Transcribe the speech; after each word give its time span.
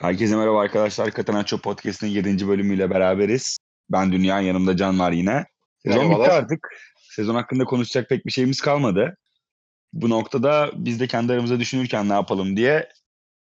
Herkese 0.00 0.36
merhaba 0.36 0.60
arkadaşlar. 0.60 1.10
Catenaccio 1.10 1.58
Podcast'ın 1.58 2.06
7. 2.06 2.48
bölümüyle 2.48 2.90
beraberiz. 2.90 3.58
Ben 3.90 4.12
Dünya, 4.12 4.40
yanımda 4.40 4.76
Can 4.76 4.98
var 4.98 5.12
yine. 5.12 5.44
Sezon 5.78 5.98
Merhabalar. 5.98 6.26
bitti 6.26 6.32
artık. 6.32 6.68
Sezon 7.10 7.34
hakkında 7.34 7.64
konuşacak 7.64 8.08
pek 8.08 8.26
bir 8.26 8.30
şeyimiz 8.30 8.60
kalmadı. 8.60 9.16
Bu 9.92 10.10
noktada 10.10 10.70
biz 10.74 11.00
de 11.00 11.06
kendi 11.06 11.32
aramızda 11.32 11.60
düşünürken 11.60 12.08
ne 12.08 12.12
yapalım 12.12 12.56
diye 12.56 12.88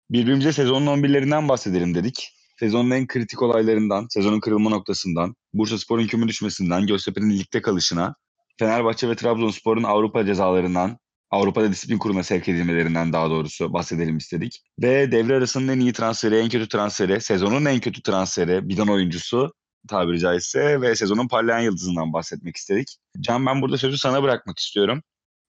birbirimize 0.10 0.54
sezonun 0.54 1.02
11'lerinden 1.02 1.48
bahsedelim 1.48 1.96
dedik. 1.96 2.34
Sezonun 2.60 2.92
en 2.92 3.08
kritik 3.08 3.42
olaylarından, 3.42 4.08
sezonun 4.10 4.40
kırılma 4.40 4.70
noktasından, 4.70 5.36
Bursaspor'un 5.54 6.08
küme 6.08 6.28
düşmesinden, 6.28 6.88
Göztepe'nin 6.88 7.40
ligde 7.40 7.62
kalışına, 7.62 8.16
Fenerbahçe 8.60 9.10
ve 9.10 9.16
Trabzonspor'un 9.16 9.84
Avrupa 9.84 10.26
cezalarından, 10.26 10.98
Avrupa'da 11.32 11.72
disiplin 11.72 11.98
kuruluna 11.98 12.24
sevk 12.24 12.50
edilmelerinden 12.50 13.14
daha 13.14 13.30
doğrusu 13.30 13.74
bahsedelim 13.74 14.18
istedik. 14.18 14.64
Ve 14.82 15.12
devre 15.12 15.36
arasının 15.36 15.68
en 15.68 15.80
iyi 15.80 15.94
transferi, 15.94 16.38
en 16.38 16.50
kötü 16.50 16.68
transferi, 16.68 17.22
sezonun 17.22 17.66
en 17.66 17.80
kötü 17.80 18.02
transferi, 18.02 18.70
bidon 18.70 18.88
oyuncusu 18.88 19.54
tabiri 19.88 20.20
caizse 20.20 20.82
ve 20.82 20.96
sezonun 20.96 21.28
parlayan 21.28 21.60
yıldızından 21.60 22.14
bahsetmek 22.14 22.56
istedik. 22.56 22.98
Can 23.20 23.46
ben 23.46 23.62
burada 23.62 23.78
sözü 23.78 23.98
sana 23.98 24.24
bırakmak 24.24 24.60
istiyorum. 24.60 25.04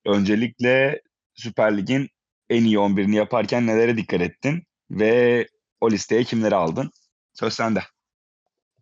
Öncelikle 0.06 1.02
Süper 1.34 1.78
Lig'in 1.78 2.08
en 2.50 2.64
iyi 2.64 2.76
11'ini 2.76 3.14
yaparken 3.14 3.66
nelere 3.66 3.96
dikkat 3.96 4.20
ettin 4.20 4.62
ve 4.90 5.46
o 5.80 5.90
listeye 5.90 6.24
kimleri 6.24 6.54
aldın? 6.54 6.90
Söz 7.34 7.54
sende. 7.54 7.82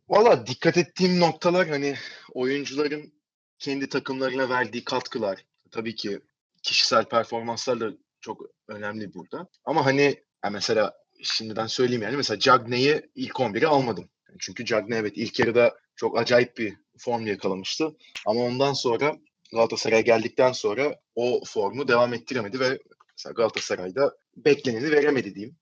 Valla 0.08 0.46
dikkat 0.46 0.76
ettiğim 0.76 1.20
noktalar 1.20 1.68
hani 1.68 1.94
oyuncuların 2.32 3.12
kendi 3.58 3.88
takımlarına 3.88 4.48
verdiği 4.48 4.84
katkılar. 4.84 5.44
Tabii 5.70 5.94
ki 5.94 6.20
kişisel 6.62 7.04
performanslar 7.04 7.80
da 7.80 7.90
çok 8.20 8.42
önemli 8.68 9.14
burada. 9.14 9.48
Ama 9.64 9.86
hani 9.86 10.24
mesela 10.50 10.94
şimdiden 11.22 11.66
söyleyeyim 11.66 12.02
yani 12.02 12.16
mesela 12.16 12.38
Cagney'i 12.38 13.10
ilk 13.14 13.34
11'e 13.34 13.66
almadım. 13.66 14.08
Çünkü 14.38 14.64
Cagney 14.64 14.98
evet 14.98 15.12
ilk 15.16 15.38
yarıda 15.38 15.78
çok 15.96 16.18
acayip 16.18 16.56
bir 16.56 16.76
form 16.98 17.26
yakalamıştı. 17.26 17.96
Ama 18.26 18.40
ondan 18.40 18.72
sonra 18.72 19.16
Galatasaray'a 19.52 20.00
geldikten 20.00 20.52
sonra 20.52 21.00
o 21.14 21.40
formu 21.46 21.88
devam 21.88 22.14
ettiremedi 22.14 22.60
ve 22.60 22.78
mesela 23.16 23.32
Galatasaray'da 23.32 24.16
bekleneni 24.36 24.90
veremedi 24.90 25.34
diyeyim. 25.34 25.56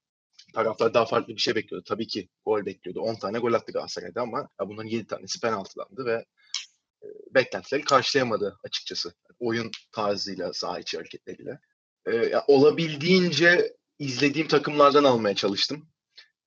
Taraftar 0.55 0.95
daha 0.95 1.05
farklı 1.07 1.35
bir 1.35 1.41
şey 1.41 1.55
bekliyordu. 1.55 1.85
Tabii 1.89 2.07
ki 2.07 2.29
gol 2.47 2.67
bekliyordu. 2.67 3.01
10 3.01 3.15
tane 3.15 3.39
gol 3.39 3.53
attı 3.53 3.73
Galatasaray'da 3.73 4.21
ama 4.21 4.49
bunların 4.61 4.89
7 4.89 5.07
tanesi 5.07 5.41
penaltılandı 5.41 6.05
ve 6.05 6.25
beklentileri 7.35 7.85
karşılayamadı 7.85 8.59
açıkçası. 8.65 9.15
Oyun 9.41 9.71
tarzıyla, 9.93 10.53
saha 10.53 10.81
içi 10.81 10.97
hareketleriyle. 10.97 11.61
E, 12.07 12.37
olabildiğince 12.47 13.77
izlediğim 13.99 14.49
takımlardan 14.49 15.05
almaya 15.05 15.35
çalıştım. 15.35 15.89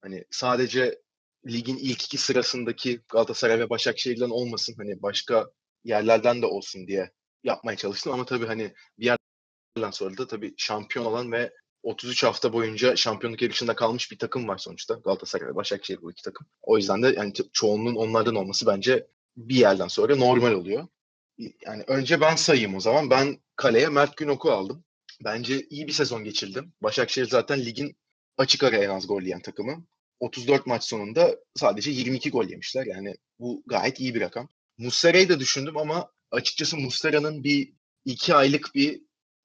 Hani 0.02 0.26
sadece 0.32 1.02
ligin 1.48 1.78
ilk 1.78 2.06
iki 2.06 2.18
sırasındaki 2.18 3.02
Galatasaray 3.10 3.60
ve 3.60 3.70
Başakşehir'den 3.70 4.30
olmasın. 4.30 4.76
Hani 4.78 5.02
başka 5.02 5.50
yerlerden 5.84 6.42
de 6.42 6.46
olsun 6.46 6.88
diye 6.88 7.12
yapmaya 7.44 7.78
çalıştım. 7.78 8.14
Ama 8.14 8.26
tabii 8.26 8.46
hani 8.46 8.74
bir 9.00 9.06
yerden 9.06 9.92
sonra 9.92 10.18
da 10.18 10.28
tabii 10.28 10.54
şampiyon 10.58 11.06
olan 11.06 11.32
ve 11.32 11.54
33 11.84 12.24
hafta 12.24 12.54
boyunca 12.54 12.96
şampiyonluk 12.96 13.42
yarışında 13.42 13.76
kalmış 13.76 14.12
bir 14.12 14.18
takım 14.18 14.48
var 14.48 14.58
sonuçta. 14.58 14.94
Galatasaray 14.94 15.48
ve 15.48 15.56
Başakşehir 15.56 16.02
bu 16.02 16.12
iki 16.12 16.24
takım. 16.24 16.48
O 16.62 16.78
yüzden 16.78 17.04
de 17.04 17.08
yani 17.08 17.32
ço- 17.32 17.50
çoğunluğun 17.54 17.96
onlardan 17.96 18.36
olması 18.36 18.66
bence 18.66 19.08
bir 19.40 19.56
yerden 19.56 19.88
sonra 19.88 20.16
normal 20.16 20.52
oluyor. 20.52 20.88
Yani 21.66 21.84
önce 21.88 22.22
ben 22.22 22.36
sayayım 22.36 22.76
o 22.76 22.80
zaman. 22.80 23.10
Ben 23.10 23.40
kaleye 23.56 23.90
Mert 23.90 24.18
Günok'u 24.18 24.52
aldım. 24.52 24.84
Bence 25.24 25.68
iyi 25.70 25.88
bir 25.88 25.92
sezon 25.92 26.24
geçirdim. 26.24 26.74
Başakşehir 26.82 27.28
zaten 27.28 27.66
ligin 27.66 27.96
açık 28.38 28.64
ara 28.64 28.78
en 28.78 28.90
az 28.90 29.08
gol 29.08 29.22
yiyen 29.22 29.42
takımı. 29.42 29.86
34 30.20 30.66
maç 30.68 30.84
sonunda 30.84 31.36
sadece 31.56 31.92
22 31.92 32.30
gol 32.30 32.50
yemişler. 32.50 32.86
Yani 32.86 33.16
bu 33.40 33.64
gayet 33.66 34.00
iyi 34.00 34.16
bir 34.16 34.22
rakam. 34.22 34.50
Muslera'yı 34.78 35.30
da 35.30 35.40
düşündüm 35.40 35.78
ama 35.78 36.12
açıkçası 36.32 36.78
Muslera'nın 36.78 37.44
bir 37.44 37.74
iki 38.06 38.36
aylık 38.36 38.76
bir 38.76 39.02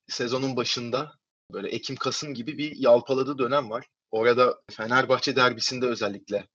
sezonun 0.08 0.56
başında 0.56 1.12
böyle 1.52 1.68
Ekim-Kasım 1.68 2.34
gibi 2.34 2.58
bir 2.58 2.76
yalpaladığı 2.76 3.38
dönem 3.38 3.70
var. 3.70 3.86
Orada 4.10 4.60
Fenerbahçe 4.70 5.36
derbisinde 5.36 5.86
özellikle 5.86 6.46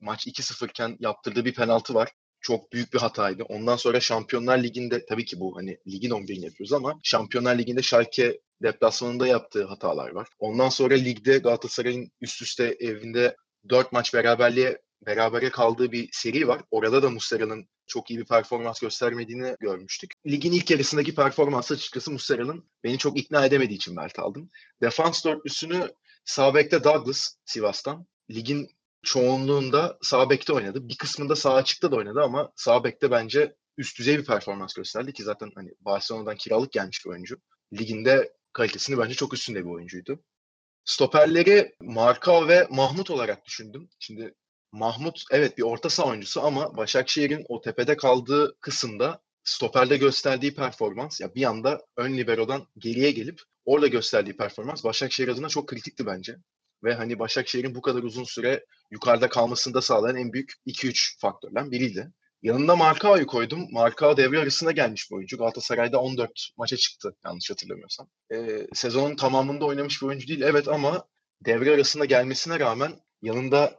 maç 0.00 0.26
2-0 0.26 0.70
iken 0.70 0.96
yaptırdığı 1.00 1.44
bir 1.44 1.54
penaltı 1.54 1.94
var. 1.94 2.12
Çok 2.40 2.72
büyük 2.72 2.92
bir 2.92 2.98
hataydı. 2.98 3.42
Ondan 3.42 3.76
sonra 3.76 4.00
Şampiyonlar 4.00 4.62
Ligi'nde 4.62 5.06
tabii 5.06 5.24
ki 5.24 5.40
bu 5.40 5.56
hani 5.56 5.78
ligin 5.86 6.10
11'ini 6.10 6.44
yapıyoruz 6.44 6.72
ama 6.72 6.98
Şampiyonlar 7.02 7.58
Ligi'nde 7.58 7.82
Schalke 7.82 8.40
deplasmanında 8.62 9.26
yaptığı 9.26 9.64
hatalar 9.64 10.10
var. 10.10 10.28
Ondan 10.38 10.68
sonra 10.68 10.94
ligde 10.94 11.38
Galatasaray'ın 11.38 12.10
üst 12.20 12.42
üste 12.42 12.76
evinde 12.80 13.36
4 13.68 13.92
maç 13.92 14.14
beraberliğe 14.14 14.78
berabere 15.06 15.50
kaldığı 15.50 15.92
bir 15.92 16.08
seri 16.12 16.48
var. 16.48 16.60
Orada 16.70 17.02
da 17.02 17.10
Muslera'nın 17.10 17.68
çok 17.86 18.10
iyi 18.10 18.18
bir 18.18 18.24
performans 18.24 18.80
göstermediğini 18.80 19.56
görmüştük. 19.60 20.12
Ligin 20.26 20.52
ilk 20.52 20.70
yarısındaki 20.70 21.14
performansı 21.14 21.74
açıkçası 21.74 22.10
Muslera'nın 22.10 22.70
beni 22.84 22.98
çok 22.98 23.18
ikna 23.18 23.46
edemediği 23.46 23.76
için 23.76 23.94
Mert 23.94 24.18
aldım. 24.18 24.50
Defans 24.82 25.24
dörtlüsünü 25.24 25.90
sağ 26.24 26.54
bekte 26.54 26.84
Douglas 26.84 27.28
Sivas'tan. 27.44 28.06
Ligin 28.30 28.70
çoğunluğunda 29.02 29.98
sağ 30.02 30.30
bekte 30.30 30.52
oynadı. 30.52 30.88
Bir 30.88 30.96
kısmında 30.96 31.36
sağ 31.36 31.54
açıkta 31.54 31.92
da 31.92 31.96
oynadı 31.96 32.22
ama 32.22 32.52
sağ 32.56 32.84
bekte 32.84 33.10
bence 33.10 33.56
üst 33.78 33.98
düzey 33.98 34.18
bir 34.18 34.24
performans 34.24 34.74
gösterdi 34.74 35.12
ki 35.12 35.22
zaten 35.22 35.52
hani 35.54 35.70
Barcelona'dan 35.80 36.36
kiralık 36.36 36.72
gelmiş 36.72 37.04
bir 37.04 37.10
oyuncu. 37.10 37.36
Liginde 37.72 38.32
kalitesini 38.52 38.98
bence 38.98 39.14
çok 39.14 39.34
üstünde 39.34 39.64
bir 39.64 39.70
oyuncuydu. 39.70 40.24
Stoperleri 40.84 41.74
Markao 41.80 42.48
ve 42.48 42.66
Mahmut 42.70 43.10
olarak 43.10 43.46
düşündüm. 43.46 43.88
Şimdi 43.98 44.34
Mahmut 44.72 45.24
evet 45.30 45.58
bir 45.58 45.62
orta 45.62 45.90
saha 45.90 46.08
oyuncusu 46.08 46.42
ama 46.42 46.76
Başakşehir'in 46.76 47.44
o 47.48 47.60
tepede 47.60 47.96
kaldığı 47.96 48.58
kısımda 48.60 49.22
stoperde 49.44 49.96
gösterdiği 49.96 50.54
performans 50.54 51.20
ya 51.20 51.34
bir 51.34 51.44
anda 51.44 51.86
ön 51.96 52.16
libero'dan 52.16 52.66
geriye 52.78 53.10
gelip 53.10 53.40
orada 53.64 53.86
gösterdiği 53.86 54.36
performans 54.36 54.84
Başakşehir 54.84 55.28
adına 55.28 55.48
çok 55.48 55.68
kritikti 55.68 56.06
bence. 56.06 56.36
Ve 56.84 56.94
hani 56.94 57.18
Başakşehir'in 57.18 57.74
bu 57.74 57.82
kadar 57.82 58.02
uzun 58.02 58.24
süre 58.24 58.64
yukarıda 58.90 59.28
kalmasını 59.28 59.74
da 59.74 59.80
sağlayan 59.80 60.16
en 60.16 60.32
büyük 60.32 60.52
2-3 60.66 61.20
faktörden 61.20 61.70
biriydi. 61.70 62.12
Yanında 62.42 62.76
Markao'yu 62.76 63.26
koydum. 63.26 63.66
Markao 63.70 64.16
devre 64.16 64.38
arasında 64.38 64.72
gelmiş 64.72 65.10
bir 65.10 65.16
oyuncu. 65.16 65.38
Galatasaray'da 65.38 66.00
14 66.00 66.50
maça 66.56 66.76
çıktı 66.76 67.16
yanlış 67.24 67.50
hatırlamıyorsam. 67.50 68.08
Ee, 68.32 68.66
sezonun 68.74 69.16
tamamında 69.16 69.64
oynamış 69.64 70.02
bir 70.02 70.06
oyuncu 70.06 70.28
değil 70.28 70.40
evet 70.40 70.68
ama 70.68 71.04
devre 71.44 71.74
arasında 71.74 72.04
gelmesine 72.04 72.60
rağmen 72.60 72.92
yanında 73.22 73.76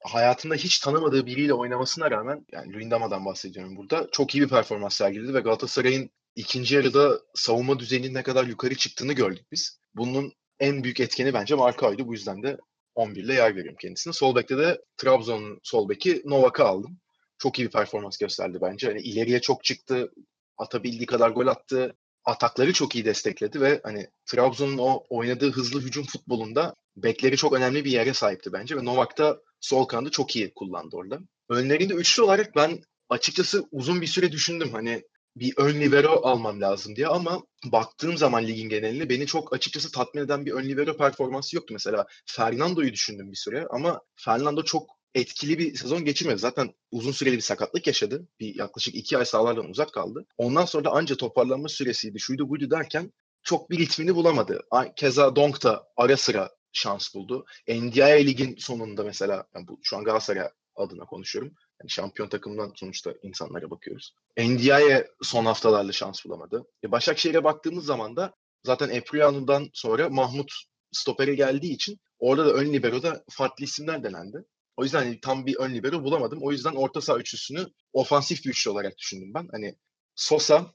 hayatında 0.00 0.54
hiç 0.54 0.78
tanımadığı 0.78 1.26
biriyle 1.26 1.54
oynamasına 1.54 2.10
rağmen 2.10 2.46
yani 2.52 2.72
Luyendama'dan 2.72 3.24
bahsediyorum 3.24 3.76
burada. 3.76 4.08
Çok 4.12 4.34
iyi 4.34 4.42
bir 4.42 4.48
performans 4.48 4.96
sergiledi 4.96 5.34
ve 5.34 5.40
Galatasaray'ın 5.40 6.10
ikinci 6.36 6.74
yarıda 6.74 7.20
savunma 7.34 7.78
düzeyinin 7.78 8.14
ne 8.14 8.22
kadar 8.22 8.44
yukarı 8.44 8.74
çıktığını 8.74 9.12
gördük 9.12 9.46
biz. 9.52 9.80
Bunun 9.94 10.32
en 10.60 10.84
büyük 10.84 11.00
etkeni 11.00 11.34
bence 11.34 11.54
Markao'ydu. 11.54 12.06
Bu 12.06 12.12
yüzden 12.12 12.42
de 12.42 12.58
11 12.98 13.24
ile 13.24 13.34
yer 13.34 13.56
veriyorum 13.56 13.76
kendisine. 13.80 14.12
Sol 14.12 14.36
bekte 14.36 14.58
de 14.58 14.80
Trabzon'un 14.96 15.60
sol 15.62 15.88
beki 15.88 16.22
Novak'ı 16.24 16.64
aldım. 16.64 16.98
Çok 17.38 17.58
iyi 17.58 17.66
bir 17.66 17.72
performans 17.72 18.18
gösterdi 18.18 18.58
bence. 18.62 18.86
Hani 18.86 19.00
ileriye 19.00 19.40
çok 19.40 19.64
çıktı. 19.64 20.12
Atabildiği 20.58 21.06
kadar 21.06 21.30
gol 21.30 21.46
attı. 21.46 21.96
Atakları 22.24 22.72
çok 22.72 22.94
iyi 22.94 23.04
destekledi 23.04 23.60
ve 23.60 23.80
hani 23.84 24.06
Trabzon'un 24.26 24.78
o 24.78 25.04
oynadığı 25.10 25.52
hızlı 25.52 25.80
hücum 25.80 26.04
futbolunda 26.04 26.74
bekleri 26.96 27.36
çok 27.36 27.52
önemli 27.52 27.84
bir 27.84 27.90
yere 27.90 28.14
sahipti 28.14 28.52
bence 28.52 28.76
ve 28.76 28.84
Novak 28.84 29.18
da 29.18 29.40
sol 29.60 29.84
kanadı 29.84 30.10
çok 30.10 30.36
iyi 30.36 30.54
kullandı 30.54 30.96
orada. 30.96 31.18
Önlerinde 31.48 31.94
üçlü 31.94 32.22
olarak 32.22 32.56
ben 32.56 32.80
açıkçası 33.08 33.64
uzun 33.72 34.00
bir 34.00 34.06
süre 34.06 34.32
düşündüm 34.32 34.68
hani 34.72 35.02
bir 35.40 35.54
ön 35.56 35.80
libero 35.80 36.20
almam 36.22 36.60
lazım 36.60 36.96
diye 36.96 37.06
ama 37.06 37.42
baktığım 37.64 38.16
zaman 38.16 38.46
ligin 38.46 38.68
geneline 38.68 39.08
beni 39.08 39.26
çok 39.26 39.54
açıkçası 39.54 39.92
tatmin 39.92 40.22
eden 40.22 40.46
bir 40.46 40.52
ön 40.52 40.64
libero 40.64 40.96
performansı 40.96 41.56
yoktu. 41.56 41.74
Mesela 41.74 42.06
Fernando'yu 42.26 42.92
düşündüm 42.92 43.30
bir 43.32 43.36
süre 43.36 43.66
ama 43.70 44.00
Fernando 44.16 44.62
çok 44.62 44.90
etkili 45.14 45.58
bir 45.58 45.74
sezon 45.74 46.04
geçirmedi. 46.04 46.38
Zaten 46.38 46.74
uzun 46.90 47.12
süreli 47.12 47.36
bir 47.36 47.40
sakatlık 47.40 47.86
yaşadı. 47.86 48.28
Bir 48.40 48.54
yaklaşık 48.54 48.94
iki 48.94 49.18
ay 49.18 49.24
sahalardan 49.24 49.70
uzak 49.70 49.92
kaldı. 49.92 50.26
Ondan 50.36 50.64
sonra 50.64 50.84
da 50.84 50.90
anca 50.90 51.16
toparlanma 51.16 51.68
süresiydi, 51.68 52.20
şuydu 52.20 52.48
buydu 52.48 52.70
derken 52.70 53.12
çok 53.42 53.70
bir 53.70 53.78
ritmini 53.78 54.14
bulamadı. 54.14 54.60
Keza 54.96 55.36
Donk 55.36 55.64
da 55.64 55.88
ara 55.96 56.16
sıra 56.16 56.50
şans 56.72 57.14
buldu. 57.14 57.44
NDI 57.68 58.26
ligin 58.26 58.56
sonunda 58.58 59.04
mesela 59.04 59.46
yani 59.54 59.68
bu 59.68 59.80
şu 59.82 59.96
an 59.96 60.04
Galatasaray 60.04 60.48
adına 60.76 61.04
konuşuyorum. 61.04 61.54
Yani 61.82 61.90
şampiyon 61.90 62.28
takımdan 62.28 62.72
sonuçta 62.76 63.14
insanlara 63.22 63.70
bakıyoruz. 63.70 64.14
NDI'ye 64.38 65.08
son 65.22 65.44
haftalarda 65.44 65.92
şans 65.92 66.24
bulamadı. 66.24 66.64
E 66.84 66.92
Başakşehir'e 66.92 67.44
baktığımız 67.44 67.84
zaman 67.84 68.16
da 68.16 68.34
zaten 68.64 68.88
Epriano'dan 68.88 69.70
sonra 69.72 70.08
Mahmut 70.08 70.52
stopere 70.92 71.34
geldiği 71.34 71.72
için 71.72 71.98
orada 72.18 72.46
da 72.46 72.52
ön 72.52 72.72
libero'da 72.72 73.24
farklı 73.30 73.64
isimler 73.64 74.04
denendi. 74.04 74.44
O 74.76 74.84
yüzden 74.84 74.98
hani 74.98 75.20
tam 75.20 75.46
bir 75.46 75.56
ön 75.56 75.74
libero 75.74 76.04
bulamadım. 76.04 76.38
O 76.42 76.52
yüzden 76.52 76.74
orta 76.74 77.00
saha 77.00 77.18
üçlüsünü 77.18 77.66
ofansif 77.92 78.44
bir 78.44 78.50
üçlü 78.50 78.70
olarak 78.70 78.98
düşündüm 78.98 79.34
ben. 79.34 79.48
Hani 79.52 79.74
Sosa, 80.14 80.74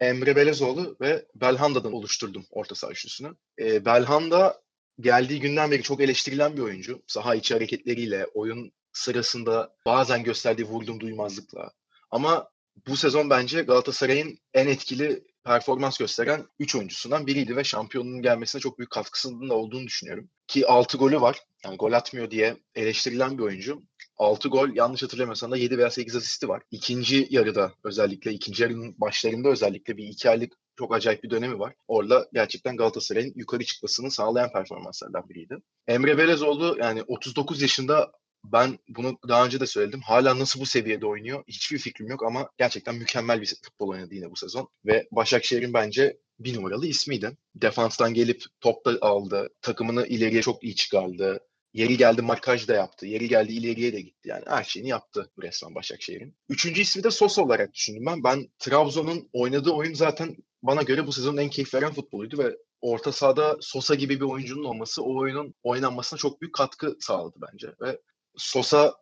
Emre 0.00 0.36
Belezoğlu 0.36 0.96
ve 1.00 1.26
Belhanda'dan 1.34 1.92
oluşturdum 1.92 2.46
orta 2.50 2.74
saha 2.74 2.90
üçlüsünü. 2.90 3.36
E, 3.58 3.84
Belhanda 3.84 4.62
geldiği 5.00 5.40
günden 5.40 5.70
beri 5.70 5.82
çok 5.82 6.00
eleştirilen 6.00 6.56
bir 6.56 6.62
oyuncu. 6.62 7.02
Saha 7.06 7.34
içi 7.34 7.54
hareketleriyle, 7.54 8.26
oyun 8.34 8.72
sırasında 8.98 9.74
bazen 9.86 10.22
gösterdiği 10.22 10.64
vurdum 10.64 11.00
duymazlıkla. 11.00 11.70
Ama 12.10 12.48
bu 12.86 12.96
sezon 12.96 13.30
bence 13.30 13.62
Galatasaray'ın 13.62 14.38
en 14.54 14.66
etkili 14.66 15.24
performans 15.44 15.98
gösteren 15.98 16.46
3 16.58 16.74
oyuncusundan 16.74 17.26
biriydi 17.26 17.56
ve 17.56 17.64
şampiyonluğun 17.64 18.22
gelmesine 18.22 18.60
çok 18.60 18.78
büyük 18.78 18.90
katkısının 18.90 19.50
da 19.50 19.54
olduğunu 19.54 19.86
düşünüyorum. 19.86 20.30
Ki 20.46 20.66
6 20.66 20.98
golü 20.98 21.20
var. 21.20 21.38
Yani 21.64 21.76
gol 21.76 21.92
atmıyor 21.92 22.30
diye 22.30 22.56
eleştirilen 22.74 23.38
bir 23.38 23.42
oyuncu. 23.42 23.82
6 24.16 24.48
gol 24.48 24.68
yanlış 24.74 25.02
hatırlamıyorsam 25.02 25.50
da 25.50 25.56
7 25.56 25.78
veya 25.78 25.90
8 25.90 26.16
asisti 26.16 26.48
var. 26.48 26.62
İkinci 26.70 27.26
yarıda 27.30 27.72
özellikle 27.84 28.32
ikinci 28.32 28.62
yarının 28.62 28.94
başlarında 29.00 29.48
özellikle 29.48 29.96
bir 29.96 30.04
iki 30.04 30.30
aylık 30.30 30.52
çok 30.78 30.94
acayip 30.94 31.22
bir 31.22 31.30
dönemi 31.30 31.58
var. 31.58 31.74
Orada 31.88 32.28
gerçekten 32.32 32.76
Galatasaray'ın 32.76 33.32
yukarı 33.36 33.64
çıkmasını 33.64 34.10
sağlayan 34.10 34.52
performanslardan 34.52 35.28
biriydi. 35.28 35.56
Emre 35.88 36.18
Belezoğlu 36.18 36.76
yani 36.78 37.02
39 37.02 37.62
yaşında 37.62 38.12
ben 38.44 38.78
bunu 38.88 39.18
daha 39.28 39.46
önce 39.46 39.60
de 39.60 39.66
söyledim. 39.66 40.00
Hala 40.00 40.38
nasıl 40.38 40.60
bu 40.60 40.66
seviyede 40.66 41.06
oynuyor 41.06 41.44
hiçbir 41.48 41.78
fikrim 41.78 42.08
yok 42.08 42.22
ama 42.24 42.50
gerçekten 42.58 42.94
mükemmel 42.94 43.40
bir 43.40 43.54
futbol 43.62 43.88
oynadı 43.88 44.14
yine 44.14 44.30
bu 44.30 44.36
sezon. 44.36 44.68
Ve 44.86 45.08
Başakşehir'in 45.10 45.74
bence 45.74 46.18
bir 46.38 46.56
numaralı 46.56 46.86
ismiydi. 46.86 47.36
Defanstan 47.54 48.14
gelip 48.14 48.44
top 48.60 48.86
da 48.86 48.98
aldı. 49.00 49.48
Takımını 49.62 50.06
ileriye 50.06 50.42
çok 50.42 50.64
iyi 50.64 50.74
çıkardı. 50.74 51.40
Yeri 51.72 51.96
geldi 51.96 52.22
markaj 52.22 52.68
da 52.68 52.74
yaptı. 52.74 53.06
Yeri 53.06 53.28
geldi 53.28 53.52
ileriye 53.52 53.92
de 53.92 54.00
gitti. 54.00 54.28
Yani 54.28 54.44
her 54.46 54.64
şeyini 54.64 54.88
yaptı 54.88 55.30
resmen 55.42 55.74
Başakşehir'in. 55.74 56.36
Üçüncü 56.48 56.80
ismi 56.80 57.04
de 57.04 57.10
Sosa 57.10 57.42
olarak 57.42 57.74
düşündüm 57.74 58.06
ben. 58.06 58.24
Ben 58.24 58.48
Trabzon'un 58.58 59.28
oynadığı 59.32 59.70
oyun 59.70 59.94
zaten 59.94 60.36
bana 60.62 60.82
göre 60.82 61.06
bu 61.06 61.12
sezonun 61.12 61.36
en 61.36 61.50
keyif 61.50 61.74
veren 61.74 61.92
futboluydu 61.92 62.38
ve 62.38 62.56
orta 62.80 63.12
sahada 63.12 63.56
Sosa 63.60 63.94
gibi 63.94 64.16
bir 64.16 64.24
oyuncunun 64.24 64.64
olması 64.64 65.02
o 65.02 65.18
oyunun 65.18 65.54
oynanmasına 65.62 66.18
çok 66.18 66.40
büyük 66.40 66.54
katkı 66.54 66.96
sağladı 67.00 67.36
bence. 67.52 67.68
Ve 67.80 68.00
Sosa 68.38 68.94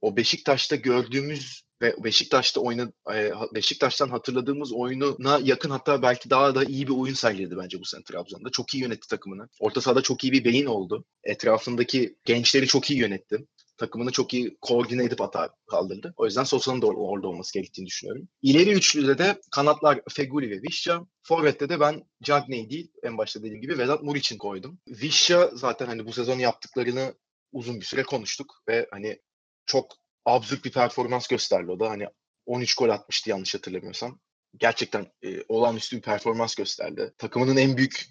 o 0.00 0.16
Beşiktaş'ta 0.16 0.76
gördüğümüz 0.76 1.62
ve 1.82 1.94
Beşiktaş'ta 2.04 2.60
oynadı 2.60 2.92
Beşiktaş'tan 3.54 4.08
hatırladığımız 4.08 4.72
oyununa 4.72 5.40
yakın 5.42 5.70
hatta 5.70 6.02
belki 6.02 6.30
daha 6.30 6.54
da 6.54 6.64
iyi 6.64 6.86
bir 6.86 6.92
oyun 6.92 7.14
sergiledi 7.14 7.56
bence 7.56 7.80
bu 7.80 7.84
sene 7.84 8.02
Trabzon'da. 8.02 8.50
Çok 8.50 8.74
iyi 8.74 8.82
yönetti 8.82 9.08
takımını. 9.08 9.48
Orta 9.60 9.80
sahada 9.80 10.02
çok 10.02 10.24
iyi 10.24 10.32
bir 10.32 10.44
beyin 10.44 10.66
oldu. 10.66 11.04
Etrafındaki 11.24 12.16
gençleri 12.24 12.66
çok 12.66 12.90
iyi 12.90 13.00
yönetti. 13.00 13.46
Takımını 13.76 14.12
çok 14.12 14.34
iyi 14.34 14.56
koordine 14.60 15.04
edip 15.04 15.20
hata 15.20 15.50
kaldırdı. 15.70 16.14
O 16.16 16.26
yüzden 16.26 16.44
Sosa'nın 16.44 16.82
da 16.82 16.86
orada 16.86 17.28
olması 17.28 17.54
gerektiğini 17.54 17.86
düşünüyorum. 17.86 18.28
İleri 18.42 18.72
üçlüde 18.72 19.18
de 19.18 19.40
kanatlar 19.50 20.00
Feguli 20.10 20.50
ve 20.50 20.62
Vişça. 20.62 21.06
Forvet'te 21.22 21.68
de 21.68 21.80
ben 21.80 22.02
Cagney 22.22 22.70
değil 22.70 22.92
en 23.02 23.18
başta 23.18 23.40
dediğim 23.40 23.60
gibi 23.60 23.78
Vedat 23.78 24.02
Muriç'in 24.02 24.38
koydum. 24.38 24.78
Vişça 24.88 25.50
zaten 25.54 25.86
hani 25.86 26.06
bu 26.06 26.12
sezon 26.12 26.38
yaptıklarını 26.38 27.14
uzun 27.52 27.80
bir 27.80 27.84
süre 27.84 28.02
konuştuk 28.02 28.62
ve 28.68 28.88
hani 28.90 29.20
çok 29.66 29.96
absürt 30.24 30.64
bir 30.64 30.72
performans 30.72 31.26
gösterdi 31.26 31.70
o 31.70 31.80
da. 31.80 31.90
Hani 31.90 32.06
13 32.46 32.74
gol 32.74 32.88
atmıştı 32.88 33.30
yanlış 33.30 33.54
hatırlamıyorsam. 33.54 34.20
Gerçekten 34.56 35.12
e, 35.22 35.42
olağanüstü 35.48 35.96
bir 35.96 36.02
performans 36.02 36.54
gösterdi. 36.54 37.12
Takımının 37.18 37.56
en 37.56 37.76
büyük 37.76 38.06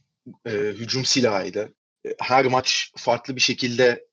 e, 0.46 0.52
hücum 0.52 1.06
silahıydı. 1.06 1.74
E, 2.06 2.10
her 2.20 2.46
maç 2.46 2.92
farklı 2.98 3.36
bir 3.36 3.42
şekilde 3.42 4.08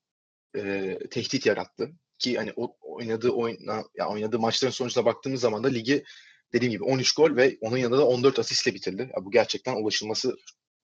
e, 0.57 0.99
tehdit 1.11 1.47
yarattı. 1.47 1.91
Ki 2.19 2.37
hani 2.37 2.53
o, 2.57 2.77
oynadığı 2.81 3.31
oyna, 3.31 3.85
ya 3.95 4.09
oynadığı 4.09 4.39
maçların 4.39 4.73
sonucuna 4.73 5.05
baktığımız 5.05 5.41
zaman 5.41 5.65
da 5.65 5.69
ligi 5.69 6.05
dediğim 6.53 6.73
gibi 6.73 6.85
13 6.85 7.15
gol 7.15 7.37
ve 7.37 7.59
onun 7.61 7.77
yanında 7.77 7.99
da 7.99 8.07
14 8.07 8.39
asistle 8.39 8.75
bitirdi. 8.75 9.11
Ya 9.17 9.25
bu 9.25 9.31
gerçekten 9.31 9.77
ulaşılması 9.77 10.37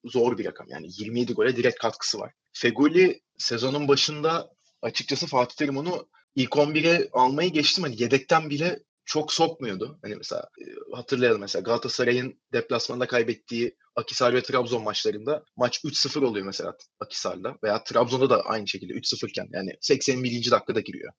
zor 0.05 0.39
bir 0.39 0.45
rakam. 0.45 0.67
Yani 0.69 0.87
27 0.91 1.33
gole 1.33 1.57
direkt 1.57 1.79
katkısı 1.79 2.19
var. 2.19 2.33
Fegoli 2.53 3.21
sezonun 3.39 3.89
başında 3.89 4.51
açıkçası 4.83 5.27
Fatih 5.27 5.57
Terim 5.57 5.77
onu 5.77 6.09
ilk 6.35 6.51
11'e 6.51 7.09
almayı 7.13 7.53
geçtim. 7.53 7.85
Hani 7.85 8.03
yedekten 8.03 8.51
bile 8.51 8.81
çok 9.05 9.33
sokmuyordu. 9.33 9.99
Hani 10.03 10.17
mesela 10.17 10.49
e, 10.61 10.65
hatırlayalım 10.97 11.41
mesela 11.41 11.63
Galatasaray'ın 11.63 12.41
deplasmanda 12.53 13.07
kaybettiği 13.07 13.77
Akisar 13.97 14.35
ve 14.35 14.43
Trabzon 14.43 14.83
maçlarında 14.83 15.45
maç 15.57 15.81
3-0 15.85 16.25
oluyor 16.25 16.47
mesela 16.47 16.77
Akisar'da 17.01 17.57
veya 17.65 17.85
Trabzon'da 17.85 18.31
da 18.31 18.43
aynı 18.43 18.69
şekilde 18.69 18.93
3-0 18.93 19.29
iken 19.29 19.49
yani 19.53 19.71
81. 19.81 20.51
dakikada 20.51 20.81
giriyor. 20.81 21.13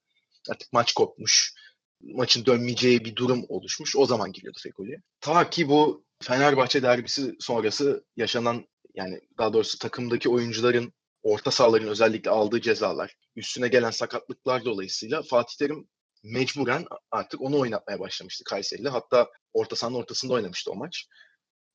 Artık 0.49 0.73
maç 0.73 0.93
kopmuş. 0.93 1.53
Maçın 2.01 2.45
dönmeyeceği 2.45 3.05
bir 3.05 3.15
durum 3.15 3.45
oluşmuş. 3.49 3.95
O 3.95 4.05
zaman 4.05 4.31
giriyordu 4.31 4.59
Fekoli. 4.63 5.01
Ta 5.21 5.49
ki 5.49 5.69
bu 5.69 6.05
Fenerbahçe 6.23 6.83
derbisi 6.83 7.35
sonrası 7.39 8.05
yaşanan 8.15 8.65
yani 8.95 9.19
daha 9.37 9.53
doğrusu 9.53 9.79
takımdaki 9.79 10.29
oyuncuların 10.29 10.93
orta 11.23 11.51
sahaların 11.51 11.87
özellikle 11.87 12.29
aldığı 12.29 12.61
cezalar, 12.61 13.15
üstüne 13.35 13.67
gelen 13.67 13.91
sakatlıklar 13.91 14.65
dolayısıyla 14.65 15.21
Fatih 15.21 15.57
Terim 15.57 15.87
mecburen 16.23 16.85
artık 17.11 17.41
onu 17.41 17.59
oynatmaya 17.59 17.99
başlamıştı 17.99 18.43
Kayseri'yle. 18.43 18.89
Hatta 18.89 19.29
orta 19.53 19.75
sahanın 19.75 19.95
ortasında 19.95 20.33
oynamıştı 20.33 20.71
o 20.71 20.75
maç. 20.75 21.05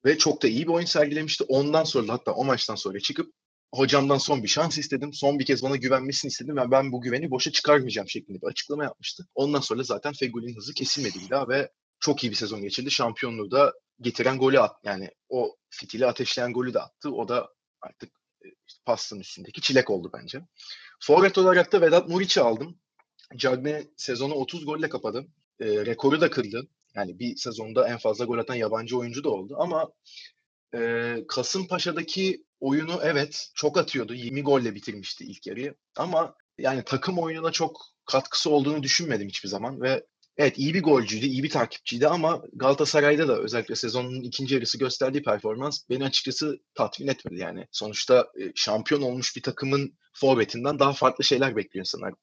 Ve 0.05 0.19
çok 0.19 0.43
da 0.43 0.49
iyi 0.49 0.63
bir 0.63 0.73
oyun 0.73 0.87
sergilemişti. 0.87 1.45
Ondan 1.49 1.85
sonra 1.85 2.09
da 2.09 2.13
hatta 2.13 2.33
o 2.33 2.45
maçtan 2.45 2.75
sonra 2.75 3.01
çıkıp 3.01 3.33
hocamdan 3.75 4.19
son 4.19 4.43
bir 4.43 4.49
şans 4.49 4.79
istedim. 4.79 5.13
Son 5.13 5.39
bir 5.39 5.47
kez 5.47 5.63
bana 5.63 5.77
güvenmesini 5.77 6.29
istedim 6.29 6.57
ve 6.57 6.71
ben 6.71 6.93
bu 6.93 7.01
güveni 7.01 7.31
boşa 7.31 7.53
çıkarmayacağım 7.53 8.09
şeklinde 8.09 8.43
bir 8.43 8.47
açıklama 8.47 8.85
yapmıştı. 8.85 9.27
Ondan 9.35 9.61
sonra 9.61 9.83
zaten 9.83 10.13
Fegül'ün 10.13 10.57
hızı 10.57 10.75
kesilmedi 10.75 11.19
bir 11.25 11.31
daha 11.31 11.49
ve 11.49 11.71
çok 12.01 12.25
iyi 12.25 12.31
bir 12.31 12.37
sezon 12.37 12.63
geçirdi. 12.63 12.91
Şampiyonluğu 12.91 13.51
da 13.51 13.73
getiren 14.00 14.38
golü 14.38 14.61
at 14.61 14.76
yani 14.85 15.11
o 15.29 15.56
fitili 15.70 16.06
ateşleyen 16.06 16.52
golü 16.52 16.75
de 16.75 16.81
attı. 16.81 17.11
O 17.14 17.29
da 17.29 17.49
artık 17.81 18.12
e, 18.44 18.49
işte 18.67 18.81
pastanın 18.85 19.20
üstündeki 19.20 19.61
çilek 19.61 19.91
oldu 19.91 20.11
bence. 20.14 20.41
Forvet 21.00 21.38
olarak 21.38 21.73
da 21.73 21.81
Vedat 21.81 22.08
Muriç'i 22.08 22.41
aldım. 22.41 22.79
Cagne 23.37 23.85
sezonu 23.97 24.35
30 24.35 24.67
golle 24.67 24.88
kapadı. 24.88 25.26
E, 25.61 25.67
rekoru 25.67 26.20
da 26.20 26.31
kırdı. 26.31 26.69
Yani 26.94 27.19
bir 27.19 27.37
sezonda 27.37 27.88
en 27.88 27.99
fazla 27.99 28.25
gol 28.25 28.38
atan 28.38 28.55
yabancı 28.55 28.99
oyuncu 28.99 29.25
da 29.25 29.31
oldu. 29.31 29.56
Ama 29.58 29.93
e, 30.75 31.17
Kasımpaşa'daki 31.29 32.44
oyunu 32.61 33.00
evet 33.02 33.50
çok 33.55 33.79
atıyordu. 33.79 34.14
20 34.14 34.43
golle 34.43 34.75
bitirmişti 34.75 35.25
ilk 35.25 35.47
yarıyı. 35.47 35.75
Ama 35.97 36.35
yani 36.58 36.82
takım 36.85 37.19
oyununa 37.19 37.52
çok 37.52 37.81
katkısı 38.05 38.50
olduğunu 38.50 38.82
düşünmedim 38.82 39.29
hiçbir 39.29 39.49
zaman 39.49 39.81
ve 39.81 40.06
Evet 40.41 40.59
iyi 40.59 40.75
bir 40.75 40.83
golcüydü, 40.83 41.27
iyi 41.27 41.43
bir 41.43 41.51
takipçiydi 41.51 42.09
ama 42.09 42.43
Galatasaray'da 42.53 43.29
da 43.29 43.39
özellikle 43.39 43.75
sezonun 43.75 44.23
ikinci 44.23 44.55
yarısı 44.55 44.79
gösterdiği 44.79 45.23
performans 45.23 45.81
beni 45.91 46.05
açıkçası 46.05 46.59
tatmin 46.75 47.09
etmedi 47.09 47.41
yani. 47.41 47.67
Sonuçta 47.73 48.27
şampiyon 48.55 49.03
olmuş 49.03 49.37
bir 49.37 49.43
takımın 49.43 49.99
forvetinden 50.13 50.79
daha 50.79 50.93
farklı 50.93 51.25
şeyler 51.25 51.57
bekliyor 51.57 51.83
insanlar. 51.83 52.15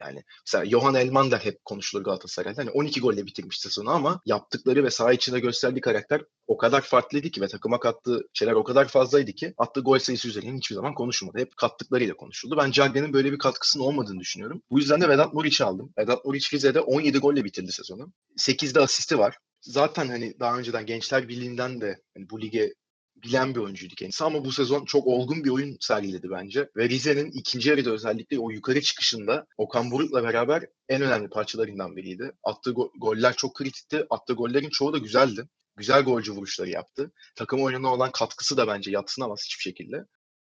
Yani 0.00 0.22
mesela 0.46 0.70
Johan 0.70 0.94
Elman 0.94 1.30
da 1.30 1.38
hep 1.38 1.64
konuşulur 1.64 2.04
Galatasaray'da. 2.04 2.62
Hani 2.62 2.70
12 2.70 3.00
golle 3.00 3.26
bitirmiş 3.26 3.60
sezonu 3.60 3.90
ama 3.90 4.20
yaptıkları 4.26 4.84
ve 4.84 4.90
saha 4.90 5.12
içinde 5.12 5.40
gösterdiği 5.40 5.80
karakter 5.80 6.22
o 6.46 6.56
kadar 6.56 6.80
farklıydı 6.80 7.30
ki 7.30 7.40
ve 7.40 7.48
takıma 7.48 7.80
kattığı 7.80 8.28
şeyler 8.34 8.52
o 8.52 8.64
kadar 8.64 8.88
fazlaydı 8.88 9.32
ki 9.32 9.54
attığı 9.58 9.80
gol 9.80 9.98
sayısı 9.98 10.28
üzerine 10.28 10.56
hiçbir 10.56 10.74
zaman 10.74 10.94
konuşulmadı. 10.94 11.38
Hep 11.38 11.56
kattıklarıyla 11.56 12.16
konuşuldu. 12.16 12.56
Ben 12.58 12.70
Cagney'in 12.70 13.12
böyle 13.12 13.32
bir 13.32 13.38
katkısının 13.38 13.84
olmadığını 13.84 14.20
düşünüyorum. 14.20 14.62
Bu 14.70 14.78
yüzden 14.78 15.00
de 15.00 15.08
Vedat 15.08 15.34
Muriç'i 15.34 15.64
aldım. 15.64 15.92
Vedat 15.98 16.24
Muriç 16.24 16.54
Rize'de 16.54 16.80
17 16.80 17.18
golle 17.18 17.44
bitirdi 17.44 17.72
sezonu. 17.72 18.12
8'de 18.38 18.80
asisti 18.80 19.18
var. 19.18 19.36
Zaten 19.60 20.08
hani 20.08 20.40
daha 20.40 20.58
önceden 20.58 20.86
Gençler 20.86 21.28
Birliği'nden 21.28 21.80
de 21.80 21.96
hani 22.16 22.30
bu 22.30 22.40
lige 22.40 22.74
bilen 23.22 23.54
bir 23.54 23.60
oyuncuydu 23.60 23.94
kendisi 23.94 24.24
ama 24.24 24.44
bu 24.44 24.52
sezon 24.52 24.84
çok 24.84 25.06
olgun 25.06 25.44
bir 25.44 25.50
oyun 25.50 25.76
sergiledi 25.80 26.30
bence. 26.30 26.70
Ve 26.76 26.88
Rize'nin 26.88 27.30
ikinci 27.30 27.68
yarıda 27.68 27.90
özellikle 27.90 28.38
o 28.38 28.50
yukarı 28.50 28.80
çıkışında 28.80 29.46
Okan 29.58 29.90
Buruk'la 29.90 30.22
beraber 30.22 30.66
en 30.88 31.02
önemli 31.02 31.28
parçalarından 31.28 31.96
biriydi. 31.96 32.32
Attığı 32.44 32.70
go- 32.70 32.98
goller 32.98 33.36
çok 33.36 33.54
kritikti. 33.54 34.06
Attığı 34.10 34.32
gollerin 34.32 34.70
çoğu 34.70 34.92
da 34.92 34.98
güzeldi. 34.98 35.48
Güzel 35.76 36.02
golcü 36.02 36.32
vuruşları 36.32 36.70
yaptı. 36.70 37.12
Takım 37.36 37.62
oyununa 37.62 37.94
olan 37.94 38.12
katkısı 38.12 38.56
da 38.56 38.66
bence 38.66 38.90
yatsınamaz 38.90 39.44
hiçbir 39.44 39.62
şekilde. 39.62 40.04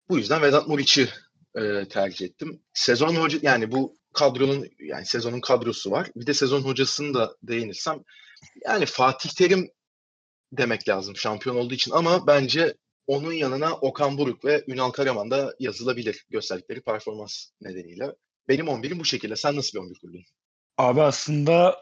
Bu 0.10 0.18
yüzden 0.18 0.42
Vedat 0.42 0.68
Muriç'i 0.68 1.10
e, 1.56 1.88
tercih 1.88 2.26
ettim. 2.26 2.62
Sezon 2.74 3.16
hoca 3.16 3.40
yani 3.42 3.72
bu 3.72 3.98
kadronun 4.14 4.68
yani 4.80 5.06
sezonun 5.06 5.42
kadrosu 5.42 5.92
var. 5.92 6.12
Bir 6.16 6.26
de 6.26 6.34
sezon 6.34 6.62
hocasını 6.62 7.14
da 7.14 7.36
değinirsem 7.44 8.04
yani 8.66 8.86
Fatih 8.86 9.30
Terim 9.30 9.72
demek 10.52 10.90
lazım 10.90 11.16
şampiyon 11.16 11.56
olduğu 11.56 11.74
için 11.74 11.92
ama 11.92 12.28
bence 12.28 12.74
onun 13.08 13.34
yanına 13.34 13.74
Okan 13.74 14.18
Buruk 14.18 14.46
ve 14.46 14.64
Ünal 14.68 14.92
Karaman 14.92 15.32
da 15.32 15.56
yazılabilir 15.60 16.26
gösterdikleri 16.30 16.82
performans 16.82 17.46
nedeniyle. 17.62 18.16
Benim 18.48 18.66
11'im 18.66 19.00
bu 19.00 19.06
şekilde. 19.06 19.36
Sen 19.36 19.56
nasıl 19.56 19.80
bir 19.80 19.84
11 19.84 20.00
kurdun? 20.00 20.24
Abi 20.78 21.02
aslında 21.02 21.76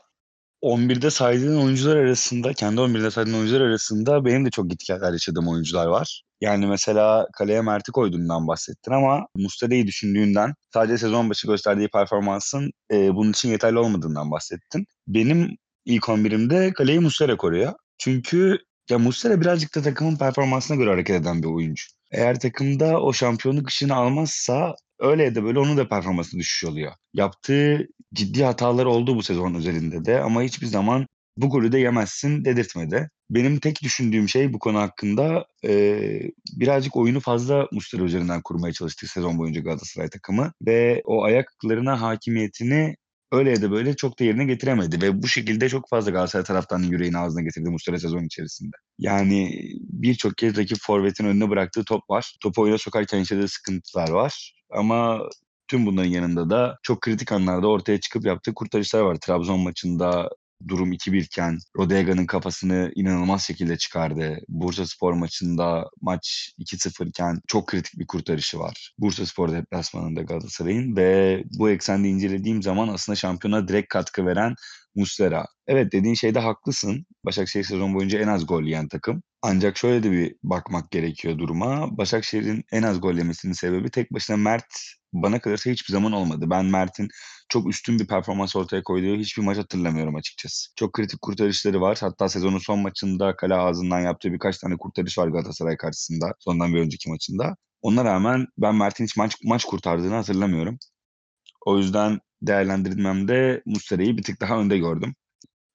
11'de 0.62 1.10
saydığın 1.10 1.62
oyuncular 1.62 1.96
arasında, 1.96 2.54
kendi 2.54 2.82
11'de 2.82 3.12
saydığın 3.12 3.34
oyuncular 3.34 3.62
arasında 3.62 4.26
benim 4.26 4.46
de 4.46 4.50
çok 4.50 4.70
gitgeller 4.70 5.12
yaşadığım 5.12 5.48
oyuncular 5.48 5.88
var. 5.88 6.24
Yani 6.42 6.68
mesela 6.68 7.28
kaleye 7.38 7.62
Mert'i 7.62 7.92
koyduğundan 7.92 8.48
bahsettin 8.48 8.92
ama 8.92 9.28
Mustafa'yı 9.36 9.88
düşündüğünden 9.88 10.54
sadece 10.74 10.98
sezon 10.98 11.30
başı 11.30 11.48
gösterdiği 11.48 11.88
performansın 11.88 12.72
e, 12.92 13.16
bunun 13.16 13.32
için 13.32 13.50
yeterli 13.50 13.80
olmadığından 13.80 14.32
bahsettin. 14.32 14.86
Benim 15.08 15.58
ilk 15.86 16.04
11'imde 16.04 16.74
kaleyi 16.74 17.00
Muslera 17.00 17.38
koruyor. 17.38 17.74
Çünkü 18.00 18.60
ya 18.90 19.00
Muslera 19.00 19.42
birazcık 19.42 19.76
da 19.76 19.82
takımın 19.82 20.18
performansına 20.18 20.78
göre 20.78 20.90
hareket 20.90 21.22
eden 21.22 21.44
bir 21.44 21.48
oyuncu. 21.48 21.84
Eğer 22.12 22.40
takımda 22.40 23.02
o 23.02 23.14
şampiyonluk 23.14 23.68
ışığını 23.68 23.96
almazsa 23.96 24.76
öyle 25.00 25.24
ya 25.24 25.36
da 25.36 25.44
böyle 25.44 25.60
onun 25.60 25.78
da 25.78 25.90
performansı 25.90 26.38
düşüş 26.38 26.64
oluyor. 26.64 26.92
Yaptığı 27.14 27.88
ciddi 28.14 28.44
hatalar 28.44 28.86
oldu 28.86 29.16
bu 29.16 29.24
sezon 29.24 29.54
üzerinde 29.54 30.06
de 30.06 30.22
ama 30.22 30.42
hiçbir 30.42 30.68
zaman 30.68 31.08
bu 31.38 31.50
golü 31.50 31.72
de 31.72 31.80
yemezsin 31.80 32.46
dedirtmedi. 32.46 33.10
Benim 33.30 33.60
tek 33.60 33.84
düşündüğüm 33.84 34.30
şey 34.30 34.54
bu 34.54 34.60
konu 34.60 34.80
hakkında 34.80 35.46
e, 35.66 36.02
birazcık 36.54 36.96
oyunu 36.96 37.20
fazla 37.20 37.68
Muslera 37.72 38.04
üzerinden 38.04 38.42
kurmaya 38.42 38.74
çalıştı 38.74 39.08
sezon 39.08 39.38
boyunca 39.38 39.62
Galatasaray 39.62 40.10
takımı 40.10 40.52
ve 40.66 41.02
o 41.06 41.24
ayaklarına 41.24 42.02
hakimiyetini 42.02 42.96
öyle 43.32 43.50
ya 43.50 43.72
böyle 43.72 43.96
çok 43.96 44.20
da 44.20 44.24
yerine 44.24 44.46
getiremedi 44.46 45.02
ve 45.02 45.24
bu 45.24 45.28
şekilde 45.28 45.70
çok 45.70 45.90
fazla 45.90 46.12
Galatasaray 46.12 46.44
taraftarının 46.44 46.88
yüreğini 46.88 47.18
ağzına 47.18 47.42
getirdi 47.42 47.70
Muslera 47.70 48.00
sezon 48.00 48.24
içerisinde. 48.24 48.76
Yani 48.98 49.52
birçok 49.80 50.38
kez 50.38 50.58
rakip 50.58 50.78
forvetin 50.82 51.26
önüne 51.26 51.50
bıraktığı 51.50 51.84
top 51.84 52.10
var. 52.10 52.36
Topu 52.44 52.62
oyuna 52.62 52.78
sokarken 52.78 53.18
yaşadığı 53.18 53.48
sıkıntılar 53.48 54.10
var. 54.10 54.54
Ama 54.72 55.20
tüm 55.68 55.86
bunların 55.86 56.10
yanında 56.10 56.50
da 56.50 56.78
çok 56.84 57.02
kritik 57.02 57.32
anlarda 57.32 57.68
ortaya 57.68 58.00
çıkıp 58.00 58.26
yaptığı 58.26 58.54
kurtarışlar 58.54 59.02
var. 59.02 59.16
Trabzon 59.16 59.60
maçında 59.60 60.30
durum 60.68 60.94
2-1 60.94 61.18
iken 61.18 61.58
Rodega'nın 61.78 62.26
kafasını 62.26 62.92
inanılmaz 62.96 63.44
şekilde 63.44 63.78
çıkardı. 63.78 64.40
Bursa 64.48 64.86
Spor 64.86 65.14
maçında 65.14 65.90
maç 66.02 66.54
2-0 66.60 67.10
iken 67.10 67.42
çok 67.48 67.68
kritik 67.68 68.00
bir 68.00 68.08
kurtarışı 68.08 68.60
var. 68.60 68.94
Bursa 68.98 69.26
Spor 69.26 69.52
deplasmanında 69.52 70.22
Galatasaray'ın 70.22 70.96
ve 70.96 71.44
bu 71.60 71.70
eksende 71.70 72.08
incelediğim 72.08 72.62
zaman 72.62 72.88
aslında 72.88 73.16
şampiyona 73.16 73.68
direkt 73.68 73.90
katkı 73.90 74.26
veren 74.26 74.56
Muslera. 75.00 75.46
Evet 75.68 75.92
dediğin 75.92 76.14
şeyde 76.16 76.40
haklısın. 76.40 77.06
Başakşehir 77.26 77.64
sezon 77.64 77.96
boyunca 77.96 78.20
en 78.20 78.28
az 78.28 78.48
gol 78.48 78.64
yiyen 78.64 78.88
takım. 78.88 79.24
Ancak 79.42 79.78
şöyle 79.78 80.04
de 80.04 80.12
bir 80.12 80.36
bakmak 80.44 80.92
gerekiyor 80.92 81.38
duruma. 81.38 81.98
Başakşehir'in 81.98 82.64
en 82.72 82.84
az 82.84 83.02
gol 83.02 83.14
yemesinin 83.14 83.54
sebebi 83.54 83.92
tek 83.92 84.14
başına 84.14 84.38
Mert 84.38 84.66
bana 85.14 85.40
kalırsa 85.40 85.72
hiçbir 85.72 85.94
zaman 85.94 86.12
olmadı. 86.12 86.46
Ben 86.50 86.66
Mert'in 86.66 87.08
çok 87.50 87.70
üstün 87.70 88.00
bir 88.00 88.08
performans 88.08 88.56
ortaya 88.56 88.84
koyduğu 88.84 89.16
hiçbir 89.16 89.44
maç 89.44 89.58
hatırlamıyorum 89.58 90.16
açıkçası. 90.16 90.70
Çok 90.76 90.94
kritik 90.94 91.22
kurtarışları 91.22 91.82
var. 91.82 91.98
Hatta 92.02 92.30
sezonun 92.30 92.58
son 92.58 92.80
maçında 92.80 93.36
kale 93.36 93.56
ağzından 93.56 94.00
yaptığı 94.00 94.34
birkaç 94.34 94.58
tane 94.58 94.78
kurtarış 94.78 95.18
var 95.18 95.28
Galatasaray 95.28 95.78
karşısında. 95.78 96.34
Sondan 96.40 96.74
bir 96.74 96.80
önceki 96.80 97.10
maçında. 97.10 97.56
Ona 97.82 98.06
rağmen 98.06 98.48
ben 98.58 98.76
Mert'in 98.76 99.04
hiç 99.04 99.18
maç, 99.18 99.36
maç 99.44 99.66
kurtardığını 99.66 100.16
hatırlamıyorum. 100.16 100.78
O 101.66 101.78
yüzden 101.78 102.20
değerlendirmemde 102.42 103.62
Muslera'yı 103.66 104.18
bir 104.18 104.24
tık 104.24 104.42
daha 104.42 104.60
önde 104.60 104.78
gördüm. 104.78 105.16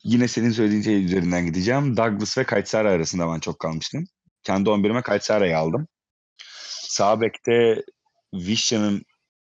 Yine 0.05 0.29
senin 0.29 0.51
söylediğin 0.51 0.83
şey 0.83 1.05
üzerinden 1.05 1.47
gideceğim. 1.47 1.97
Douglas 1.97 2.39
ve 2.39 2.45
Kaytsara 2.45 2.91
arasında 2.91 3.29
ben 3.35 3.41
çok 3.41 3.59
kalmıştım. 3.59 4.05
Kendi 4.43 4.71
11'ime 4.71 5.03
Kaytsara'yı 5.03 5.59
aldım. 5.59 5.89
Sağ 6.89 7.21
bekte 7.21 7.83
Vişya'nın 8.35 9.03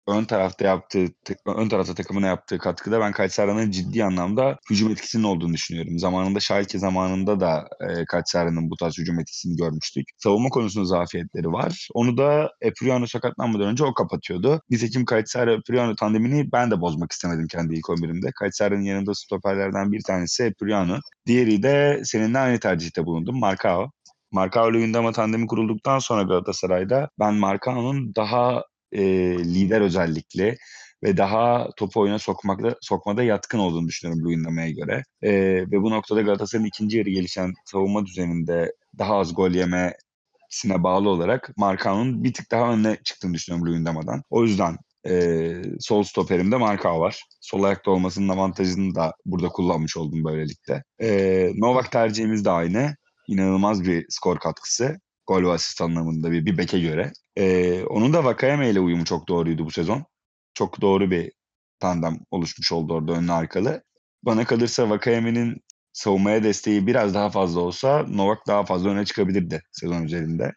ön 0.07 0.25
tarafta 0.25 0.65
yaptığı 0.65 1.05
ön 1.45 1.69
tarafta 1.69 1.93
takımına 1.93 2.27
yaptığı 2.27 2.57
katkıda 2.57 2.99
ben 2.99 3.11
Kayseri'nin 3.11 3.71
ciddi 3.71 4.03
anlamda 4.03 4.57
hücum 4.69 4.91
etkisinin 4.91 5.23
olduğunu 5.23 5.53
düşünüyorum. 5.53 5.99
Zamanında 5.99 6.39
Schalke 6.39 6.79
zamanında 6.79 7.39
da 7.39 7.67
e, 7.89 8.05
Kayseri'nin 8.05 8.69
bu 8.69 8.75
tarz 8.75 8.97
hücum 8.97 9.19
etkisini 9.19 9.55
görmüştük. 9.55 10.05
Savunma 10.17 10.49
konusunda 10.49 10.85
zafiyetleri 10.85 11.51
var. 11.51 11.87
Onu 11.93 12.17
da 12.17 12.51
Epriano 12.61 13.07
sakatlanmadan 13.07 13.67
önce 13.67 13.83
o 13.83 13.93
kapatıyordu. 13.93 14.61
Nitekim 14.69 15.05
Kayseri 15.05 15.51
Epriano 15.51 15.95
tandemini 15.95 16.51
ben 16.51 16.71
de 16.71 16.81
bozmak 16.81 17.11
istemedim 17.11 17.47
kendi 17.47 17.75
ilk 17.75 17.85
11'imde. 17.85 18.31
Kayseri'nin 18.39 18.83
yanında 18.83 19.13
stoperlerden 19.13 19.91
bir 19.91 20.01
tanesi 20.03 20.43
Epriano. 20.43 20.97
Diğeri 21.27 21.63
de 21.63 22.01
seninle 22.03 22.39
aynı 22.39 22.59
tercihte 22.59 23.05
bulundum. 23.05 23.39
Marcao. 23.39 23.91
Marcao 24.31 24.71
ile 24.71 25.11
tandemi 25.11 25.47
kurulduktan 25.47 25.99
sonra 25.99 26.23
Galatasaray'da 26.23 27.09
ben 27.19 27.33
Marcao'nun 27.33 28.15
daha 28.15 28.63
e, 28.91 29.03
lider 29.37 29.81
özellikle 29.81 30.57
ve 31.03 31.17
daha 31.17 31.69
topu 31.77 31.99
oyuna 31.99 32.19
sokmakta, 32.19 32.75
sokmada 32.81 33.23
yatkın 33.23 33.59
olduğunu 33.59 33.87
düşünüyorum 33.87 34.25
Luyendama'ya 34.25 34.69
göre. 34.69 35.03
E, 35.21 35.31
ve 35.71 35.81
bu 35.81 35.91
noktada 35.91 36.21
Galatasaray'ın 36.21 36.67
ikinci 36.67 36.97
yarı 36.97 37.09
gelişen 37.09 37.53
savunma 37.65 38.05
düzeninde 38.05 38.73
daha 38.97 39.15
az 39.17 39.35
gol 39.35 39.51
yemesine 39.51 40.83
bağlı 40.83 41.09
olarak 41.09 41.51
Markao'nun 41.57 42.23
bir 42.23 42.33
tık 42.33 42.51
daha 42.51 42.73
önüne 42.73 42.97
çıktığını 43.03 43.33
düşünüyorum 43.33 43.67
Luyendama'dan. 43.67 44.23
O 44.29 44.43
yüzden 44.43 44.77
e, 45.07 45.51
sol 45.79 46.03
stoperimde 46.03 46.57
Markao 46.57 46.99
var. 46.99 47.23
Sol 47.41 47.63
ayakta 47.63 47.91
olmasının 47.91 48.29
avantajını 48.29 48.95
da 48.95 49.13
burada 49.25 49.49
kullanmış 49.49 49.97
oldum 49.97 50.23
böylelikle. 50.23 50.83
E, 51.01 51.51
Novak 51.55 51.91
tercihimiz 51.91 52.45
de 52.45 52.51
aynı. 52.51 52.95
İnanılmaz 53.27 53.83
bir 53.83 54.05
skor 54.09 54.39
katkısı 54.39 54.99
gol 55.27 55.43
ve 55.43 55.51
asist 55.51 55.81
anlamında 55.81 56.31
bir, 56.31 56.45
bir 56.45 56.57
beke 56.57 56.79
göre. 56.79 57.11
Ee, 57.37 57.83
onun 57.83 58.13
da 58.13 58.23
Vakayeme 58.23 58.69
ile 58.69 58.79
uyumu 58.79 59.05
çok 59.05 59.27
doğruydu 59.27 59.65
bu 59.65 59.71
sezon. 59.71 60.05
Çok 60.53 60.81
doğru 60.81 61.11
bir 61.11 61.31
tandem 61.79 62.19
oluşmuş 62.31 62.71
oldu 62.71 62.93
orada 62.93 63.11
önlü 63.13 63.31
arkalı. 63.31 63.83
Bana 64.23 64.45
kalırsa 64.45 64.89
Vakayeme'nin 64.89 65.57
savunmaya 65.93 66.43
desteği 66.43 66.87
biraz 66.87 67.13
daha 67.13 67.29
fazla 67.29 67.59
olsa 67.59 68.05
Novak 68.09 68.47
daha 68.47 68.65
fazla 68.65 68.89
öne 68.89 69.05
çıkabilirdi 69.05 69.61
sezon 69.71 70.03
üzerinde. 70.03 70.53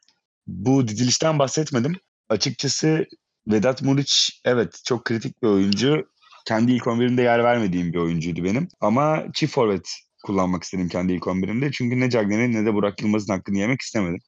Bu 0.47 0.88
dizilişten 0.88 1.38
bahsetmedim. 1.38 1.97
Açıkçası 2.28 3.06
Vedat 3.49 3.82
Muriç 3.82 4.40
evet 4.44 4.80
çok 4.85 5.04
kritik 5.04 5.42
bir 5.42 5.49
oyuncu. 5.49 6.08
Kendi 6.47 6.73
ilk 6.73 6.82
11'imde 6.82 7.23
yer 7.23 7.44
vermediğim 7.44 7.92
bir 7.92 7.99
oyuncuydu 7.99 8.44
benim. 8.44 8.68
Ama 8.80 9.25
çift 9.35 9.54
forvet 9.54 9.90
kullanmak 10.25 10.62
istedim 10.62 10.88
kendi 10.88 11.12
ilk 11.12 11.23
11'imde. 11.23 11.73
Çünkü 11.73 12.00
ne 12.00 12.11
Cagney'in 12.11 12.52
ne 12.52 12.66
de 12.66 12.75
Burak 12.75 13.02
Yılmaz'ın 13.02 13.32
hakkını 13.32 13.58
yemek 13.58 13.80
istemedim 13.80 14.20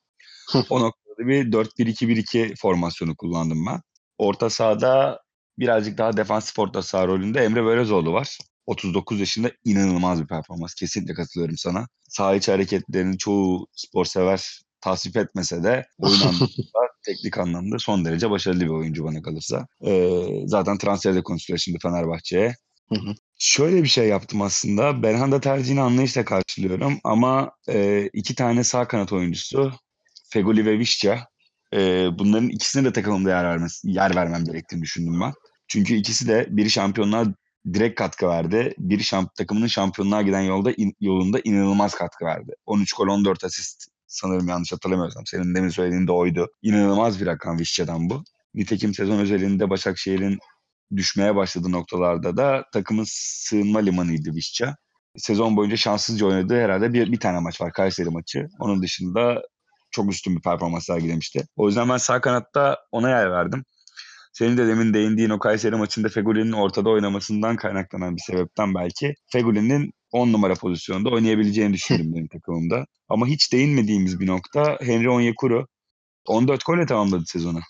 o 0.70 0.80
noktada 0.80 1.09
bir 1.26 1.52
4-1-2-1-2 1.52 2.56
formasyonu 2.56 3.16
kullandım 3.16 3.66
ben. 3.66 3.80
Orta 4.18 4.50
sahada 4.50 5.20
birazcık 5.58 5.98
daha 5.98 6.16
defansif 6.16 6.58
orta 6.58 6.82
saha 6.82 7.06
rolünde 7.06 7.40
Emre 7.40 7.64
Belözoğlu 7.64 8.12
var. 8.12 8.38
39 8.66 9.20
yaşında 9.20 9.50
inanılmaz 9.64 10.22
bir 10.22 10.26
performans. 10.26 10.74
Kesinlikle 10.74 11.14
katılıyorum 11.14 11.56
sana. 11.56 11.86
Sağ 12.08 12.34
içi 12.34 12.50
hareketlerini 12.50 13.18
çoğu 13.18 13.66
spor 13.72 14.04
sever 14.04 14.60
tasvip 14.80 15.16
etmese 15.16 15.62
de 15.62 15.86
oyun 15.98 16.20
anlamında, 16.20 16.88
teknik 17.06 17.38
anlamda 17.38 17.78
son 17.78 18.04
derece 18.04 18.30
başarılı 18.30 18.60
bir 18.60 18.68
oyuncu 18.68 19.04
bana 19.04 19.22
kalırsa. 19.22 19.66
Ee, 19.86 20.26
zaten 20.46 20.78
transferde 20.78 21.22
konuşuluyor 21.22 21.58
şimdi 21.58 21.78
Fenerbahçe'ye. 21.82 22.54
Şöyle 23.38 23.82
bir 23.82 23.88
şey 23.88 24.08
yaptım 24.08 24.42
aslında. 24.42 25.02
Berhanda 25.02 25.40
tercihini 25.40 25.80
anlayışla 25.80 26.24
karşılıyorum 26.24 27.00
ama 27.04 27.52
e, 27.68 28.06
iki 28.12 28.34
tane 28.34 28.64
sağ 28.64 28.88
kanat 28.88 29.12
oyuncusu 29.12 29.72
Fegoli 30.30 30.66
ve 30.66 30.78
Vişça. 30.78 31.26
E, 31.74 32.08
bunların 32.18 32.48
ikisine 32.48 32.84
de 32.84 32.92
takımımda 32.92 33.30
yer, 33.30 33.44
vermesi, 33.44 33.90
yer 33.90 34.16
vermem 34.16 34.44
gerektiğini 34.44 34.82
düşündüm 34.82 35.20
ben. 35.20 35.32
Çünkü 35.68 35.94
ikisi 35.94 36.28
de 36.28 36.46
biri 36.50 36.70
şampiyonluğa 36.70 37.24
direkt 37.74 37.98
katkı 37.98 38.28
verdi. 38.28 38.74
Biri 38.78 39.04
şamp 39.04 39.34
takımının 39.34 39.66
şampiyonluğa 39.66 40.22
giden 40.22 40.40
yolda 40.40 40.72
in, 40.72 40.94
yolunda 41.00 41.40
inanılmaz 41.44 41.94
katkı 41.94 42.24
verdi. 42.24 42.52
13 42.66 42.92
gol 42.92 43.08
14 43.08 43.44
asist 43.44 43.86
sanırım 44.06 44.48
yanlış 44.48 44.72
hatırlamıyorsam. 44.72 45.26
Senin 45.26 45.54
demin 45.54 45.68
söylediğin 45.68 46.06
de 46.06 46.12
oydu. 46.12 46.48
İnanılmaz 46.62 47.20
bir 47.20 47.26
rakam 47.26 47.58
Vişça'dan 47.58 48.10
bu. 48.10 48.24
Nitekim 48.54 48.94
sezon 48.94 49.18
özelinde 49.18 49.70
Başakşehir'in 49.70 50.38
düşmeye 50.96 51.36
başladığı 51.36 51.72
noktalarda 51.72 52.36
da 52.36 52.64
takımın 52.72 53.04
sığınma 53.08 53.78
limanıydı 53.78 54.34
Vişça. 54.34 54.76
Sezon 55.16 55.56
boyunca 55.56 55.76
şanssızca 55.76 56.26
oynadığı 56.26 56.60
herhalde 56.60 56.92
bir, 56.92 57.12
bir 57.12 57.20
tane 57.20 57.38
maç 57.38 57.60
var 57.60 57.72
Kayseri 57.72 58.10
maçı. 58.10 58.48
Onun 58.58 58.82
dışında 58.82 59.42
çok 59.90 60.10
üstün 60.12 60.36
bir 60.36 60.42
performans 60.42 60.86
sergilemişti. 60.86 61.46
O 61.56 61.66
yüzden 61.66 61.88
ben 61.88 61.96
sağ 61.96 62.20
kanatta 62.20 62.78
ona 62.92 63.10
yer 63.10 63.30
verdim. 63.30 63.64
Senin 64.32 64.56
de 64.56 64.66
demin 64.66 64.94
değindiğin 64.94 65.30
o 65.30 65.38
Kayseri 65.38 65.76
maçında 65.76 66.08
Feguli'nin 66.08 66.52
ortada 66.52 66.90
oynamasından 66.90 67.56
kaynaklanan 67.56 68.16
bir 68.16 68.22
sebepten 68.26 68.74
belki 68.74 69.14
Feguli'nin 69.32 69.92
10 70.12 70.32
numara 70.32 70.54
pozisyonda 70.54 71.10
oynayabileceğini 71.10 71.72
düşünüyorum 71.72 72.14
benim 72.14 72.28
takımımda. 72.32 72.86
Ama 73.08 73.26
hiç 73.26 73.52
değinmediğimiz 73.52 74.20
bir 74.20 74.26
nokta 74.26 74.78
Henry 74.80 75.10
Onyekuru 75.10 75.66
14 76.26 76.64
golle 76.66 76.86
tamamladı 76.86 77.24
sezonu. 77.26 77.60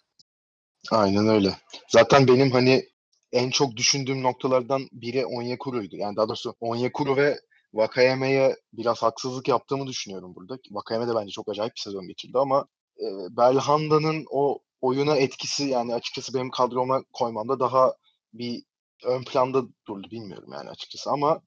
Aynen 0.90 1.28
öyle. 1.28 1.54
Zaten 1.88 2.28
benim 2.28 2.50
hani 2.50 2.84
en 3.32 3.50
çok 3.50 3.76
düşündüğüm 3.76 4.22
noktalardan 4.22 4.88
biri 4.92 5.26
Onyekuru'ydu. 5.26 5.96
Yani 5.96 6.16
daha 6.16 6.28
doğrusu 6.28 6.54
Onyekuru 6.60 7.16
ve 7.16 7.38
Vakayeme'ye 7.74 8.56
biraz 8.72 9.02
haksızlık 9.02 9.48
yaptığımı 9.48 9.86
düşünüyorum 9.86 10.34
burada. 10.34 10.58
Vakayeme 10.70 11.08
de 11.08 11.14
bence 11.14 11.30
çok 11.30 11.48
acayip 11.48 11.74
bir 11.76 11.80
sezon 11.80 12.08
geçirdi 12.08 12.38
ama 12.38 12.66
e, 12.98 13.06
Belhanda'nın 13.36 14.24
o 14.30 14.58
oyuna 14.80 15.16
etkisi 15.16 15.64
yani 15.64 15.94
açıkçası 15.94 16.34
benim 16.34 16.50
kadroma 16.50 17.02
koymamda 17.12 17.60
daha 17.60 17.94
bir 18.32 18.62
ön 19.04 19.22
planda 19.22 19.62
durdu 19.86 20.10
bilmiyorum 20.10 20.50
yani 20.52 20.70
açıkçası 20.70 21.10
ama 21.10 21.40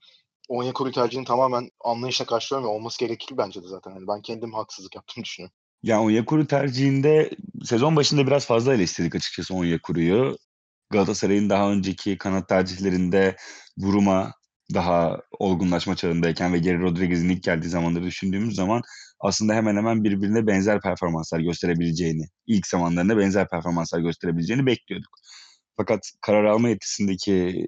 Onyekuru 0.50 0.92
tercihini 0.92 1.26
tamamen 1.26 1.70
anlayışla 1.84 2.26
karşılıyorum 2.26 2.70
ve 2.70 2.74
olması 2.74 3.00
gerekir 3.00 3.38
bence 3.38 3.64
de 3.64 3.68
zaten. 3.68 3.92
Yani 3.92 4.08
ben 4.08 4.22
kendim 4.22 4.54
haksızlık 4.54 4.96
yaptığımı 4.96 5.26
düşünüyorum. 5.26 5.56
Ya 5.84 6.02
Onyekuru 6.02 6.48
tercihinde 6.48 7.30
sezon 7.64 7.96
başında 7.96 8.28
biraz 8.28 8.46
fazla 8.46 8.74
eleştirdik 8.74 9.16
açıkçası 9.16 9.56
Onyekuru'yu. 9.56 10.38
Galatasaray'ın 10.90 11.50
daha 11.50 11.72
önceki 11.72 12.18
kanat 12.18 12.50
tercihlerinde 12.50 13.36
Buruma 13.78 14.32
daha 14.74 15.20
olgunlaşma 15.40 15.96
çağındayken 15.96 16.54
ve 16.54 16.58
Geri 16.58 16.80
Rodriguez'in 16.80 17.30
ilk 17.30 17.44
geldiği 17.44 17.70
zamanları 17.70 18.04
düşündüğümüz 18.04 18.56
zaman 18.56 18.82
aslında 19.20 19.54
hemen 19.54 19.78
hemen 19.78 20.04
birbirine 20.04 20.48
benzer 20.48 20.82
performanslar 20.82 21.40
gösterebileceğini, 21.40 22.26
ilk 22.48 22.68
zamanlarında 22.68 23.18
benzer 23.18 23.50
performanslar 23.50 24.00
gösterebileceğini 24.00 24.66
bekliyorduk. 24.66 25.20
Fakat 25.78 26.12
karar 26.22 26.44
alma 26.44 26.70
yetisindeki 26.70 27.68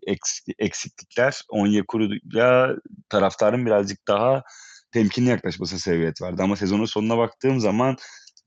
eksiklikler 0.60 1.42
Onyekuru'ya 1.50 2.76
taraftarın 3.10 3.66
birazcık 3.66 4.08
daha 4.08 4.44
temkinli 4.92 5.30
yaklaşması 5.30 5.80
sebebiyet 5.80 6.22
verdi. 6.22 6.44
Ama 6.44 6.56
sezonun 6.56 6.86
sonuna 6.86 7.18
baktığım 7.18 7.60
zaman 7.60 7.96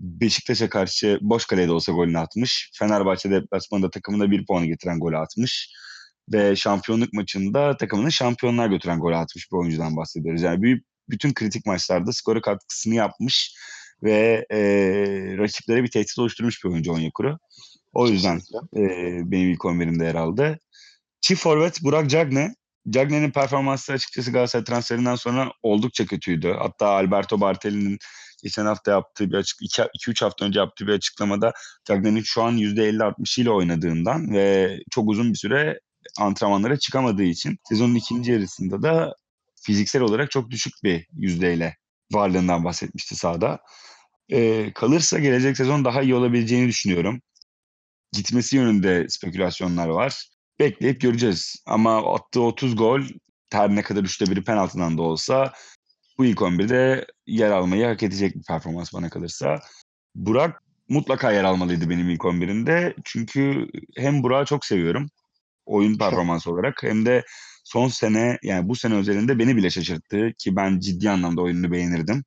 Beşiktaş'a 0.00 0.68
karşı 0.68 1.18
boş 1.20 1.46
kalede 1.46 1.72
olsa 1.72 1.92
golünü 1.92 2.18
atmış. 2.18 2.70
Fenerbahçe 2.78 3.30
deplasmanında 3.30 3.90
takımına 3.90 4.30
bir 4.30 4.46
puanı 4.46 4.66
getiren 4.66 5.00
golü 5.00 5.18
atmış. 5.18 5.70
Ve 6.32 6.56
şampiyonluk 6.56 7.12
maçında 7.12 7.76
takımını 7.76 8.12
şampiyonluğa 8.12 8.66
götüren 8.66 8.98
golü 8.98 9.16
atmış 9.16 9.52
bir 9.52 9.56
oyuncudan 9.56 9.96
bahsediyoruz. 9.96 10.42
Yani 10.42 10.62
büyük, 10.62 10.84
bütün 11.08 11.34
kritik 11.34 11.66
maçlarda 11.66 12.12
skoru 12.12 12.40
katkısını 12.40 12.94
yapmış 12.94 13.54
ve 14.02 14.46
e, 14.50 14.58
rakiplere 15.38 15.82
bir 15.82 15.90
tehdit 15.90 16.18
oluşturmuş 16.18 16.64
bir 16.64 16.70
oyuncu 16.70 16.92
Onyekuru. 16.92 17.38
O 17.92 18.08
yüzden 18.08 18.36
e, 18.76 18.82
benim 19.30 19.50
ilk 19.50 19.60
11'imde 19.60 20.04
yer 20.04 20.14
aldı. 20.14 20.58
Çift 21.20 21.42
forvet 21.42 21.82
Burak 21.82 22.10
Cagne. 22.10 22.54
Cagne'nin 22.90 23.30
performansı 23.30 23.92
açıkçası 23.92 24.32
Galatasaray 24.32 24.64
transferinden 24.64 25.14
sonra 25.14 25.52
oldukça 25.62 26.06
kötüydü. 26.06 26.54
Hatta 26.58 26.86
Alberto 26.86 27.40
Bartelli'nin 27.40 27.98
geçen 28.42 28.66
hafta 28.66 28.90
yaptığı 28.90 29.30
bir 29.30 29.36
açık 29.36 29.60
2-3 29.60 30.24
hafta 30.24 30.44
önce 30.44 30.58
yaptığı 30.58 30.86
bir 30.86 30.92
açıklamada 30.92 31.52
Cagne'nin 31.84 32.22
şu 32.22 32.42
an 32.42 32.56
%50-60 32.56 33.40
ile 33.40 33.50
oynadığından 33.50 34.32
ve 34.32 34.76
çok 34.90 35.08
uzun 35.08 35.32
bir 35.32 35.38
süre 35.38 35.80
antrenmanlara 36.18 36.78
çıkamadığı 36.78 37.24
için 37.24 37.58
sezonun 37.68 37.94
ikinci 37.94 38.32
yarısında 38.32 38.82
da 38.82 39.14
fiziksel 39.62 40.02
olarak 40.02 40.30
çok 40.30 40.50
düşük 40.50 40.72
bir 40.84 41.06
yüzdeyle 41.12 41.76
varlığından 42.12 42.64
bahsetmişti 42.64 43.16
sahada. 43.16 43.58
Ee, 44.32 44.72
kalırsa 44.74 45.18
gelecek 45.18 45.56
sezon 45.56 45.84
daha 45.84 46.02
iyi 46.02 46.14
olabileceğini 46.14 46.68
düşünüyorum. 46.68 47.20
Gitmesi 48.12 48.56
yönünde 48.56 49.06
spekülasyonlar 49.08 49.88
var. 49.88 50.28
Bekleyip 50.60 51.00
göreceğiz. 51.00 51.56
Ama 51.66 52.14
attığı 52.14 52.40
30 52.40 52.76
gol 52.76 53.00
her 53.52 53.76
ne 53.76 53.82
kadar 53.82 54.04
üçte 54.04 54.26
biri 54.26 54.44
penaltıdan 54.44 54.98
da 54.98 55.02
olsa 55.02 55.52
bu 56.18 56.24
ilk 56.24 56.38
11'de 56.38 57.06
yer 57.26 57.50
almayı 57.50 57.86
hak 57.86 58.02
edecek 58.02 58.36
bir 58.36 58.42
performans 58.42 58.94
bana 58.94 59.10
kalırsa. 59.10 59.60
Burak 60.14 60.62
mutlaka 60.88 61.32
yer 61.32 61.44
almalıydı 61.44 61.90
benim 61.90 62.10
ilk 62.10 62.20
11'imde. 62.20 62.94
Çünkü 63.04 63.68
hem 63.96 64.22
Burak'ı 64.22 64.46
çok 64.46 64.64
seviyorum 64.64 65.10
oyun 65.68 65.98
performansı 65.98 66.52
olarak 66.52 66.82
hem 66.82 67.06
de 67.06 67.24
son 67.64 67.88
sene 67.88 68.38
yani 68.42 68.68
bu 68.68 68.76
sene 68.76 68.94
özelinde 68.94 69.38
beni 69.38 69.56
bile 69.56 69.70
şaşırttı 69.70 70.32
ki 70.38 70.56
ben 70.56 70.78
ciddi 70.80 71.10
anlamda 71.10 71.42
oyununu 71.42 71.72
beğenirdim. 71.72 72.24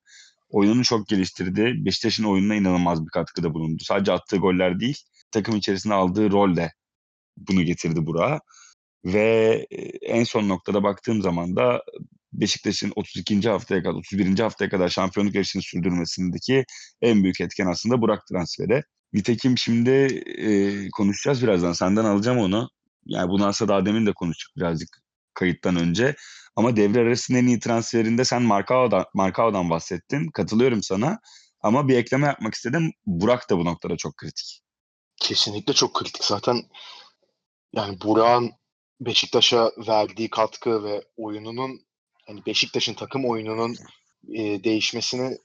Oyununu 0.49 0.83
çok 0.83 1.07
geliştirdi. 1.07 1.73
Beşiktaş'ın 1.85 2.23
oyununa 2.23 2.55
inanılmaz 2.55 3.05
bir 3.05 3.11
katkıda 3.11 3.53
bulundu. 3.53 3.83
Sadece 3.83 4.11
attığı 4.11 4.37
goller 4.37 4.79
değil, 4.79 4.97
takım 5.31 5.55
içerisinde 5.55 5.93
aldığı 5.93 6.31
rol 6.31 6.55
de 6.55 6.71
bunu 7.37 7.63
getirdi 7.63 8.05
Burak'a. 8.05 8.39
Ve 9.05 9.65
en 10.01 10.23
son 10.23 10.49
noktada 10.49 10.83
baktığım 10.83 11.21
zaman 11.21 11.55
da 11.55 11.81
Beşiktaş'ın 12.33 12.93
32. 12.95 13.49
haftaya 13.49 13.83
kadar, 13.83 13.95
31. 13.95 14.39
haftaya 14.39 14.69
kadar 14.69 14.89
şampiyonluk 14.89 15.35
yarışını 15.35 15.61
sürdürmesindeki 15.61 16.65
en 17.01 17.23
büyük 17.23 17.41
etken 17.41 17.67
aslında 17.67 18.01
Burak 18.01 18.27
transferi. 18.27 18.83
Nitekim 19.13 19.57
şimdi 19.57 19.89
e, 20.37 20.89
konuşacağız 20.89 21.43
birazdan. 21.43 21.73
Senden 21.73 22.05
alacağım 22.05 22.37
onu. 22.37 22.69
Yani 23.05 23.29
bunu 23.29 23.45
aslında 23.45 23.73
daha 23.73 23.85
demin 23.85 24.05
de 24.05 24.13
konuştuk 24.13 24.55
birazcık 24.57 24.89
kayıttan 25.33 25.75
önce. 25.75 26.15
Ama 26.55 26.75
devre 26.75 26.99
arasının 26.99 27.37
en 27.37 27.47
iyi 27.47 27.59
transferinde 27.59 28.25
sen 28.25 28.41
Markao'dan, 28.41 29.05
Markao'dan 29.13 29.69
bahsettin. 29.69 30.31
Katılıyorum 30.31 30.83
sana. 30.83 31.19
Ama 31.61 31.87
bir 31.87 31.97
ekleme 31.97 32.27
yapmak 32.27 32.53
istedim. 32.53 32.91
Burak 33.05 33.49
da 33.49 33.57
bu 33.57 33.65
noktada 33.65 33.97
çok 33.97 34.17
kritik. 34.17 34.61
Kesinlikle 35.17 35.73
çok 35.73 35.93
kritik. 35.93 36.23
Zaten 36.23 36.63
yani 37.73 38.01
Burak'ın 38.01 38.51
Beşiktaş'a 39.01 39.71
verdiği 39.87 40.29
katkı 40.29 40.83
ve 40.83 41.03
oyununun 41.17 41.81
hani 42.27 42.45
Beşiktaş'ın 42.45 42.93
takım 42.93 43.25
oyununun 43.25 43.75
e, 44.33 44.63
değişmesini 44.63 45.37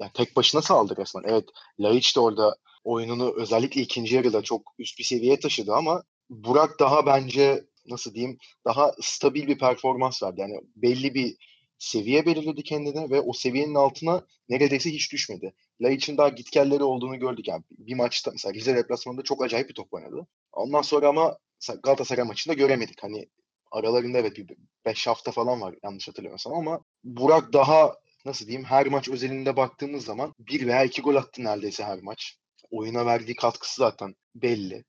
yani 0.00 0.10
tek 0.14 0.36
başına 0.36 0.62
sağladı 0.62 0.96
resmen. 0.96 1.22
Evet 1.26 1.44
Laiç 1.80 2.16
de 2.16 2.20
orada 2.20 2.56
oyununu 2.84 3.34
özellikle 3.36 3.80
ikinci 3.80 4.14
yarıda 4.14 4.42
çok 4.42 4.62
üst 4.78 4.98
bir 4.98 5.04
seviyeye 5.04 5.40
taşıdı 5.40 5.74
ama 5.74 6.02
Burak 6.42 6.80
daha 6.80 7.06
bence 7.06 7.64
nasıl 7.86 8.14
diyeyim 8.14 8.38
daha 8.64 8.92
stabil 9.00 9.46
bir 9.46 9.58
performans 9.58 10.22
verdi. 10.22 10.40
Yani 10.40 10.60
belli 10.76 11.14
bir 11.14 11.36
seviye 11.78 12.26
belirledi 12.26 12.62
kendine 12.62 13.10
ve 13.10 13.20
o 13.20 13.32
seviyenin 13.32 13.74
altına 13.74 14.26
neredeyse 14.48 14.90
hiç 14.90 15.12
düşmedi. 15.12 15.54
Laiç'in 15.80 16.16
daha 16.16 16.28
gitgelleri 16.28 16.82
olduğunu 16.82 17.18
gördük. 17.18 17.48
Yani 17.48 17.62
bir 17.70 17.94
maçta 17.94 18.30
mesela 18.30 18.54
Rize 18.54 18.76
deplasmanında 18.76 19.22
çok 19.22 19.44
acayip 19.44 19.68
bir 19.68 19.74
top 19.74 19.94
oynadı. 19.94 20.26
Ondan 20.52 20.82
sonra 20.82 21.08
ama 21.08 21.38
Galatasaray 21.82 22.24
maçında 22.24 22.54
göremedik. 22.54 23.02
Hani 23.02 23.26
aralarında 23.72 24.18
evet 24.18 24.36
bir 24.36 24.56
5 24.84 25.06
hafta 25.06 25.32
falan 25.32 25.60
var 25.60 25.74
yanlış 25.82 26.08
hatırlamıyorsam 26.08 26.52
ama 26.52 26.80
Burak 27.04 27.52
daha 27.52 27.94
nasıl 28.24 28.46
diyeyim 28.46 28.64
her 28.64 28.86
maç 28.86 29.08
özelinde 29.08 29.56
baktığımız 29.56 30.04
zaman 30.04 30.34
bir 30.38 30.66
veya 30.66 30.84
iki 30.84 31.02
gol 31.02 31.14
attı 31.14 31.44
neredeyse 31.44 31.84
her 31.84 32.02
maç. 32.02 32.36
Oyuna 32.70 33.06
verdiği 33.06 33.34
katkısı 33.34 33.76
zaten 33.76 34.14
belli. 34.34 34.84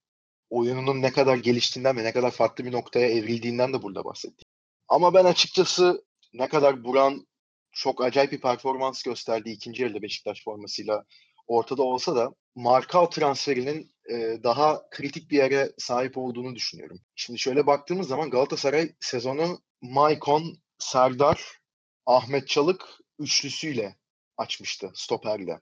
Oyununun 0.50 1.02
ne 1.02 1.12
kadar 1.12 1.38
geliştiğinden 1.38 1.98
ve 1.98 2.04
ne 2.04 2.14
kadar 2.14 2.32
farklı 2.32 2.66
bir 2.66 2.72
noktaya 2.72 3.08
evrildiğinden 3.08 3.74
de 3.74 3.82
burada 3.82 4.06
bahsettik. 4.06 4.48
Ama 4.88 5.14
ben 5.14 5.26
açıkçası 5.26 6.06
ne 6.34 6.50
kadar 6.50 6.84
Buran 6.84 7.28
çok 7.72 8.04
acayip 8.04 8.32
bir 8.32 8.42
performans 8.42 9.04
gösterdiği 9.04 9.56
ikinci 9.56 9.84
yarıda 9.84 10.02
Beşiktaş 10.02 10.44
formasıyla 10.44 11.06
ortada 11.48 11.84
olsa 11.84 12.16
da 12.16 12.36
Markao 12.56 13.10
transferinin 13.10 13.92
e, 14.10 14.44
daha 14.44 14.90
kritik 14.90 15.32
bir 15.32 15.38
yere 15.38 15.72
sahip 15.78 16.18
olduğunu 16.18 16.56
düşünüyorum. 16.56 17.00
Şimdi 17.16 17.40
şöyle 17.40 17.68
baktığımız 17.68 18.08
zaman 18.08 18.30
Galatasaray 18.30 18.96
sezonu 19.00 19.60
Maicon, 19.82 20.58
Serdar, 20.80 21.60
Ahmet 22.06 22.48
Çalık 22.48 22.86
üçlüsüyle 23.20 23.96
açmıştı 24.38 24.92
stoperle. 24.94 25.60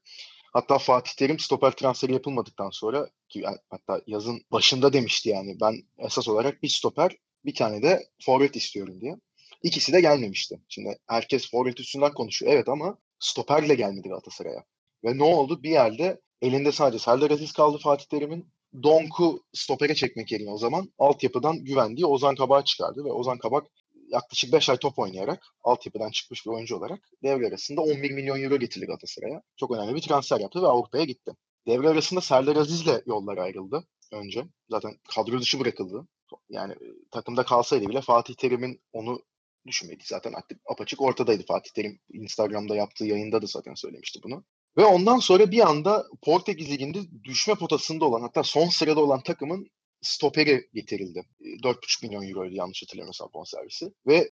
Hatta 0.53 0.77
Fatih 0.77 1.11
Terim 1.13 1.39
stoper 1.39 1.71
transferi 1.71 2.13
yapılmadıktan 2.13 2.69
sonra 2.69 3.09
ki 3.29 3.43
hatta 3.69 4.01
yazın 4.07 4.41
başında 4.51 4.93
demişti 4.93 5.29
yani 5.29 5.57
ben 5.61 5.73
esas 5.97 6.27
olarak 6.27 6.63
bir 6.63 6.69
stoper 6.69 7.17
bir 7.45 7.55
tane 7.55 7.83
de 7.83 8.03
forvet 8.25 8.55
istiyorum 8.55 9.01
diye. 9.01 9.15
İkisi 9.63 9.93
de 9.93 10.01
gelmemişti. 10.01 10.61
Şimdi 10.69 10.97
herkes 11.07 11.51
forvet 11.51 11.79
üstünden 11.79 12.13
konuşuyor 12.13 12.53
evet 12.53 12.69
ama 12.69 12.97
stoperle 13.19 13.75
gelmedi 13.75 14.09
Galatasaray'a. 14.09 14.63
Ve 15.03 15.17
ne 15.17 15.23
oldu? 15.23 15.63
Bir 15.63 15.69
yerde 15.69 16.21
elinde 16.41 16.71
sadece 16.71 17.03
Serdar 17.03 17.31
Aziz 17.31 17.53
kaldı 17.53 17.77
Fatih 17.77 18.05
Terim'in. 18.05 18.53
Donk'u 18.83 19.43
stopere 19.53 19.95
çekmek 19.95 20.31
yerine 20.31 20.51
o 20.51 20.57
zaman 20.57 20.93
altyapıdan 20.97 21.63
güvendiği 21.63 22.05
Ozan 22.05 22.35
Kabak 22.35 22.65
çıkardı 22.65 23.05
ve 23.05 23.11
Ozan 23.11 23.37
Kabak 23.37 23.67
yaklaşık 24.13 24.53
5 24.53 24.69
ay 24.69 24.77
top 24.77 24.99
oynayarak 24.99 25.43
altyapıdan 25.63 26.11
çıkmış 26.11 26.45
bir 26.45 26.51
oyuncu 26.51 26.77
olarak 26.77 27.09
devre 27.23 27.47
arasında 27.47 27.81
11 27.81 28.11
milyon 28.11 28.41
euro 28.41 28.57
getirdi 28.57 28.85
Galatasaray'a. 28.85 29.41
Çok 29.57 29.71
önemli 29.71 29.95
bir 29.95 30.01
transfer 30.01 30.39
yaptı 30.39 30.61
ve 30.61 30.67
Avrupa'ya 30.67 31.03
gitti. 31.03 31.31
Devre 31.67 31.89
arasında 31.89 32.21
Serdar 32.21 32.55
Aziz'le 32.55 33.01
yollar 33.05 33.37
ayrıldı 33.37 33.83
önce. 34.11 34.45
Zaten 34.69 34.97
kadro 35.15 35.39
dışı 35.39 35.59
bırakıldı. 35.59 36.07
Yani 36.49 36.73
e, 36.73 36.87
takımda 37.11 37.43
kalsaydı 37.43 37.89
bile 37.89 38.01
Fatih 38.01 38.33
Terim'in 38.35 38.81
onu 38.93 39.19
düşünmedik. 39.67 40.07
Zaten 40.07 40.33
apaçık 40.65 41.01
ortadaydı 41.01 41.45
Fatih 41.45 41.71
Terim. 41.71 41.99
Instagram'da 42.13 42.75
yaptığı 42.75 43.05
yayında 43.05 43.41
da 43.41 43.45
zaten 43.45 43.73
söylemişti 43.73 44.19
bunu. 44.23 44.43
Ve 44.77 44.85
ondan 44.85 45.19
sonra 45.19 45.51
bir 45.51 45.69
anda 45.69 46.07
Portekiz 46.21 46.71
Ligi'nde 46.71 46.99
düşme 47.23 47.55
potasında 47.55 48.05
olan 48.05 48.21
hatta 48.21 48.43
son 48.43 48.69
sırada 48.69 48.99
olan 48.99 49.23
takımın 49.23 49.67
stoperi 50.03 50.69
getirildi. 50.73 51.25
4,5 51.41 52.05
milyon 52.05 52.29
euroydu 52.29 52.55
yanlış 52.55 52.83
hatırlamıyorsam 52.83 53.29
bonservisi. 53.33 53.93
Ve 54.07 54.29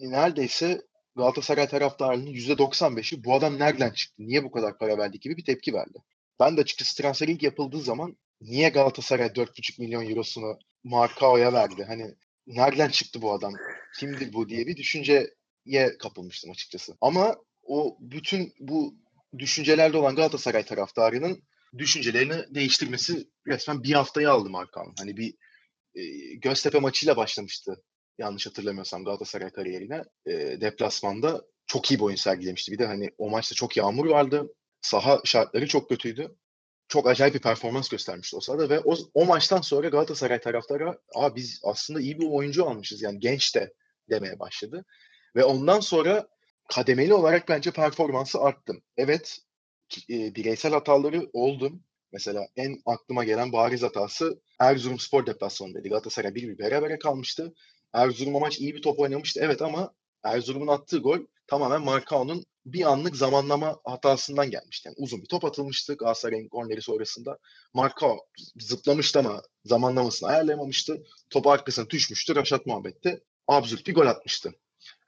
neredeyse 0.00 0.82
Galatasaray 1.16 1.68
taraftarının 1.68 2.26
%95'i 2.26 3.24
bu 3.24 3.34
adam 3.34 3.58
nereden 3.58 3.90
çıktı? 3.90 4.14
Niye 4.18 4.44
bu 4.44 4.50
kadar 4.50 4.78
para 4.78 4.98
verdi 4.98 5.20
gibi 5.20 5.36
bir 5.36 5.44
tepki 5.44 5.74
verdi. 5.74 5.98
Ben 6.40 6.56
de 6.56 6.60
açıkçası 6.60 7.02
transfer 7.02 7.28
ilk 7.28 7.42
yapıldığı 7.42 7.80
zaman 7.80 8.16
niye 8.40 8.68
Galatasaray 8.68 9.26
4,5 9.26 9.80
milyon 9.80 10.10
eurosunu 10.10 10.58
Markao'ya 10.84 11.52
verdi? 11.52 11.84
Hani 11.84 12.14
nereden 12.46 12.88
çıktı 12.88 13.22
bu 13.22 13.32
adam? 13.32 13.52
Kimdir 13.98 14.32
bu 14.32 14.48
diye 14.48 14.66
bir 14.66 14.76
düşünceye 14.76 15.96
kapılmıştım 15.98 16.50
açıkçası. 16.50 16.96
Ama 17.00 17.36
o 17.62 17.96
bütün 18.00 18.54
bu 18.60 18.94
düşüncelerde 19.38 19.98
olan 19.98 20.16
Galatasaray 20.16 20.64
taraftarının 20.64 21.42
düşüncelerini 21.78 22.54
değiştirmesi 22.54 23.28
resmen 23.46 23.82
bir 23.82 23.92
haftayı 23.92 24.30
aldı 24.30 24.50
Markan. 24.50 24.94
Hani 24.98 25.16
bir 25.16 25.34
e, 25.94 26.34
Göztepe 26.34 26.78
maçıyla 26.78 27.16
başlamıştı 27.16 27.82
yanlış 28.18 28.46
hatırlamıyorsam 28.46 29.04
Galatasaray 29.04 29.50
kariyerine. 29.50 30.04
E, 30.26 30.60
deplasmanda 30.60 31.44
çok 31.66 31.90
iyi 31.90 31.98
bir 31.98 32.04
oyun 32.04 32.16
sergilemişti. 32.16 32.72
Bir 32.72 32.78
de 32.78 32.86
hani 32.86 33.10
o 33.18 33.30
maçta 33.30 33.54
çok 33.54 33.76
yağmur 33.76 34.06
vardı. 34.06 34.54
Saha 34.80 35.20
şartları 35.24 35.68
çok 35.68 35.88
kötüydü. 35.88 36.36
Çok 36.88 37.06
acayip 37.06 37.34
bir 37.34 37.40
performans 37.40 37.88
göstermişti 37.88 38.36
o 38.36 38.40
sahada 38.40 38.68
ve 38.68 38.80
o, 38.80 38.96
o 39.14 39.24
maçtan 39.24 39.60
sonra 39.60 39.88
Galatasaray 39.88 40.40
taraftarı 40.40 40.98
Aa 41.14 41.36
biz 41.36 41.60
aslında 41.62 42.00
iyi 42.00 42.20
bir 42.20 42.26
oyuncu 42.30 42.66
almışız. 42.66 43.02
Yani 43.02 43.18
genç 43.18 43.54
de 43.54 43.74
demeye 44.10 44.38
başladı. 44.38 44.84
Ve 45.36 45.44
ondan 45.44 45.80
sonra 45.80 46.28
kademeli 46.68 47.14
olarak 47.14 47.48
bence 47.48 47.70
performansı 47.70 48.40
arttı. 48.40 48.72
Evet 48.96 49.38
e, 50.10 50.34
bireysel 50.34 50.72
hataları 50.72 51.30
oldu. 51.32 51.72
Mesela 52.12 52.46
en 52.56 52.82
aklıma 52.86 53.24
gelen 53.24 53.52
bariz 53.52 53.82
hatası 53.82 54.40
Erzurum 54.58 54.98
Spor 54.98 55.26
deplasmanındaydı. 55.26 55.88
Galatasaray 55.88 56.34
bir 56.34 56.48
bir 56.48 56.58
berabere 56.58 56.98
kalmıştı. 56.98 57.54
Erzurum 57.92 58.32
maç 58.32 58.60
iyi 58.60 58.74
bir 58.74 58.82
top 58.82 59.00
oynamıştı. 59.00 59.40
Evet 59.42 59.62
ama 59.62 59.94
Erzurum'un 60.24 60.66
attığı 60.66 60.98
gol 60.98 61.18
tamamen 61.46 61.82
Markao'nun 61.82 62.44
bir 62.66 62.92
anlık 62.92 63.16
zamanlama 63.16 63.80
hatasından 63.84 64.50
gelmişti. 64.50 64.88
Yani 64.88 64.96
uzun 64.98 65.22
bir 65.22 65.26
top 65.26 65.44
atılmıştı 65.44 65.94
Galatasaray'ın 65.94 66.48
golleri 66.48 66.82
sonrasında. 66.82 67.38
Markao 67.74 68.18
zıplamıştı 68.60 69.18
ama 69.18 69.42
zamanlamasını 69.64 70.28
ayarlayamamıştı. 70.28 71.02
Top 71.30 71.46
arkasına 71.46 71.90
düşmüştü. 71.90 72.36
Raşat 72.36 72.66
Muhabbet'te 72.66 73.20
absürt 73.48 73.86
bir 73.86 73.94
gol 73.94 74.06
atmıştı. 74.06 74.52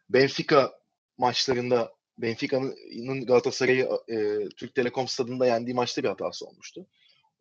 Benfica 0.08 0.72
maçlarında 1.18 1.92
Benfica'nın 2.22 3.26
Galatasaray'ı 3.26 3.88
e, 4.08 4.48
Türk 4.56 4.74
Telekom 4.74 5.08
stadında 5.08 5.46
yendiği 5.46 5.74
maçta 5.74 6.02
bir 6.02 6.08
hatası 6.08 6.46
olmuştu. 6.46 6.86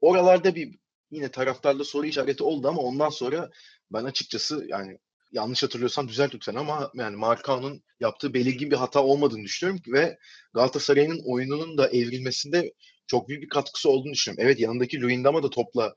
Oralarda 0.02 0.56
bir 0.56 0.80
yine 1.12 1.32
taraftarda 1.32 1.84
soru 1.84 2.06
işareti 2.06 2.44
oldu 2.44 2.68
ama 2.68 2.82
ondan 2.82 3.10
sonra 3.10 3.50
ben 3.94 4.04
açıkçası 4.04 4.66
yani 4.68 4.98
yanlış 5.32 5.64
hatırlıyorsam 5.64 6.08
düzelt 6.08 6.36
lütfen 6.36 6.56
ama 6.56 6.92
yani 6.96 7.16
Markao'nun 7.16 7.84
yaptığı 8.00 8.34
belirgin 8.34 8.72
bir 8.72 8.76
hata 8.76 9.04
olmadığını 9.04 9.44
düşünüyorum 9.44 9.84
ve 9.94 10.18
Galatasaray'ın 10.54 11.22
oyununun 11.26 11.78
da 11.78 11.90
evrilmesinde 11.90 12.74
çok 13.08 13.30
büyük 13.30 13.44
bir 13.44 13.50
katkısı 13.50 13.90
olduğunu 13.90 14.14
düşünüyorum. 14.14 14.46
Evet 14.46 14.60
yanındaki 14.60 15.02
Luyendama 15.02 15.44
da 15.44 15.50
topla 15.50 15.96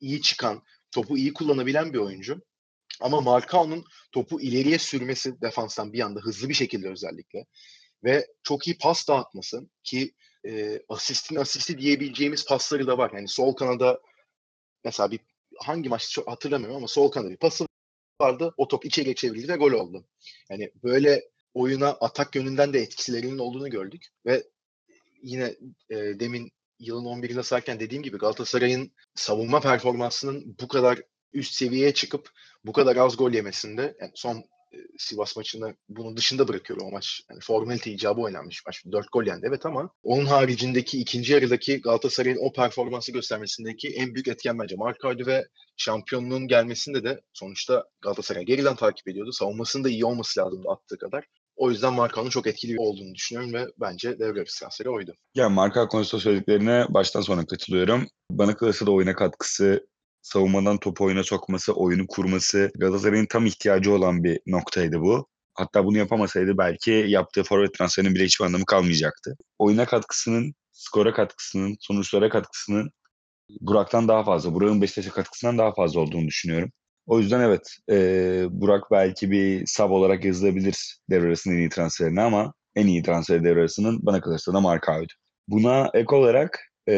iyi 0.00 0.22
çıkan, 0.22 0.62
topu 0.90 1.18
iyi 1.18 1.32
kullanabilen 1.32 1.92
bir 1.92 1.98
oyuncu. 1.98 2.40
Ama 3.00 3.20
Markao'nun 3.20 3.84
topu 4.12 4.40
ileriye 4.40 4.78
sürmesi 4.78 5.40
defanstan 5.40 5.92
bir 5.92 6.00
anda 6.00 6.20
hızlı 6.20 6.48
bir 6.48 6.54
şekilde 6.54 6.88
özellikle 6.88 7.44
ve 8.04 8.26
çok 8.42 8.66
iyi 8.68 8.78
pas 8.78 9.08
dağıtması 9.08 9.68
ki 9.84 10.14
e, 10.46 10.82
asistin 10.88 11.36
asisti 11.36 11.78
diyebileceğimiz 11.78 12.46
pasları 12.46 12.86
da 12.86 12.98
var. 12.98 13.10
Yani 13.14 13.28
sol 13.28 13.52
kanada 13.52 14.00
mesela 14.84 15.10
bir 15.10 15.20
hangi 15.58 15.88
maçta 15.88 16.10
çok 16.10 16.28
hatırlamıyorum 16.28 16.76
ama 16.76 16.88
sol 16.88 17.10
kanada 17.10 17.30
bir 17.30 17.36
pası 17.36 17.66
vardı. 18.20 18.54
O 18.56 18.68
top 18.68 18.84
içeriye 18.84 19.14
çevrildi 19.14 19.48
ve 19.48 19.56
gol 19.56 19.72
oldu. 19.72 20.06
Yani 20.50 20.70
böyle 20.84 21.22
oyuna 21.54 21.88
atak 21.88 22.36
yönünden 22.36 22.72
de 22.72 22.80
etkilerinin 22.80 23.38
olduğunu 23.38 23.70
gördük 23.70 24.06
ve 24.26 24.44
yine 25.22 25.54
e, 25.90 25.96
demin 25.96 26.52
yılın 26.78 27.04
11'inde 27.04 27.42
sayarken 27.42 27.80
dediğim 27.80 28.02
gibi 28.02 28.18
Galatasaray'ın 28.18 28.92
savunma 29.14 29.60
performansının 29.60 30.56
bu 30.60 30.68
kadar 30.68 31.02
üst 31.32 31.54
seviyeye 31.54 31.94
çıkıp 31.94 32.30
bu 32.64 32.72
kadar 32.72 32.96
az 32.96 33.16
gol 33.16 33.32
yemesinde 33.32 33.96
yani 34.00 34.12
son 34.14 34.44
Sivas 34.98 35.36
maçında 35.36 35.74
bunun 35.88 36.16
dışında 36.16 36.48
bırakıyorum 36.48 36.86
o 36.86 36.90
maç. 36.90 37.22
Yani 37.30 37.40
formalite 37.40 37.90
icabı 37.90 38.20
oynanmış 38.20 38.66
maç. 38.66 38.84
Dört 38.92 39.12
gol 39.12 39.26
yendi 39.26 39.46
evet 39.48 39.66
ama 39.66 39.90
onun 40.02 40.26
haricindeki 40.26 41.00
ikinci 41.00 41.32
yarıdaki 41.32 41.80
Galatasaray'ın 41.80 42.38
o 42.40 42.52
performansı 42.52 43.12
göstermesindeki 43.12 43.88
en 43.88 44.14
büyük 44.14 44.28
etken 44.28 44.58
bence 44.58 44.76
Markaydı 44.76 45.26
ve 45.26 45.48
şampiyonluğun 45.76 46.48
gelmesinde 46.48 47.04
de 47.04 47.20
sonuçta 47.32 47.84
Galatasaray 48.00 48.44
geriden 48.44 48.76
takip 48.76 49.08
ediyordu. 49.08 49.32
Savunmasının 49.32 49.84
da 49.84 49.88
iyi 49.88 50.04
olması 50.04 50.40
lazımdı 50.40 50.68
attığı 50.68 50.98
kadar. 50.98 51.24
O 51.56 51.70
yüzden 51.70 51.92
Markan'ın 51.92 52.30
çok 52.30 52.46
etkili 52.46 52.80
olduğunu 52.80 53.14
düşünüyorum 53.14 53.54
ve 53.54 53.66
bence 53.80 54.18
devre 54.18 54.40
arası 54.40 54.60
transferi 54.60 54.90
oydu. 54.90 55.14
Ya 55.34 55.48
Marka 55.48 55.88
konusunda 55.88 56.22
söylediklerine 56.22 56.86
baştan 56.88 57.20
sona 57.20 57.46
katılıyorum. 57.46 58.06
Bana 58.30 58.56
kalırsa 58.56 58.86
da 58.86 58.90
oyuna 58.90 59.14
katkısı 59.14 59.86
savunmadan 60.22 60.78
topu 60.78 61.04
oyuna 61.04 61.24
sokması, 61.24 61.72
oyunu 61.72 62.06
kurması 62.06 62.70
Galatasaray'ın 62.78 63.26
tam 63.26 63.46
ihtiyacı 63.46 63.94
olan 63.94 64.24
bir 64.24 64.40
noktaydı 64.46 65.00
bu. 65.00 65.26
Hatta 65.54 65.84
bunu 65.84 65.98
yapamasaydı 65.98 66.58
belki 66.58 66.90
yaptığı 66.90 67.42
forvet 67.42 67.74
transferinin 67.74 68.14
bile 68.14 68.24
hiçbir 68.24 68.44
anlamı 68.44 68.64
kalmayacaktı. 68.64 69.36
Oyuna 69.58 69.86
katkısının, 69.86 70.54
skora 70.72 71.12
katkısının, 71.12 71.76
sonuçlara 71.80 72.28
katkısının 72.28 72.90
Burak'tan 73.60 74.08
daha 74.08 74.24
fazla, 74.24 74.54
Burak'ın 74.54 74.82
Beşiktaş'a 74.82 75.10
katkısından 75.10 75.58
daha 75.58 75.74
fazla 75.74 76.00
olduğunu 76.00 76.26
düşünüyorum. 76.26 76.70
O 77.06 77.18
yüzden 77.18 77.40
evet, 77.40 77.76
e, 77.90 78.46
Burak 78.50 78.90
belki 78.90 79.30
bir 79.30 79.66
sub 79.66 79.90
olarak 79.90 80.24
yazılabilir 80.24 80.98
devre 81.10 81.26
arasının 81.26 81.54
en 81.54 81.58
iyi 81.58 81.68
transferine 81.68 82.22
ama 82.22 82.54
en 82.76 82.86
iyi 82.86 83.02
transfer 83.02 83.44
devre 83.44 83.60
arasının 83.60 84.06
bana 84.06 84.20
kalırsa 84.20 84.54
da 84.54 84.60
Markao'ydu. 84.60 85.12
Buna 85.48 85.90
ek 85.94 86.16
olarak 86.16 86.60
ee, 86.88 86.94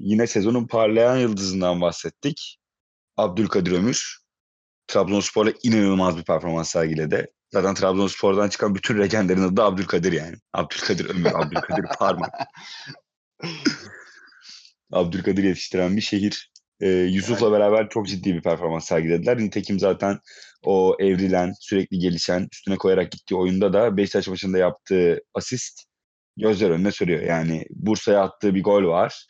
yine 0.00 0.26
sezonun 0.26 0.66
parlayan 0.66 1.16
yıldızından 1.16 1.80
bahsettik. 1.80 2.58
Abdülkadir 3.16 3.72
Ömür. 3.72 4.18
Trabzonspor'la 4.86 5.52
inanılmaz 5.62 6.18
bir 6.18 6.24
performans 6.24 6.70
sergiledi. 6.70 7.26
Zaten 7.52 7.74
Trabzonspor'dan 7.74 8.48
çıkan 8.48 8.74
bütün 8.74 8.98
legendlerin 8.98 9.42
adı 9.42 9.56
da 9.56 9.64
Abdülkadir 9.64 10.12
yani. 10.12 10.36
Abdülkadir 10.52 11.10
Ömür, 11.10 11.30
Abdülkadir 11.34 11.84
Parmak. 11.98 12.34
Abdülkadir 14.92 15.44
yetiştiren 15.44 15.96
bir 15.96 16.02
şehir. 16.02 16.50
Ee, 16.80 16.88
Yusuf'la 16.88 17.52
beraber 17.52 17.88
çok 17.88 18.08
ciddi 18.08 18.34
bir 18.34 18.42
performans 18.42 18.86
sergilediler. 18.86 19.38
Nitekim 19.38 19.78
zaten 19.80 20.18
o 20.62 20.96
evrilen, 21.00 21.52
sürekli 21.60 21.98
gelişen, 21.98 22.48
üstüne 22.52 22.76
koyarak 22.76 23.12
gittiği 23.12 23.34
oyunda 23.34 23.72
da 23.72 23.96
Beşiktaş 23.96 24.28
maçında 24.28 24.58
yaptığı 24.58 25.20
asist 25.34 25.84
gözler 26.36 26.70
önüne 26.70 26.92
sürüyor. 26.92 27.22
Yani 27.22 27.64
Bursa'ya 27.70 28.22
attığı 28.22 28.54
bir 28.54 28.62
gol 28.62 28.84
var. 28.84 29.26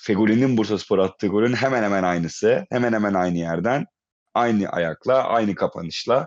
Fegoli'nin 0.00 0.56
Bursa 0.56 0.78
Spor 0.78 0.98
attığı 0.98 1.26
golün 1.26 1.54
hemen 1.54 1.82
hemen 1.82 2.02
aynısı. 2.02 2.66
Hemen 2.70 2.92
hemen 2.92 3.14
aynı 3.14 3.38
yerden. 3.38 3.86
Aynı 4.34 4.68
ayakla, 4.68 5.24
aynı 5.24 5.54
kapanışla, 5.54 6.26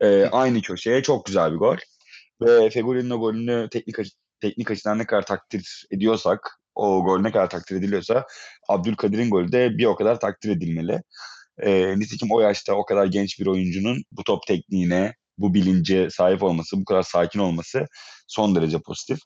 e, 0.00 0.26
aynı 0.26 0.62
köşeye 0.62 1.02
çok 1.02 1.26
güzel 1.26 1.52
bir 1.52 1.56
gol. 1.56 1.76
Ve 2.42 2.70
Fegoli'nin 2.70 3.10
o 3.10 3.18
golünü 3.20 3.68
teknik, 3.70 3.96
teknik 4.40 4.70
açıdan 4.70 4.98
ne 4.98 5.06
kadar 5.06 5.26
takdir 5.26 5.86
ediyorsak, 5.90 6.60
o 6.74 7.04
gol 7.04 7.20
ne 7.20 7.32
kadar 7.32 7.50
takdir 7.50 7.76
ediliyorsa 7.76 8.26
Abdülkadir'in 8.68 9.30
golü 9.30 9.52
de 9.52 9.78
bir 9.78 9.84
o 9.84 9.96
kadar 9.96 10.20
takdir 10.20 10.50
edilmeli. 10.50 11.02
E, 11.62 11.98
nitekim 11.98 12.28
o 12.32 12.40
yaşta 12.40 12.74
o 12.74 12.84
kadar 12.84 13.06
genç 13.06 13.40
bir 13.40 13.46
oyuncunun 13.46 14.02
bu 14.12 14.24
top 14.24 14.46
tekniğine, 14.46 15.14
bu 15.38 15.54
bilince 15.54 16.10
sahip 16.10 16.42
olması, 16.42 16.80
bu 16.80 16.84
kadar 16.84 17.02
sakin 17.02 17.38
olması 17.40 17.86
son 18.28 18.54
derece 18.54 18.78
pozitif. 18.78 19.18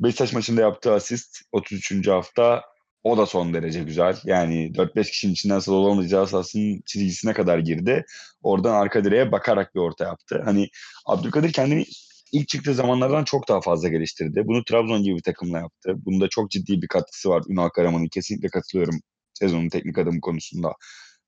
Beşiktaş 0.00 0.32
maçında 0.32 0.60
yaptığı 0.60 0.92
asist 0.92 1.40
33. 1.52 2.08
hafta 2.08 2.62
o 3.02 3.18
da 3.18 3.26
son 3.26 3.54
derece 3.54 3.82
güzel. 3.82 4.16
Yani 4.24 4.72
4-5 4.74 5.10
kişinin 5.10 5.32
içinden 5.32 5.56
nasıl 5.56 5.72
olamayacağı 5.72 6.26
sahasının 6.26 6.82
çizgisine 6.86 7.32
kadar 7.32 7.58
girdi. 7.58 8.04
Oradan 8.42 8.74
arka 8.74 9.04
direğe 9.04 9.32
bakarak 9.32 9.74
bir 9.74 9.80
orta 9.80 10.04
yaptı. 10.04 10.42
Hani 10.44 10.68
Abdülkadir 11.06 11.52
kendini 11.52 11.86
ilk 12.32 12.48
çıktığı 12.48 12.74
zamanlardan 12.74 13.24
çok 13.24 13.48
daha 13.48 13.60
fazla 13.60 13.88
geliştirdi. 13.88 14.42
Bunu 14.46 14.64
Trabzon 14.64 15.02
gibi 15.02 15.16
bir 15.16 15.22
takımla 15.22 15.58
yaptı. 15.58 15.94
Bunda 15.96 16.28
çok 16.28 16.50
ciddi 16.50 16.82
bir 16.82 16.88
katkısı 16.88 17.28
var 17.28 17.42
Ünal 17.48 17.68
Karaman'ın. 17.68 18.08
Kesinlikle 18.08 18.48
katılıyorum 18.48 19.00
sezonun 19.34 19.68
teknik 19.68 19.98
adımı 19.98 20.20
konusunda. 20.20 20.72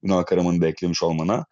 Ünal 0.03 0.23
Karaman'ı 0.23 0.61
da 0.61 0.69
eklemiş 0.69 1.03
olmana. 1.03 1.47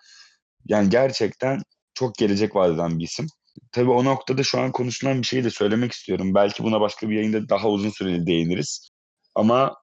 Yani 0.67 0.91
gerçekten 0.91 1.63
çok 1.95 2.15
gelecek 2.15 2.57
vadeden 2.57 2.99
bir 2.99 3.05
isim. 3.05 3.27
Tabii 3.73 3.91
o 3.91 4.05
noktada 4.05 4.43
şu 4.43 4.61
an 4.61 4.73
konuşulan 4.73 5.23
bir 5.23 5.27
şeyi 5.27 5.45
de 5.45 5.51
söylemek 5.51 5.93
istiyorum. 5.93 6.35
Belki 6.35 6.65
buna 6.65 6.81
başka 6.81 7.09
bir 7.09 7.17
yayında 7.17 7.49
daha 7.49 7.69
uzun 7.69 7.91
süreli 7.91 8.27
değiniriz. 8.27 8.91
Ama 9.35 9.77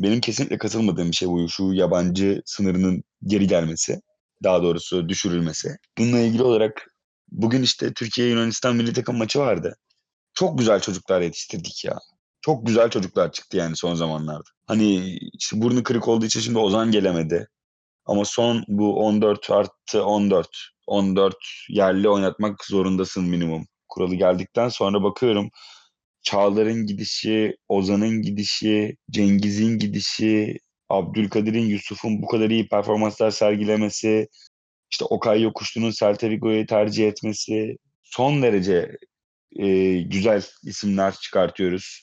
benim 0.00 0.20
kesinlikle 0.20 0.58
katılmadığım 0.58 1.10
bir 1.10 1.16
şey 1.16 1.28
bu. 1.28 1.48
Şu 1.48 1.72
yabancı 1.72 2.42
sınırının 2.46 3.04
geri 3.26 3.46
gelmesi. 3.46 4.00
Daha 4.44 4.62
doğrusu 4.62 5.08
düşürülmesi. 5.08 5.76
Bununla 5.98 6.18
ilgili 6.18 6.42
olarak 6.42 6.94
bugün 7.28 7.62
işte 7.62 7.92
Türkiye-Yunanistan 7.92 8.76
milli 8.76 8.92
takım 8.92 9.16
maçı 9.16 9.38
vardı. 9.38 9.76
Çok 10.34 10.58
güzel 10.58 10.80
çocuklar 10.80 11.20
yetiştirdik 11.20 11.84
ya. 11.84 11.98
Çok 12.40 12.66
güzel 12.66 12.90
çocuklar 12.90 13.32
çıktı 13.32 13.56
yani 13.56 13.76
son 13.76 13.94
zamanlarda. 13.94 14.50
Hani 14.66 15.18
işte 15.32 15.62
burnu 15.62 15.82
kırık 15.82 16.08
olduğu 16.08 16.26
için 16.26 16.40
şimdi 16.40 16.58
Ozan 16.58 16.90
gelemedi. 16.90 17.48
Ama 18.06 18.24
son 18.24 18.64
bu 18.68 19.04
14 19.04 19.50
artı 19.50 20.04
14 20.04 20.48
14 20.88 21.36
yerli 21.68 22.08
oynatmak 22.08 22.64
zorundasın 22.64 23.24
minimum. 23.24 23.66
Kuralı 23.88 24.14
geldikten 24.14 24.68
sonra 24.68 25.02
bakıyorum 25.02 25.50
Çağlar'ın 26.22 26.86
gidişi, 26.86 27.56
Ozan'ın 27.68 28.22
gidişi, 28.22 28.96
Cengiz'in 29.10 29.78
gidişi, 29.78 30.58
Abdülkadir'in, 30.88 31.66
Yusuf'un 31.66 32.22
bu 32.22 32.26
kadar 32.26 32.50
iyi 32.50 32.68
performanslar 32.68 33.30
sergilemesi, 33.30 34.28
işte 34.90 35.04
Okay 35.04 35.42
Yokuşlu'nun 35.42 35.90
Celta 35.90 36.28
tercih 36.66 37.08
etmesi 37.08 37.76
son 38.02 38.42
derece 38.42 38.98
e, 39.58 39.98
güzel 40.02 40.42
isimler 40.64 41.14
çıkartıyoruz. 41.14 42.02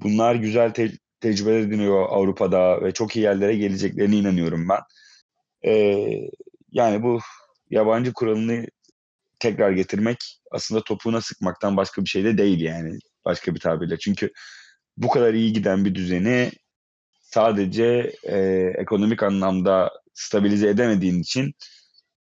Bunlar 0.00 0.34
güzel 0.34 0.74
te- 0.74 0.98
tecrübeler 1.20 1.60
ediniyor 1.60 2.06
Avrupa'da 2.08 2.82
ve 2.82 2.92
çok 2.92 3.16
iyi 3.16 3.22
yerlere 3.22 3.56
geleceklerine 3.56 4.16
inanıyorum 4.16 4.68
ben. 4.68 4.80
E, 5.70 6.04
yani 6.72 7.02
bu 7.02 7.20
yabancı 7.70 8.12
kuralını 8.12 8.66
tekrar 9.38 9.70
getirmek 9.70 10.18
aslında 10.50 10.84
topuğuna 10.84 11.20
sıkmaktan 11.20 11.76
başka 11.76 12.02
bir 12.02 12.08
şey 12.08 12.24
de 12.24 12.38
değil 12.38 12.60
yani 12.60 12.98
başka 13.24 13.54
bir 13.54 13.60
tabirle. 13.60 13.98
Çünkü 13.98 14.30
bu 14.96 15.08
kadar 15.08 15.34
iyi 15.34 15.52
giden 15.52 15.84
bir 15.84 15.94
düzeni 15.94 16.50
sadece 17.20 18.12
e, 18.22 18.38
ekonomik 18.78 19.22
anlamda 19.22 19.90
stabilize 20.14 20.68
edemediğin 20.68 21.20
için 21.20 21.54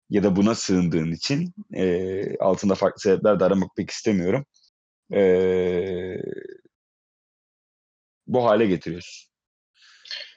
ya 0.10 0.23
da 0.23 0.36
buna 0.36 0.56
sığındığın 0.56 1.12
için 1.12 1.54
e, 1.73 2.38
altında 2.38 2.76
farklı 2.76 3.00
sebepler 3.02 3.39
de 3.39 3.43
aramak 3.43 3.76
pek 3.78 3.89
istemiyorum. 3.89 4.45
E, 5.13 5.21
bu 8.28 8.45
hale 8.45 8.65
getiriyorsun. 8.65 9.32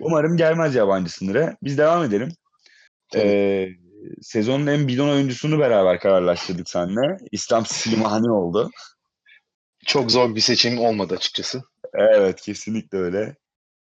Umarım 0.00 0.36
gelmez 0.36 0.74
yabancı 0.74 1.12
sınıra. 1.12 1.56
Biz 1.62 1.78
devam 1.78 2.04
edelim. 2.04 2.28
E, 3.16 3.68
sezonun 4.22 4.66
en 4.66 4.88
bidon 4.88 5.08
oyuncusunu 5.08 5.58
beraber 5.58 6.00
kararlaştırdık 6.00 6.68
seninle. 6.68 7.18
İslam 7.32 7.66
Slimani 7.66 8.30
oldu. 8.30 8.70
Çok 9.86 10.10
zor 10.10 10.34
bir 10.34 10.40
seçim 10.40 10.78
olmadı 10.78 11.14
açıkçası. 11.14 11.62
Evet 11.94 12.40
kesinlikle 12.40 12.98
öyle. 12.98 13.36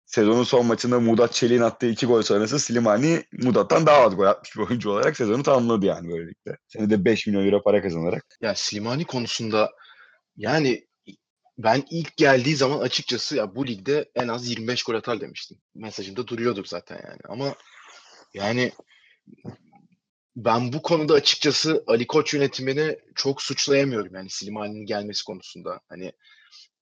Sezonun 0.05 0.43
son 0.43 0.65
maçında 0.65 0.99
Mudat 0.99 1.33
Çelik'in 1.33 1.61
attığı 1.61 1.87
iki 1.87 2.05
gol 2.05 2.21
sonrası 2.21 2.59
Slimani 2.59 3.23
Mudat'tan 3.33 3.85
daha 3.85 3.97
az 3.97 4.15
gol 4.15 4.25
atmış 4.25 4.55
bir 4.55 4.61
oyuncu 4.61 4.91
olarak 4.91 5.17
sezonu 5.17 5.43
tamamladı 5.43 5.85
yani 5.85 6.09
böylelikle. 6.09 6.57
Senede 6.67 7.05
5 7.05 7.27
milyon 7.27 7.45
euro 7.45 7.63
para 7.63 7.81
kazanarak. 7.81 8.25
Ya 8.41 8.55
Slimani 8.55 9.05
konusunda 9.05 9.71
yani 10.37 10.87
ben 11.57 11.83
ilk 11.89 12.17
geldiği 12.17 12.55
zaman 12.55 12.79
açıkçası 12.79 13.35
ya 13.35 13.55
bu 13.55 13.67
ligde 13.67 14.11
en 14.15 14.27
az 14.27 14.49
25 14.49 14.83
gol 14.83 14.95
atar 14.95 15.21
demiştim. 15.21 15.57
Mesajımda 15.75 16.27
duruyordur 16.27 16.65
zaten 16.65 16.95
yani. 16.95 17.19
Ama 17.29 17.55
yani 18.33 18.71
ben 20.37 20.73
bu 20.73 20.81
konuda 20.81 21.13
açıkçası 21.13 21.83
Ali 21.87 22.07
Koç 22.07 22.33
yönetimini 22.33 22.99
çok 23.15 23.41
suçlayamıyorum 23.41 24.15
yani 24.15 24.29
Slimani'nin 24.29 24.85
gelmesi 24.85 25.23
konusunda. 25.23 25.81
Hani 25.89 26.11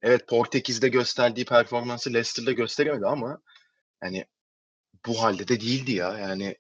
evet 0.02 0.28
Portekiz'de 0.28 0.88
gösterdiği 0.90 1.46
performansı 1.46 2.14
Leicester'da 2.14 2.52
gösteremedi 2.52 3.06
ama 3.06 3.42
hani 4.00 4.26
bu 5.06 5.24
halde 5.24 5.48
de 5.48 5.62
değildi 5.62 5.92
ya. 5.92 6.18
Yani 6.20 6.56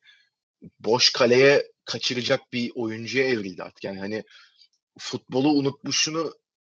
boş 0.79 1.11
kaleye 1.13 1.71
kaçıracak 1.85 2.53
bir 2.53 2.71
oyuncuya 2.75 3.25
evrildi 3.25 3.63
artık. 3.63 3.83
Yani 3.83 3.99
hani 3.99 4.23
futbolu 4.99 5.49
unutmuşunu 5.49 6.33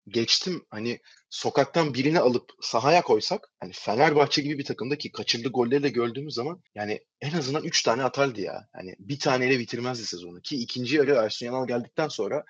geçtim. 0.08 0.66
Hani 0.70 1.00
sokaktan 1.36 1.94
birini 1.94 2.20
alıp 2.20 2.50
sahaya 2.62 3.02
koysak 3.02 3.50
hani 3.60 3.72
Fenerbahçe 3.74 4.42
gibi 4.42 4.58
bir 4.58 4.66
takımda 4.66 4.98
ki 4.98 5.12
kaçırdığı 5.12 5.50
golleri 5.50 5.84
de 5.84 5.90
gördüğümüz 5.90 6.34
zaman 6.34 6.64
yani 6.76 7.00
en 7.22 7.32
azından 7.38 7.64
3 7.64 7.84
tane 7.84 8.04
atardı 8.04 8.42
ya. 8.42 8.68
Hani 8.74 8.96
bir 9.00 9.20
taneyle 9.20 9.60
bitirmezdi 9.60 10.06
sezonu 10.06 10.42
ki 10.42 10.56
ikinci 10.56 10.96
yarı 10.96 11.12
Ersun 11.12 11.46
Yanal 11.46 11.68
geldikten 11.68 12.08
sonra 12.08 12.44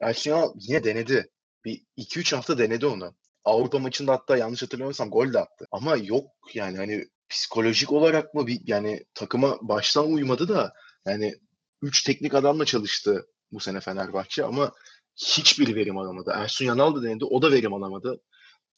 Ersun 0.00 0.30
Yanal 0.30 0.52
yine 0.54 0.84
denedi. 0.84 1.30
Bir 1.64 1.82
2-3 1.96 2.36
hafta 2.36 2.58
denedi 2.58 2.86
onu. 2.86 3.14
Avrupa 3.44 3.78
maçında 3.78 4.12
hatta 4.12 4.36
yanlış 4.36 4.62
hatırlamıyorsam 4.62 5.10
gol 5.10 5.32
de 5.32 5.38
attı. 5.38 5.66
Ama 5.70 5.96
yok 5.96 6.30
yani 6.54 6.76
hani 6.76 7.04
psikolojik 7.28 7.92
olarak 7.92 8.34
mı 8.34 8.46
bir 8.46 8.60
yani 8.66 9.04
takıma 9.14 9.58
baştan 9.62 10.12
uymadı 10.12 10.48
da 10.48 10.72
yani 11.06 11.34
3 11.82 12.02
teknik 12.04 12.34
adamla 12.34 12.64
çalıştı 12.64 13.26
bu 13.52 13.60
sene 13.60 13.80
Fenerbahçe 13.80 14.44
ama 14.44 14.72
hiçbir 15.16 15.74
verim 15.74 15.98
alamadı. 15.98 16.32
Ersun 16.34 16.64
Yanal 16.64 16.94
da 16.94 17.02
denedi. 17.02 17.24
O 17.24 17.42
da 17.42 17.52
verim 17.52 17.74
alamadı. 17.74 18.20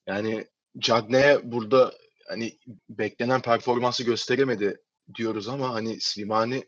Yani 0.07 0.47
Cagney'e 0.79 1.41
burada 1.53 1.93
hani 2.29 2.59
beklenen 2.91 3.43
performansı 3.43 4.05
gösteremedi 4.05 4.81
diyoruz 5.15 5.49
ama 5.49 5.75
hani 5.75 6.01
Slimani 6.01 6.65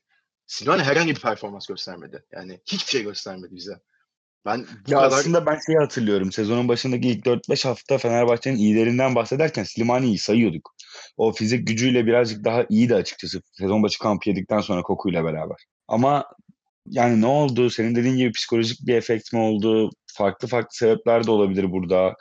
Slimani 0.47 0.83
herhangi 0.83 1.15
bir 1.15 1.21
performans 1.21 1.67
göstermedi. 1.67 2.25
Yani 2.33 2.61
hiçbir 2.67 2.91
şey 2.91 3.03
göstermedi 3.03 3.55
bize. 3.55 3.81
Ben 4.47 4.67
bu 4.87 4.91
ya 4.91 4.99
kadar 4.99 5.19
aslında 5.19 5.47
ben 5.47 5.59
şeyi 5.67 5.79
hatırlıyorum. 5.79 6.33
Sezonun 6.33 6.69
başındaki 6.69 7.09
ilk 7.09 7.27
4-5 7.27 7.69
hafta 7.69 7.99
Fenerbahçe'nin 7.99 8.57
iyilerinden 8.57 9.15
bahsederken 9.15 9.65
Slimani'yi 9.65 10.19
sayıyorduk. 10.19 10.75
O 11.17 11.33
fizik 11.33 11.67
gücüyle 11.67 12.07
birazcık 12.07 12.45
daha 12.45 12.65
iyiydi 12.71 12.95
açıkçası. 12.95 13.43
Sezon 13.53 13.83
başı 13.83 13.99
kamp 13.99 14.27
yedikten 14.27 14.61
sonra 14.61 14.83
Koku'yla 14.83 15.25
beraber. 15.25 15.57
Ama 15.89 16.25
yani 16.87 17.21
ne 17.21 17.27
oldu? 17.27 17.71
Senin 17.71 17.95
dediğin 17.95 18.17
gibi 18.17 18.33
psikolojik 18.33 18.87
bir 18.87 18.95
efekt 18.95 19.33
mi 19.33 19.39
oldu? 19.39 19.91
Farklı 20.07 20.49
farklı 20.49 20.77
sebepler 20.77 21.27
de 21.27 21.31
olabilir 21.31 21.73
burada. 21.73 22.15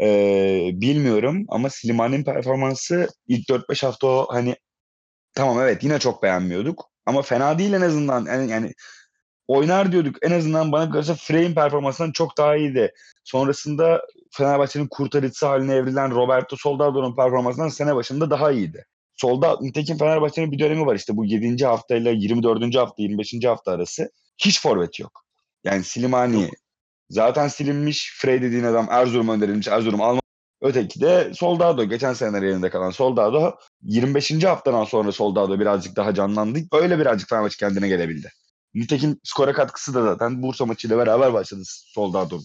Ee, 0.00 0.70
bilmiyorum 0.72 1.44
ama 1.48 1.70
Slimani'nin 1.70 2.24
performansı 2.24 3.08
ilk 3.28 3.48
4-5 3.48 3.86
hafta 3.86 4.06
o 4.06 4.26
hani 4.30 4.56
tamam 5.34 5.60
evet 5.60 5.84
yine 5.84 5.98
çok 5.98 6.22
beğenmiyorduk. 6.22 6.90
Ama 7.06 7.22
fena 7.22 7.58
değil 7.58 7.72
en 7.72 7.80
azından. 7.80 8.26
Yani, 8.26 8.50
yani 8.50 8.72
oynar 9.48 9.92
diyorduk. 9.92 10.16
En 10.22 10.30
azından 10.30 10.72
bana 10.72 10.90
kalırsa 10.90 11.14
Frey'in 11.14 11.54
performansından 11.54 12.12
çok 12.12 12.38
daha 12.38 12.56
iyiydi. 12.56 12.92
Sonrasında 13.24 14.02
Fenerbahçe'nin 14.30 14.88
kurtarıcısı 14.88 15.46
haline 15.46 15.74
evrilen 15.74 16.10
Roberto 16.10 16.56
Soldado'nun 16.56 17.16
performansından 17.16 17.68
sene 17.68 17.94
başında 17.94 18.30
daha 18.30 18.52
iyiydi. 18.52 18.86
Solda 19.16 19.58
nitekim 19.60 19.98
Fenerbahçe'nin 19.98 20.52
bir 20.52 20.58
dönemi 20.58 20.86
var 20.86 20.94
işte 20.94 21.16
bu 21.16 21.24
7. 21.24 21.66
haftayla 21.66 22.10
24. 22.10 22.76
hafta 22.76 23.02
25. 23.02 23.34
hafta 23.44 23.72
arası. 23.72 24.10
Hiç 24.38 24.60
forvet 24.60 25.00
yok. 25.00 25.24
Yani 25.64 25.84
Slimani 25.84 26.50
zaten 27.10 27.48
silinmiş. 27.48 28.14
Frey 28.16 28.42
dediğin 28.42 28.64
adam 28.64 28.86
Erzurum 28.90 29.28
önderilmiş. 29.28 29.68
Erzurum 29.68 30.00
alma. 30.00 30.20
Öteki 30.62 31.00
de 31.00 31.32
Soldado. 31.34 31.84
Geçen 31.84 32.12
seneler 32.12 32.42
yerinde 32.42 32.70
kalan 32.70 32.90
Soldado. 32.90 33.58
25. 33.82 34.44
haftadan 34.44 34.84
sonra 34.84 35.12
Soldado 35.12 35.60
birazcık 35.60 35.96
daha 35.96 36.14
canlandı. 36.14 36.58
Öyle 36.72 36.98
birazcık 36.98 37.28
Fenerbahçe 37.28 37.56
kendine 37.56 37.88
gelebildi. 37.88 38.30
Nitekim 38.74 39.20
skora 39.24 39.52
katkısı 39.52 39.94
da 39.94 40.02
zaten 40.02 40.42
Bursa 40.42 40.66
maçıyla 40.66 40.98
beraber 40.98 41.32
başladı 41.32 41.62
Soldado'nun. 41.66 42.44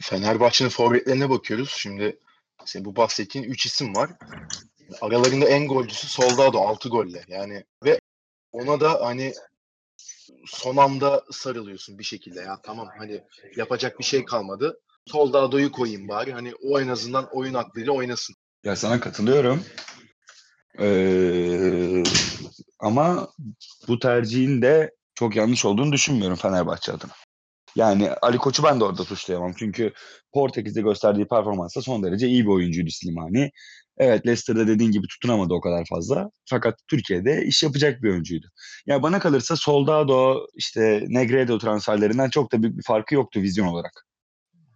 Fenerbahçe'nin 0.00 0.68
forvetlerine 0.68 1.30
bakıyoruz. 1.30 1.70
Şimdi 1.76 2.18
senin 2.64 2.84
bu 2.84 2.96
bahsettiğin 2.96 3.44
3 3.44 3.66
isim 3.66 3.96
var. 3.96 4.10
Aralarında 5.00 5.46
en 5.46 5.68
golcüsü 5.68 6.06
Soldado 6.06 6.58
6 6.58 6.88
golle. 6.88 7.24
Yani 7.28 7.64
ve 7.84 8.00
ona 8.52 8.80
da 8.80 9.06
hani 9.06 9.34
son 10.46 10.76
anda 10.76 11.24
sarılıyorsun 11.30 11.98
bir 11.98 12.04
şekilde 12.04 12.40
ya 12.40 12.60
tamam 12.62 12.88
hani 12.98 13.24
yapacak 13.56 13.98
bir 13.98 14.04
şey 14.04 14.24
kalmadı. 14.24 14.80
Soldado'yu 15.06 15.72
koyayım 15.72 16.08
bari. 16.08 16.32
Hani 16.32 16.52
o 16.54 16.80
en 16.80 16.88
azından 16.88 17.28
oyun 17.32 17.54
aklıyla 17.54 17.92
oynasın. 17.92 18.36
Ya 18.64 18.76
sana 18.76 19.00
katılıyorum. 19.00 19.64
Ee, 20.80 22.02
ama 22.80 23.28
bu 23.88 23.98
tercihin 23.98 24.62
de 24.62 24.90
çok 25.14 25.36
yanlış 25.36 25.64
olduğunu 25.64 25.92
düşünmüyorum 25.92 26.36
Fenerbahçe 26.36 26.92
adına. 26.92 27.12
Yani 27.76 28.10
Ali 28.10 28.38
Koç'u 28.38 28.62
ben 28.62 28.80
de 28.80 28.84
orada 28.84 29.04
suçlayamam. 29.04 29.52
Çünkü 29.58 29.92
Portekiz'de 30.32 30.80
gösterdiği 30.80 31.28
performansla 31.28 31.82
son 31.82 32.02
derece 32.02 32.28
iyi 32.28 32.44
bir 32.44 32.50
oyuncuydu 32.50 32.90
Slimani. 32.90 33.50
Evet 33.98 34.26
Leicester'da 34.26 34.66
dediğin 34.68 34.92
gibi 34.92 35.06
tutunamadı 35.06 35.54
o 35.54 35.60
kadar 35.60 35.84
fazla. 35.90 36.30
Fakat 36.50 36.78
Türkiye'de 36.88 37.44
iş 37.46 37.62
yapacak 37.62 38.02
bir 38.02 38.10
oyuncuydu. 38.10 38.46
Ya 38.86 39.02
bana 39.02 39.18
kalırsa 39.18 39.56
Soldado, 39.56 40.46
işte 40.54 41.04
Negredo 41.08 41.58
transferlerinden 41.58 42.30
çok 42.30 42.52
da 42.52 42.62
büyük 42.62 42.78
bir 42.78 42.82
farkı 42.82 43.14
yoktu 43.14 43.40
vizyon 43.40 43.66
olarak. 43.66 44.06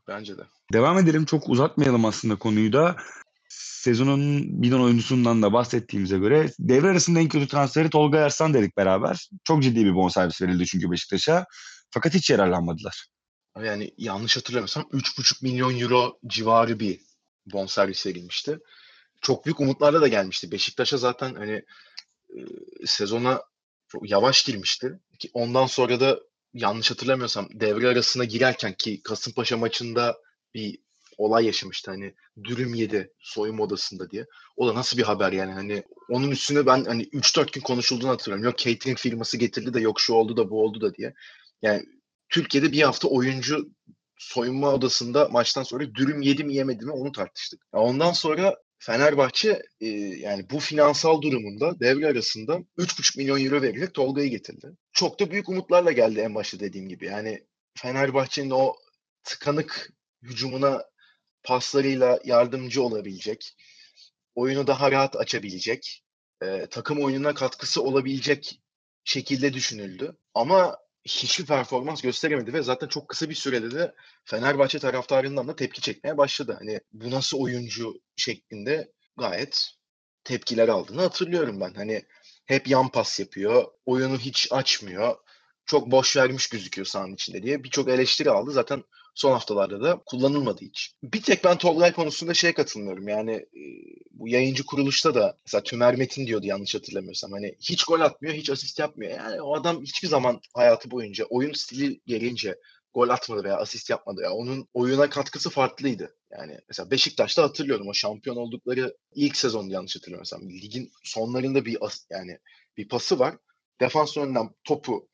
Bence 0.09 0.39
de. 0.39 0.43
Devam 0.73 0.99
edelim. 0.99 1.25
Çok 1.25 1.49
uzatmayalım 1.49 2.05
aslında 2.05 2.37
konuyu 2.37 2.73
da. 2.73 2.97
Sezonun 3.49 4.63
bidon 4.63 4.81
oyuncusundan 4.81 5.43
da 5.43 5.53
bahsettiğimize 5.53 6.19
göre 6.19 6.51
devre 6.59 6.89
arasında 6.89 7.21
en 7.21 7.29
kötü 7.29 7.49
transferi 7.49 7.91
Tolga 7.91 8.19
Arslan 8.19 8.55
dedik 8.55 8.77
beraber. 8.77 9.29
Çok 9.45 9.63
ciddi 9.63 9.85
bir 9.85 9.95
bonservis 9.95 10.43
verildi 10.43 10.67
çünkü 10.67 10.91
Beşiktaş'a. 10.91 11.47
Fakat 11.91 12.15
hiç 12.15 12.31
yararlanmadılar. 12.31 13.07
Yani 13.65 13.95
yanlış 13.99 14.37
hatırlamıyorsam 14.37 14.83
3,5 14.83 15.45
milyon 15.45 15.79
euro 15.79 16.19
civarı 16.27 16.81
bir 16.81 17.01
bonservis 17.47 18.07
verilmişti. 18.07 18.59
Çok 19.21 19.45
büyük 19.45 19.61
umutlarla 19.61 20.01
da 20.01 20.09
gelmişti. 20.09 20.53
Beşiktaş'a 20.53 20.97
zaten 20.97 21.35
hani 21.35 21.63
e, 22.31 22.39
sezona 22.87 23.43
çok 23.89 24.11
yavaş 24.11 24.45
girmişti. 24.45 25.01
Ki 25.19 25.31
ondan 25.35 25.67
sonra 25.67 26.01
da 26.01 26.21
yanlış 26.55 26.91
hatırlamıyorsam 26.91 27.49
devre 27.53 27.89
arasına 27.89 28.25
girerken 28.25 28.73
ki 28.73 29.03
Kasımpaşa 29.03 29.57
maçında 29.57 30.19
bir 30.55 30.79
olay 31.19 31.47
yaşamıştı 31.47 31.91
hani 31.91 32.15
dürüm 32.45 32.75
yedi 32.75 33.13
soyunma 33.19 33.65
odasında 33.65 34.11
diye. 34.11 34.27
O 34.57 34.69
da 34.69 34.75
nasıl 34.75 34.99
bir 34.99 35.03
haber 35.03 35.33
yani 35.33 35.53
hani 35.53 35.83
onun 36.09 36.31
üstüne 36.31 36.67
ben 36.67 36.85
hani 36.85 37.03
3-4 37.03 37.53
gün 37.53 37.61
konuşulduğunu 37.61 38.11
hatırlıyorum. 38.11 38.45
Yok 38.45 38.59
catering 38.59 38.99
firması 38.99 39.37
getirdi 39.37 39.75
de 39.75 39.81
yok 39.81 40.01
şu 40.01 40.15
oldu 40.15 40.37
da 40.37 40.51
bu 40.51 40.63
oldu 40.63 40.81
da 40.81 40.95
diye. 40.95 41.15
Yani 41.63 41.83
Türkiye'de 42.29 42.73
bir 42.73 42.83
hafta 42.83 43.09
oyuncu 43.09 43.71
soyunma 44.19 44.75
odasında 44.75 45.29
maçtan 45.29 45.63
sonra 45.63 45.95
dürüm 45.95 46.23
yedi 46.23 46.45
mi 46.45 46.55
yemedi 46.55 46.85
mi 46.85 46.93
onu 46.93 47.13
tartıştık. 47.13 47.63
Ondan 47.73 48.13
sonra 48.13 48.57
Fenerbahçe 48.79 49.63
e, 49.81 49.89
yani 49.89 50.51
bu 50.51 50.61
finansal 50.61 51.23
durumunda 51.23 51.81
devre 51.81 52.07
arasında 52.07 52.53
3,5 52.79 53.19
milyon 53.19 53.45
euro 53.45 53.63
vererek 53.63 53.95
Tolga'yı 53.95 54.31
getirdi. 54.31 54.77
Çok 54.93 55.21
da 55.21 55.31
büyük 55.31 55.49
umutlarla 55.49 55.93
geldi 55.93 56.21
en 56.21 56.35
başta 56.35 56.61
dediğim 56.61 56.89
gibi. 56.89 57.07
Yani 57.07 57.47
Fenerbahçe'nin 57.79 58.51
o 58.51 58.77
tıkanık 59.25 59.93
hücumuna 60.23 60.85
paslarıyla 61.43 62.21
yardımcı 62.25 62.83
olabilecek, 62.83 63.57
oyunu 64.35 64.67
daha 64.67 64.93
rahat 64.93 65.17
açabilecek, 65.17 66.05
e, 66.43 66.67
takım 66.71 67.05
oyununa 67.05 67.35
katkısı 67.35 67.83
olabilecek 67.83 68.61
şekilde 69.05 69.53
düşünüldü. 69.53 70.17
Ama 70.35 70.79
hiçbir 71.05 71.47
performans 71.47 72.03
gösteremedi 72.03 72.53
ve 72.53 72.63
zaten 72.63 72.89
çok 72.89 73.09
kısa 73.09 73.31
bir 73.31 73.35
sürede 73.35 73.71
de 73.71 73.95
Fenerbahçe 74.25 74.79
taraftarından 74.79 75.49
da 75.49 75.57
tepki 75.57 75.81
çekmeye 75.81 76.19
başladı. 76.19 76.57
Hani 76.59 76.81
bu 76.93 77.11
nasıl 77.11 77.39
oyuncu 77.39 77.95
şeklinde 78.17 78.93
gayet 79.17 79.71
tepkiler 80.25 80.69
aldığını 80.69 81.01
hatırlıyorum 81.01 81.61
ben. 81.61 81.75
Hani 81.75 82.03
hep 82.47 82.69
yan 82.69 82.89
pas 82.89 83.21
yapıyor, 83.21 83.65
oyunu 83.87 84.19
hiç 84.19 84.49
açmıyor. 84.51 85.17
çok 85.67 85.91
boş 85.91 86.17
vermiş 86.17 86.49
gözüküyor 86.49 86.87
sahanın 86.87 87.15
içinde 87.15 87.43
diye 87.43 87.65
birçok 87.65 87.89
eleştiri 87.89 88.31
aldı. 88.31 88.51
Zaten 88.51 88.85
son 89.19 89.33
haftalarda 89.33 89.83
da 89.83 90.03
kullanılmadı 90.07 90.61
hiç. 90.65 90.93
Bir 91.03 91.23
tek 91.23 91.45
ben 91.45 91.59
Tolgay 91.59 91.93
konusunda 91.93 92.35
şeye 92.35 92.55
katılmıyorum. 92.55 93.09
Yani 93.09 93.33
e, 93.33 93.63
bu 94.11 94.29
yayıncı 94.29 94.67
kuruluşta 94.67 95.15
da 95.15 95.39
mesela 95.47 95.63
Tümer 95.63 95.97
Metin 95.97 96.27
diyordu 96.27 96.47
yanlış 96.47 96.75
hatırlamıyorsam. 96.75 97.33
Hani 97.33 97.55
hiç 97.61 97.85
gol 97.85 98.01
atmıyor, 98.01 98.35
hiç 98.35 98.51
asist 98.51 98.79
yapmıyor. 98.79 99.13
Yani 99.13 99.43
o 99.43 99.57
adam 99.57 99.83
hiçbir 99.83 100.09
zaman 100.09 100.41
hayatı 100.55 100.91
boyunca 100.91 101.25
oyun 101.25 101.53
stili 101.53 102.01
gelince 102.07 102.59
gol 102.95 103.09
atmadı 103.09 103.45
veya 103.45 103.57
asist 103.57 103.91
yapmadı. 103.91 104.23
Ya 104.23 104.33
onun 104.33 104.69
oyuna 104.75 105.11
katkısı 105.11 105.51
farklıydı. 105.51 106.17
Yani 106.33 106.59
mesela 106.69 106.91
Beşiktaş'ta 106.91 107.43
hatırlıyorum 107.43 107.89
o 107.89 107.95
şampiyon 107.95 108.37
oldukları 108.37 108.97
ilk 109.15 109.37
sezon 109.37 109.69
yanlış 109.69 109.97
hatırlamıyorsam. 109.97 110.49
Ligin 110.49 110.91
sonlarında 111.03 111.65
bir 111.65 111.87
as- 111.87 112.07
yani 112.11 112.39
bir 112.77 112.89
pası 112.89 113.19
var. 113.19 113.37
Defans 113.81 114.17
önünden 114.17 114.51
topu 114.65 115.09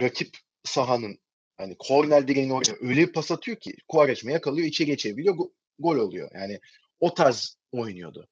rakip 0.00 0.36
sahanın 0.64 1.18
hani 1.62 1.76
korner 1.78 2.28
direğinin 2.28 2.50
oraya 2.50 2.76
öyle 2.80 3.08
bir 3.08 3.12
pas 3.12 3.30
atıyor 3.30 3.56
ki 3.56 3.74
Quaresma 3.88 4.30
yakalıyor 4.30 4.66
içeri 4.66 4.86
geçebiliyor 4.86 5.34
go- 5.34 5.52
gol 5.78 5.96
oluyor. 5.96 6.30
Yani 6.34 6.60
o 7.00 7.14
tarz 7.14 7.56
oynuyordu. 7.72 8.28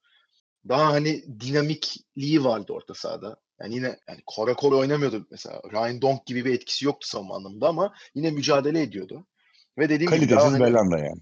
Daha 0.68 0.92
hani 0.92 1.40
dinamikliği 1.40 2.44
vardı 2.44 2.72
orta 2.72 2.94
sahada. 2.94 3.36
Yani 3.60 3.74
yine 3.74 3.98
yani 4.08 4.20
kora 4.26 4.54
kora 4.54 4.76
oynamıyordu 4.76 5.26
mesela. 5.30 5.62
Ryan 5.72 6.02
Donk 6.02 6.26
gibi 6.26 6.44
bir 6.44 6.54
etkisi 6.54 6.84
yoktu 6.84 7.08
savunma 7.08 7.36
anlamında 7.36 7.68
ama 7.68 7.94
yine 8.14 8.30
mücadele 8.30 8.82
ediyordu. 8.82 9.26
Ve 9.78 9.88
dediğim 9.88 10.12
gibi 10.12 10.30
daha 10.30 10.50
Kalitesiz 10.50 10.80
hani, 10.80 11.00
yani. 11.00 11.20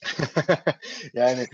yani 1.14 1.46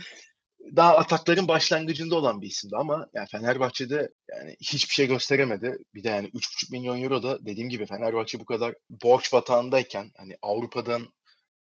daha 0.76 0.96
atakların 0.96 1.48
başlangıcında 1.48 2.14
olan 2.14 2.40
bir 2.40 2.46
isimdi 2.46 2.76
ama 2.76 3.06
yani 3.14 3.28
Fenerbahçe'de 3.30 4.12
yani 4.30 4.56
hiçbir 4.60 4.94
şey 4.94 5.06
gösteremedi. 5.06 5.78
Bir 5.94 6.04
de 6.04 6.08
yani 6.08 6.28
3,5 6.28 6.70
milyon 6.72 7.02
euro 7.02 7.22
da 7.22 7.46
dediğim 7.46 7.68
gibi 7.68 7.86
Fenerbahçe 7.86 8.40
bu 8.40 8.44
kadar 8.44 8.74
borç 8.90 9.32
batağındayken 9.32 10.10
hani 10.16 10.36
Avrupa'dan 10.42 11.08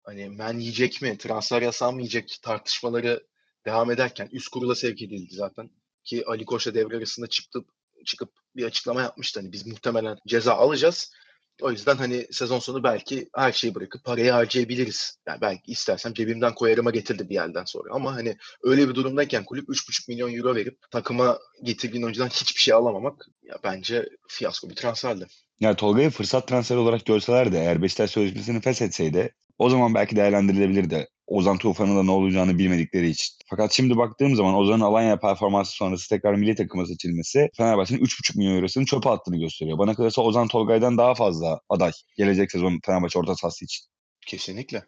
hani 0.03 0.31
men 0.31 0.59
yiyecek 0.59 1.03
mi, 1.03 1.19
transfer 1.19 1.63
yasağı 1.63 1.93
mı 1.93 2.01
yiyecek 2.01 2.39
tartışmaları 2.43 3.27
devam 3.67 3.91
ederken 3.91 4.29
üst 4.33 4.49
kurula 4.49 4.75
sevk 4.75 5.03
edildi 5.03 5.35
zaten. 5.35 5.71
Ki 6.05 6.25
Ali 6.27 6.45
Koç'la 6.45 6.75
devre 6.75 6.97
arasında 6.97 7.27
çıktı, 7.27 7.65
çıkıp 8.07 8.33
bir 8.57 8.65
açıklama 8.65 9.03
yapmıştı. 9.03 9.41
Hani 9.41 9.53
biz 9.53 9.67
muhtemelen 9.67 10.19
ceza 10.27 10.55
alacağız. 10.55 11.13
O 11.63 11.71
yüzden 11.71 11.97
hani 11.97 12.27
sezon 12.31 12.59
sonu 12.59 12.83
belki 12.83 13.29
her 13.37 13.53
şeyi 13.53 13.75
bırakıp 13.75 14.05
parayı 14.05 14.31
harcayabiliriz. 14.31 15.19
Yani 15.29 15.41
belki 15.41 15.73
istersem 15.73 16.13
cebimden 16.13 16.55
koyarıma 16.55 16.91
getirdi 16.91 17.29
bir 17.29 17.35
yerden 17.35 17.65
sonra. 17.65 17.89
Ama 17.93 18.15
hani 18.15 18.37
öyle 18.63 18.89
bir 18.89 18.95
durumdayken 18.95 19.45
kulüp 19.45 19.69
3,5 19.69 20.09
milyon 20.09 20.35
euro 20.35 20.55
verip 20.55 20.79
takıma 20.91 21.39
getirdiğin 21.63 22.05
oyuncudan 22.05 22.29
hiçbir 22.29 22.61
şey 22.61 22.75
alamamak 22.75 23.27
ya 23.43 23.59
bence 23.65 24.09
fiyasko 24.29 24.71
bir 24.71 24.75
transferdi. 24.75 25.27
Yani 25.61 25.77
Tolga'yı 25.77 26.11
fırsat 26.11 26.49
transferi 26.49 26.79
olarak 26.79 27.07
görseler 27.07 27.53
de 27.53 27.59
eğer 27.59 27.83
Beşiktaş 27.83 28.11
sözleşmesini 28.11 28.61
feshetseydi 28.61 29.35
o 29.59 29.71
zaman 29.71 29.95
belki 29.95 30.17
değerlendirilebilirdi. 30.17 31.09
Ozan 31.29 31.59
Tufan'ın 31.59 31.97
da 31.97 32.03
ne 32.03 32.11
olacağını 32.11 32.59
bilmedikleri 32.59 33.09
için. 33.09 33.35
Fakat 33.47 33.73
şimdi 33.73 33.97
baktığım 33.97 34.37
zaman 34.37 34.55
Ozan'ın 34.55 34.81
Alanya 34.81 35.19
performansı 35.19 35.73
sonrası 35.73 36.09
tekrar 36.09 36.35
milli 36.35 36.55
takıma 36.55 36.87
seçilmesi 36.87 37.49
Fenerbahçe'nin 37.57 38.01
3,5 38.01 38.39
milyon 38.39 38.57
eurosunu 38.57 38.87
çöpe 38.87 39.11
attığını 39.11 39.39
gösteriyor. 39.39 39.79
Bana 39.79 39.95
kalırsa 39.95 40.23
Ozan 40.23 40.49
Tolga'dan 40.49 40.99
daha 40.99 41.15
fazla 41.15 41.61
aday 41.69 41.93
gelecek 42.17 42.53
sezon 42.53 42.81
Fenerbahçe 42.87 43.19
orta 43.19 43.37
sahası 43.37 43.65
için. 43.65 43.87
Kesinlikle. 44.27 44.83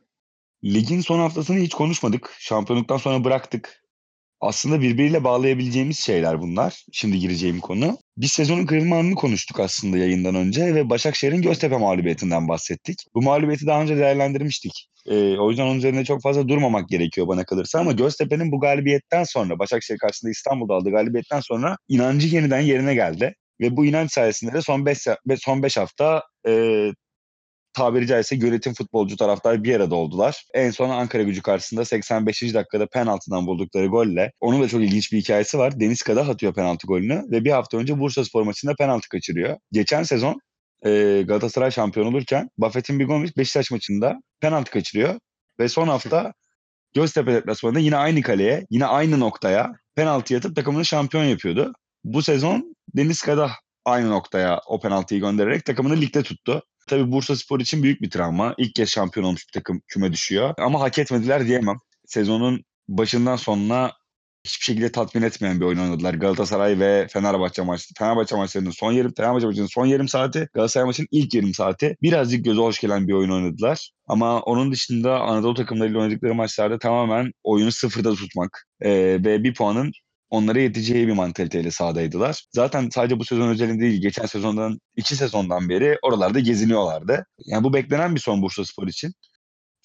Ligin 0.65 1.01
son 1.01 1.19
haftasını 1.19 1.59
hiç 1.59 1.75
konuşmadık. 1.75 2.37
Şampiyonluktan 2.39 2.97
sonra 2.97 3.25
bıraktık. 3.25 3.85
Aslında 4.41 4.81
birbiriyle 4.81 5.25
bağlayabileceğimiz 5.25 5.99
şeyler 5.99 6.41
bunlar. 6.41 6.85
Şimdi 6.93 7.19
gireceğim 7.19 7.61
konu. 7.61 7.99
Biz 8.17 8.33
sezonun 8.33 8.67
kırılma 8.67 8.99
anını 8.99 9.15
konuştuk 9.15 9.61
aslında 9.61 9.99
yayından 9.99 10.35
önce 10.35 10.75
ve 10.75 10.91
Başakşehir'in 10.91 11.43
Göztepe 11.43 11.77
mağlubiyetinden 11.77 12.49
bahsettik. 12.49 12.99
Bu 13.15 13.23
mağlubiyeti 13.23 13.67
daha 13.67 13.83
önce 13.83 13.97
değerlendirmiştik. 13.97 14.89
Ee, 15.07 15.39
o 15.39 15.51
yüzden 15.51 15.67
onun 15.67 15.79
üzerinde 15.79 16.05
çok 16.05 16.23
fazla 16.23 16.49
durmamak 16.49 16.89
gerekiyor 16.89 17.29
bana 17.29 17.45
kalırsa 17.45 17.79
ama 17.79 17.93
Göztepe'nin 17.93 18.53
bu 18.53 18.61
galibiyetten 18.61 19.25
sonra 19.25 19.59
Başakşehir 19.59 19.99
karşısında 19.99 20.31
İstanbul'da 20.31 20.75
aldığı 20.75 20.91
galibiyetten 20.91 21.41
sonra 21.41 21.77
inancı 21.89 22.27
yeniden 22.29 22.61
yerine 22.61 22.95
geldi. 22.95 23.35
Ve 23.61 23.77
bu 23.77 23.87
inanç 23.87 24.13
sayesinde 24.13 24.53
de 24.53 24.63
son 24.63 24.87
5 24.87 24.99
son 25.39 25.63
beş 25.63 25.77
hafta 25.77 26.23
e, 26.49 26.53
tabiri 27.73 28.07
caizse 28.07 28.37
yönetim 28.37 28.75
futbolcu 28.75 29.17
taraftar 29.17 29.65
bir 29.65 29.75
arada 29.75 29.95
oldular. 29.95 30.45
En 30.55 30.71
son 30.71 30.91
Ankara 30.91 31.23
gücü 31.23 31.43
karşısında 31.43 31.85
85. 31.85 32.55
dakikada 32.55 32.87
penaltıdan 32.87 33.47
buldukları 33.47 33.87
golle. 33.87 34.33
Onun 34.41 34.63
da 34.63 34.69
çok 34.69 34.81
ilginç 34.81 35.13
bir 35.13 35.19
hikayesi 35.19 35.59
var. 35.59 35.81
Deniz 35.81 36.03
Kadah 36.03 36.29
atıyor 36.29 36.55
penaltı 36.55 36.87
golünü 36.87 37.23
ve 37.31 37.45
bir 37.45 37.51
hafta 37.51 37.77
önce 37.77 37.99
Bursa 37.99 38.25
Spor 38.25 38.43
maçında 38.43 38.75
penaltı 38.75 39.09
kaçırıyor. 39.09 39.57
Geçen 39.73 40.03
sezon 40.03 40.41
e, 40.87 41.23
Galatasaray 41.27 41.71
şampiyon 41.71 42.07
olurken 42.07 42.51
Buffett'in 42.59 42.99
Bigovic 42.99 43.33
Beşiktaş 43.37 43.71
maçında 43.71 44.21
penaltı 44.41 44.71
kaçırıyor. 44.71 45.15
Ve 45.61 45.69
son 45.69 45.89
hafta 45.89 46.33
Göztepe 46.95 47.33
deplasmanında 47.33 47.79
yine 47.79 47.97
aynı 47.97 48.23
kaleye, 48.23 48.67
yine 48.71 48.87
aynı 48.87 49.21
noktaya 49.21 49.73
penaltı 49.95 50.37
atıp 50.37 50.57
takımını 50.57 50.85
şampiyon 50.85 51.25
yapıyordu. 51.25 51.73
Bu 52.05 52.23
sezon 52.23 52.77
Deniz 52.97 53.23
Kadah 53.23 53.53
aynı 53.85 54.11
noktaya 54.11 54.61
o 54.67 54.81
penaltıyı 54.81 55.21
göndererek 55.21 55.65
takımını 55.65 56.01
ligde 56.01 56.23
tuttu. 56.23 56.63
Tabii 56.91 57.13
Bursa 57.13 57.37
Spor 57.37 57.61
için 57.61 57.83
büyük 57.83 58.03
bir 58.03 58.11
travma. 58.11 58.55
İlk 58.59 58.75
kez 58.75 58.89
şampiyon 58.89 59.27
olmuş 59.27 59.47
bir 59.49 59.53
takım 59.53 59.83
küme 59.89 60.13
düşüyor. 60.13 60.55
Ama 60.59 60.81
hak 60.81 60.99
etmediler 60.99 61.47
diyemem. 61.47 61.77
Sezonun 62.07 62.65
başından 62.89 63.37
sonuna 63.37 63.93
hiçbir 64.45 64.65
şekilde 64.65 64.93
tatmin 64.93 65.23
etmeyen 65.23 65.61
bir 65.61 65.65
oyun 65.65 65.79
oynadılar. 65.79 66.15
Galatasaray 66.15 66.79
ve 66.79 67.09
Fenerbahçe 67.11 67.63
maçı. 67.63 67.95
Fenerbahçe 67.99 68.37
maçlarının 68.37 68.71
son 68.71 68.93
yarım, 68.93 69.13
Fenerbahçe 69.17 69.47
maçının 69.47 69.67
son 69.67 69.87
yarım 69.87 70.09
saati, 70.09 70.49
Galatasaray 70.55 70.87
maçının 70.87 71.09
ilk 71.11 71.35
yarım 71.35 71.55
saati. 71.55 71.97
Birazcık 72.03 72.45
göze 72.45 72.61
hoş 72.61 72.81
gelen 72.81 73.09
bir 73.09 73.13
oyun 73.13 73.31
oynadılar. 73.31 73.91
Ama 74.07 74.41
onun 74.41 74.73
dışında 74.73 75.21
Anadolu 75.21 75.55
takımlarıyla 75.55 76.01
oynadıkları 76.01 76.35
maçlarda 76.35 76.79
tamamen 76.79 77.33
oyunu 77.45 77.73
sıfırda 77.73 78.15
tutmak 78.15 78.67
e, 78.81 78.91
ve 79.25 79.45
bir 79.45 79.55
puanın 79.55 79.93
onlara 80.31 80.61
yeteceği 80.61 81.07
bir 81.07 81.13
mantaliteyle 81.13 81.71
sahadaydılar. 81.71 82.45
Zaten 82.53 82.89
sadece 82.95 83.19
bu 83.19 83.25
sezon 83.25 83.49
özelinde 83.49 83.83
değil, 83.83 84.03
geçen 84.03 84.27
sezondan, 84.27 84.79
iki 84.97 85.17
sezondan 85.17 85.69
beri 85.69 85.99
oralarda 86.03 86.41
geziniyorlardı. 86.41 87.27
Yani 87.47 87.65
bu 87.65 87.73
beklenen 87.75 88.15
bir 88.15 88.21
son 88.21 88.43
Bursa 88.43 88.65
Spor 88.65 88.89
için. 88.89 89.13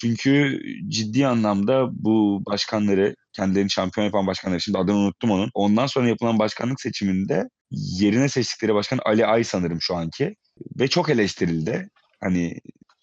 Çünkü 0.01 0.59
ciddi 0.87 1.27
anlamda 1.27 1.87
bu 1.91 2.43
başkanları, 2.45 3.15
kendilerini 3.33 3.71
şampiyon 3.71 4.05
yapan 4.05 4.27
başkanları, 4.27 4.61
şimdi 4.61 4.77
adını 4.77 4.95
unuttum 4.95 5.31
onun. 5.31 5.49
Ondan 5.53 5.87
sonra 5.87 6.07
yapılan 6.07 6.39
başkanlık 6.39 6.81
seçiminde 6.81 7.43
yerine 7.71 8.29
seçtikleri 8.29 8.73
başkan 8.73 8.99
Ali 9.05 9.25
Ay 9.25 9.43
sanırım 9.43 9.81
şu 9.81 9.95
anki. 9.95 10.35
Ve 10.79 10.87
çok 10.87 11.09
eleştirildi. 11.09 11.89
Hani 12.23 12.59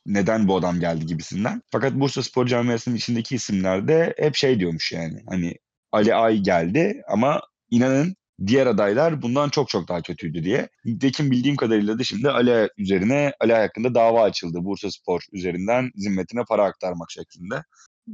neden 0.07 0.49
bu 0.49 0.57
adam 0.57 0.81
geldi 0.81 1.07
gibisinden. 1.07 1.63
Fakat 1.71 1.95
Bursa 1.95 2.23
Spor 2.23 2.47
Camiası'nın 2.47 2.97
içindeki 2.97 3.35
isimler 3.35 3.89
de 3.89 4.15
hep 4.19 4.37
şey 4.37 4.61
diyormuş 4.61 4.93
yani. 4.93 5.23
Hani 5.29 5.55
Ali 5.93 6.15
Ay 6.15 6.39
geldi 6.39 7.03
ama 7.09 7.43
inanın 7.71 8.17
diğer 8.47 8.67
adaylar 8.67 9.23
bundan 9.23 9.49
çok 9.49 9.69
çok 9.69 9.89
daha 9.89 10.03
kötüydü 10.03 10.45
diye. 10.45 10.69
Nitekim 10.85 11.31
bildiğim 11.31 11.57
kadarıyla 11.57 11.99
da 11.99 12.05
şimdi 12.05 12.31
Ali 12.31 12.69
üzerine 12.79 13.33
Ali 13.41 13.55
hakkında 13.55 13.95
dava 13.95 14.23
açıldı. 14.23 14.65
Bursa 14.65 14.91
Spor 14.91 15.23
üzerinden 15.33 15.91
zimmetine 15.95 16.45
para 16.49 16.65
aktarmak 16.65 17.11
şeklinde. 17.11 17.65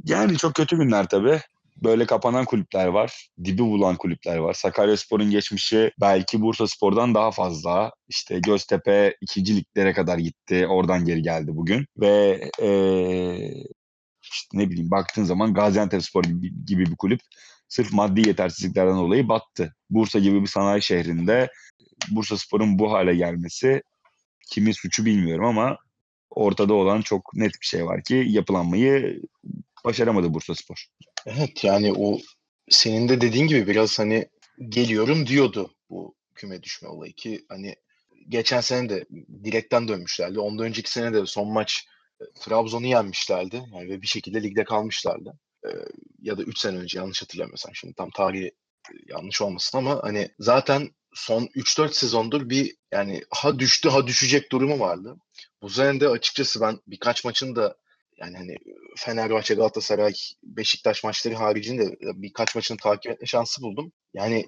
Yani 0.05 0.37
çok 0.37 0.55
kötü 0.55 0.77
günler 0.77 1.07
tabii. 1.07 1.39
Böyle 1.83 2.05
kapanan 2.05 2.45
kulüpler 2.45 2.87
var. 2.87 3.29
Dibi 3.43 3.61
bulan 3.61 3.95
kulüpler 3.95 4.37
var. 4.37 4.53
Sakaryaspor'un 4.53 5.31
geçmişi 5.31 5.91
belki 6.01 6.41
Bursa 6.41 6.67
Spor'dan 6.67 7.15
daha 7.15 7.31
fazla. 7.31 7.91
İşte 8.07 8.39
Göztepe 8.39 9.15
ikinciliklere 9.21 9.93
kadar 9.93 10.17
gitti. 10.17 10.67
Oradan 10.67 11.05
geri 11.05 11.21
geldi 11.21 11.51
bugün. 11.53 11.85
Ve 11.97 12.41
ee, 12.61 13.53
işte 14.21 14.57
ne 14.57 14.69
bileyim 14.69 14.91
baktığın 14.91 15.23
zaman 15.23 15.53
Gaziantepspor 15.53 16.23
gibi, 16.23 16.65
gibi 16.65 16.85
bir 16.85 16.95
kulüp 16.95 17.19
sırf 17.69 17.93
maddi 17.93 18.27
yetersizliklerden 18.27 18.97
dolayı 18.97 19.29
battı. 19.29 19.75
Bursa 19.89 20.19
gibi 20.19 20.41
bir 20.41 20.47
sanayi 20.47 20.81
şehrinde 20.81 21.51
Bursa 22.11 22.37
Spor'un 22.37 22.79
bu 22.79 22.91
hale 22.91 23.15
gelmesi 23.15 23.81
kimin 24.51 24.71
suçu 24.71 25.05
bilmiyorum 25.05 25.45
ama 25.45 25.77
ortada 26.29 26.73
olan 26.73 27.01
çok 27.01 27.33
net 27.33 27.51
bir 27.61 27.65
şey 27.65 27.85
var 27.85 28.03
ki 28.03 28.25
yapılanmayı 28.27 29.21
başaramadı 29.85 30.33
Bursa 30.33 30.55
Spor. 30.55 30.85
Evet 31.25 31.63
yani 31.63 31.93
o 31.93 32.19
senin 32.69 33.09
de 33.09 33.21
dediğin 33.21 33.47
gibi 33.47 33.67
biraz 33.67 33.99
hani 33.99 34.29
geliyorum 34.69 35.27
diyordu 35.27 35.73
bu 35.89 36.15
küme 36.35 36.63
düşme 36.63 36.89
olayı 36.89 37.13
ki 37.13 37.45
hani 37.49 37.75
geçen 38.29 38.61
sene 38.61 38.89
de 38.89 39.05
direkten 39.43 39.87
dönmüşlerdi. 39.87 40.39
Ondan 40.39 40.65
önceki 40.65 40.91
sene 40.91 41.13
de 41.13 41.25
son 41.25 41.53
maç 41.53 41.87
Trabzon'u 42.41 42.85
yenmişlerdi. 42.85 43.61
Yani 43.73 43.89
ve 43.89 44.01
bir 44.01 44.07
şekilde 44.07 44.43
ligde 44.43 44.63
kalmışlardı. 44.63 45.39
Ya 46.21 46.37
da 46.37 46.43
3 46.43 46.59
sene 46.59 46.77
önce 46.77 46.99
yanlış 46.99 47.21
hatırlamıyorsam 47.21 47.75
şimdi 47.75 47.93
tam 47.93 48.09
tarihi 48.09 48.51
yanlış 49.07 49.41
olmasın 49.41 49.77
ama 49.77 49.99
hani 50.03 50.29
zaten 50.39 50.89
son 51.13 51.45
3-4 51.45 51.93
sezondur 51.93 52.49
bir 52.49 52.75
yani 52.91 53.21
ha 53.29 53.59
düştü 53.59 53.89
ha 53.89 54.07
düşecek 54.07 54.51
durumu 54.51 54.79
vardı. 54.79 55.17
Bu 55.61 55.69
sene 55.69 55.99
de 55.99 56.07
açıkçası 56.09 56.61
ben 56.61 56.79
birkaç 56.87 57.25
maçın 57.25 57.55
da 57.55 57.77
yani 58.17 58.37
hani 58.37 58.57
Fenerbahçe, 58.97 59.55
Galatasaray, 59.55 60.13
Beşiktaş 60.43 61.03
maçları 61.03 61.35
haricinde 61.35 61.97
birkaç 62.01 62.55
maçını 62.55 62.77
takip 62.77 63.11
etme 63.11 63.27
şansı 63.27 63.61
buldum. 63.61 63.91
Yani 64.13 64.45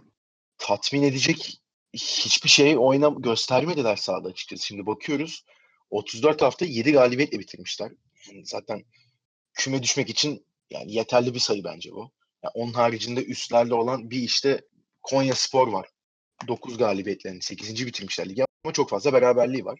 tatmin 0.58 1.04
edecek 1.04 1.62
hiçbir 1.94 2.50
şey 2.50 2.78
oyna 2.78 3.10
göstermediler 3.20 3.96
sahada 3.96 4.28
açıkçası. 4.28 4.66
Şimdi 4.66 4.86
bakıyoruz 4.86 5.46
34 5.90 6.42
hafta 6.42 6.66
7 6.66 6.92
galibiyetle 6.92 7.40
bitirmişler. 7.40 7.92
Yani 8.32 8.46
zaten 8.46 8.84
küme 9.54 9.84
düşmek 9.84 10.10
için 10.10 10.46
yani 10.72 10.94
yeterli 10.94 11.34
bir 11.34 11.40
sayı 11.40 11.64
bence 11.64 11.92
bu. 11.92 12.12
Yani 12.44 12.52
onun 12.54 12.74
haricinde 12.74 13.26
üstlerle 13.26 13.74
olan 13.74 14.10
bir 14.12 14.20
işte 14.20 14.62
Konya 15.04 15.36
Spor 15.36 15.68
var. 15.68 15.90
9 16.48 16.78
galibiyetlerini 16.78 17.42
8. 17.42 17.86
bitirmişler 17.86 18.30
ligi 18.30 18.46
ama 18.64 18.74
çok 18.74 18.90
fazla 18.90 19.14
beraberliği 19.14 19.66
var. 19.66 19.80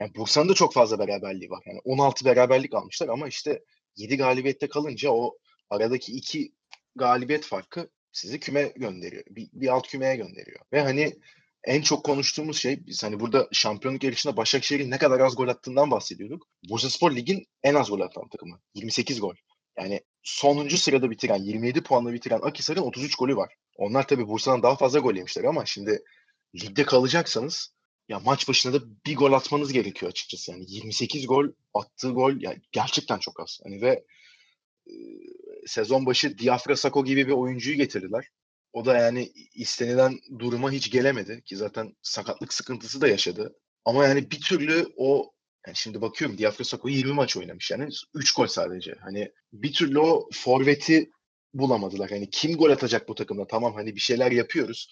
Yani 0.00 0.14
Bursa'nın 0.14 0.48
da 0.48 0.54
çok 0.54 0.74
fazla 0.74 0.98
beraberliği 0.98 1.50
var. 1.50 1.62
Yani 1.66 1.80
16 1.84 2.24
beraberlik 2.24 2.74
almışlar 2.74 3.08
ama 3.08 3.28
işte 3.28 3.62
7 3.96 4.16
galibiyette 4.16 4.68
kalınca 4.68 5.10
o 5.10 5.36
aradaki 5.70 6.12
iki 6.12 6.52
galibiyet 6.96 7.44
farkı 7.44 7.90
sizi 8.12 8.40
küme 8.40 8.72
gönderiyor. 8.76 9.24
Bir, 9.30 9.48
bir 9.52 9.68
alt 9.68 9.88
kümeye 9.88 10.16
gönderiyor. 10.16 10.60
Ve 10.72 10.80
hani 10.80 11.16
en 11.64 11.82
çok 11.82 12.04
konuştuğumuz 12.04 12.58
şey 12.58 12.86
biz 12.86 13.02
hani 13.02 13.20
burada 13.20 13.48
şampiyonluk 13.52 14.04
yarışında 14.04 14.36
Başakşehir'in 14.36 14.90
ne 14.90 14.98
kadar 14.98 15.20
az 15.20 15.36
gol 15.36 15.48
attığından 15.48 15.90
bahsediyorduk. 15.90 16.46
Bursaspor 16.68 17.16
Lig'in 17.16 17.46
en 17.62 17.74
az 17.74 17.88
gol 17.88 18.00
atan 18.00 18.28
takımı. 18.28 18.60
28 18.74 19.20
gol. 19.20 19.34
Yani 19.78 20.00
sonuncu 20.22 20.78
sırada 20.78 21.10
bitiren, 21.10 21.42
27 21.42 21.82
puanla 21.82 22.12
bitiren 22.12 22.40
Akhisar'ın 22.42 22.82
33 22.82 23.14
golü 23.14 23.36
var. 23.36 23.54
Onlar 23.76 24.08
tabii 24.08 24.28
Bursa'dan 24.28 24.62
daha 24.62 24.76
fazla 24.76 24.98
gol 24.98 25.14
yemişler 25.14 25.44
ama 25.44 25.66
şimdi 25.66 26.02
ligde 26.54 26.84
kalacaksanız 26.84 27.76
ya 28.08 28.20
maç 28.20 28.48
başına 28.48 28.72
da 28.72 28.80
bir 29.06 29.16
gol 29.16 29.32
atmanız 29.32 29.72
gerekiyor 29.72 30.10
açıkçası. 30.10 30.52
Yani 30.52 30.64
28 30.68 31.26
gol 31.26 31.48
attığı 31.74 32.10
gol 32.10 32.32
yani 32.40 32.62
gerçekten 32.72 33.18
çok 33.18 33.40
az. 33.40 33.60
Hani 33.64 33.82
ve 33.82 34.04
e, 34.86 34.94
sezon 35.66 36.06
başı 36.06 36.38
Diafra 36.38 36.76
Sako 36.76 37.04
gibi 37.04 37.26
bir 37.26 37.32
oyuncuyu 37.32 37.76
getirdiler. 37.76 38.28
O 38.72 38.84
da 38.84 38.96
yani 38.96 39.32
istenilen 39.54 40.18
duruma 40.38 40.70
hiç 40.70 40.90
gelemedi 40.90 41.42
ki 41.44 41.56
zaten 41.56 41.96
sakatlık 42.02 42.54
sıkıntısı 42.54 43.00
da 43.00 43.08
yaşadı. 43.08 43.54
Ama 43.84 44.04
yani 44.04 44.30
bir 44.30 44.40
türlü 44.40 44.86
o 44.96 45.32
yani 45.66 45.76
şimdi 45.76 46.00
bakıyorum 46.00 46.38
Diafra 46.38 46.64
Sako 46.64 46.88
20 46.88 47.12
maç 47.12 47.36
oynamış 47.36 47.70
yani 47.70 47.88
3 48.14 48.34
gol 48.34 48.46
sadece. 48.46 48.94
Hani 49.00 49.32
bir 49.52 49.72
türlü 49.72 49.98
o 49.98 50.28
forveti 50.32 51.10
bulamadılar. 51.54 52.10
Hani 52.10 52.30
kim 52.30 52.56
gol 52.56 52.70
atacak 52.70 53.08
bu 53.08 53.14
takımda? 53.14 53.46
Tamam 53.46 53.74
hani 53.74 53.94
bir 53.94 54.00
şeyler 54.00 54.32
yapıyoruz. 54.32 54.88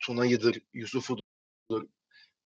Tuna'yıdır, 0.00 0.58
Yusuf'udur, 0.74 1.86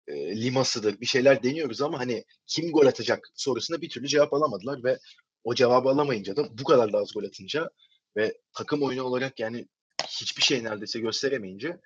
e, 0.08 0.42
Limas'ıdır 0.42 1.00
bir 1.00 1.06
şeyler 1.06 1.42
deniyoruz 1.42 1.82
ama 1.82 1.98
hani 1.98 2.24
kim 2.46 2.72
gol 2.72 2.86
atacak 2.86 3.28
sorusuna 3.34 3.80
bir 3.80 3.88
türlü 3.88 4.08
cevap 4.08 4.34
alamadılar 4.34 4.84
ve 4.84 4.98
o 5.44 5.54
cevabı 5.54 5.88
alamayınca 5.88 6.36
da 6.36 6.58
bu 6.58 6.64
kadar 6.64 6.92
da 6.92 6.98
az 6.98 7.12
gol 7.14 7.24
atınca 7.24 7.70
ve 8.16 8.38
takım 8.52 8.82
oyunu 8.82 9.02
olarak 9.02 9.40
yani 9.40 9.68
hiçbir 10.08 10.42
şey 10.42 10.64
neredeyse 10.64 11.00
gösteremeyince 11.00 11.80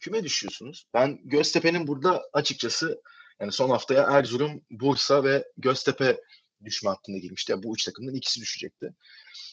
küme 0.00 0.24
düşüyorsunuz. 0.24 0.86
Ben 0.94 1.20
Göztepe'nin 1.24 1.86
burada 1.86 2.24
açıkçası 2.32 3.02
yani 3.40 3.52
son 3.52 3.70
haftaya 3.70 4.02
Erzurum, 4.02 4.62
Bursa 4.70 5.24
ve 5.24 5.44
Göztepe 5.56 6.20
düşme 6.64 6.90
hattında 6.90 7.18
girmişti. 7.18 7.52
Yani 7.52 7.62
bu 7.62 7.74
üç 7.74 7.84
takımdan 7.84 8.14
ikisi 8.14 8.40
düşecekti. 8.40 8.94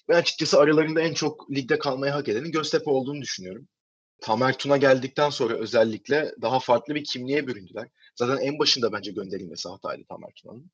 Ve 0.09 0.15
açıkçası 0.15 0.59
aralarında 0.59 1.01
en 1.01 1.13
çok 1.13 1.51
ligde 1.51 1.79
kalmayı 1.79 2.11
hak 2.11 2.29
edenin 2.29 2.51
Göztepe 2.51 2.89
olduğunu 2.89 3.21
düşünüyorum. 3.21 3.67
Tamer 4.21 4.57
Tuna 4.57 4.77
geldikten 4.77 5.29
sonra 5.29 5.53
özellikle 5.53 6.31
daha 6.41 6.59
farklı 6.59 6.95
bir 6.95 7.03
kimliğe 7.03 7.47
büründüler. 7.47 7.87
Zaten 8.15 8.37
en 8.37 8.59
başında 8.59 8.93
bence 8.93 9.11
gönderilmesi 9.11 9.69
hataydı 9.69 10.03
Tamer 10.09 10.31
Tuna'nın. 10.35 10.71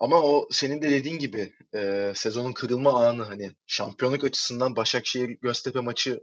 Ama 0.00 0.22
o 0.22 0.48
senin 0.50 0.82
de 0.82 0.90
dediğin 0.90 1.18
gibi 1.18 1.52
e, 1.74 2.12
sezonun 2.16 2.52
kırılma 2.52 3.06
anı 3.06 3.22
hani 3.22 3.50
şampiyonluk 3.66 4.24
açısından 4.24 4.76
Başakşehir 4.76 5.28
Göztepe 5.28 5.80
maçı 5.80 6.20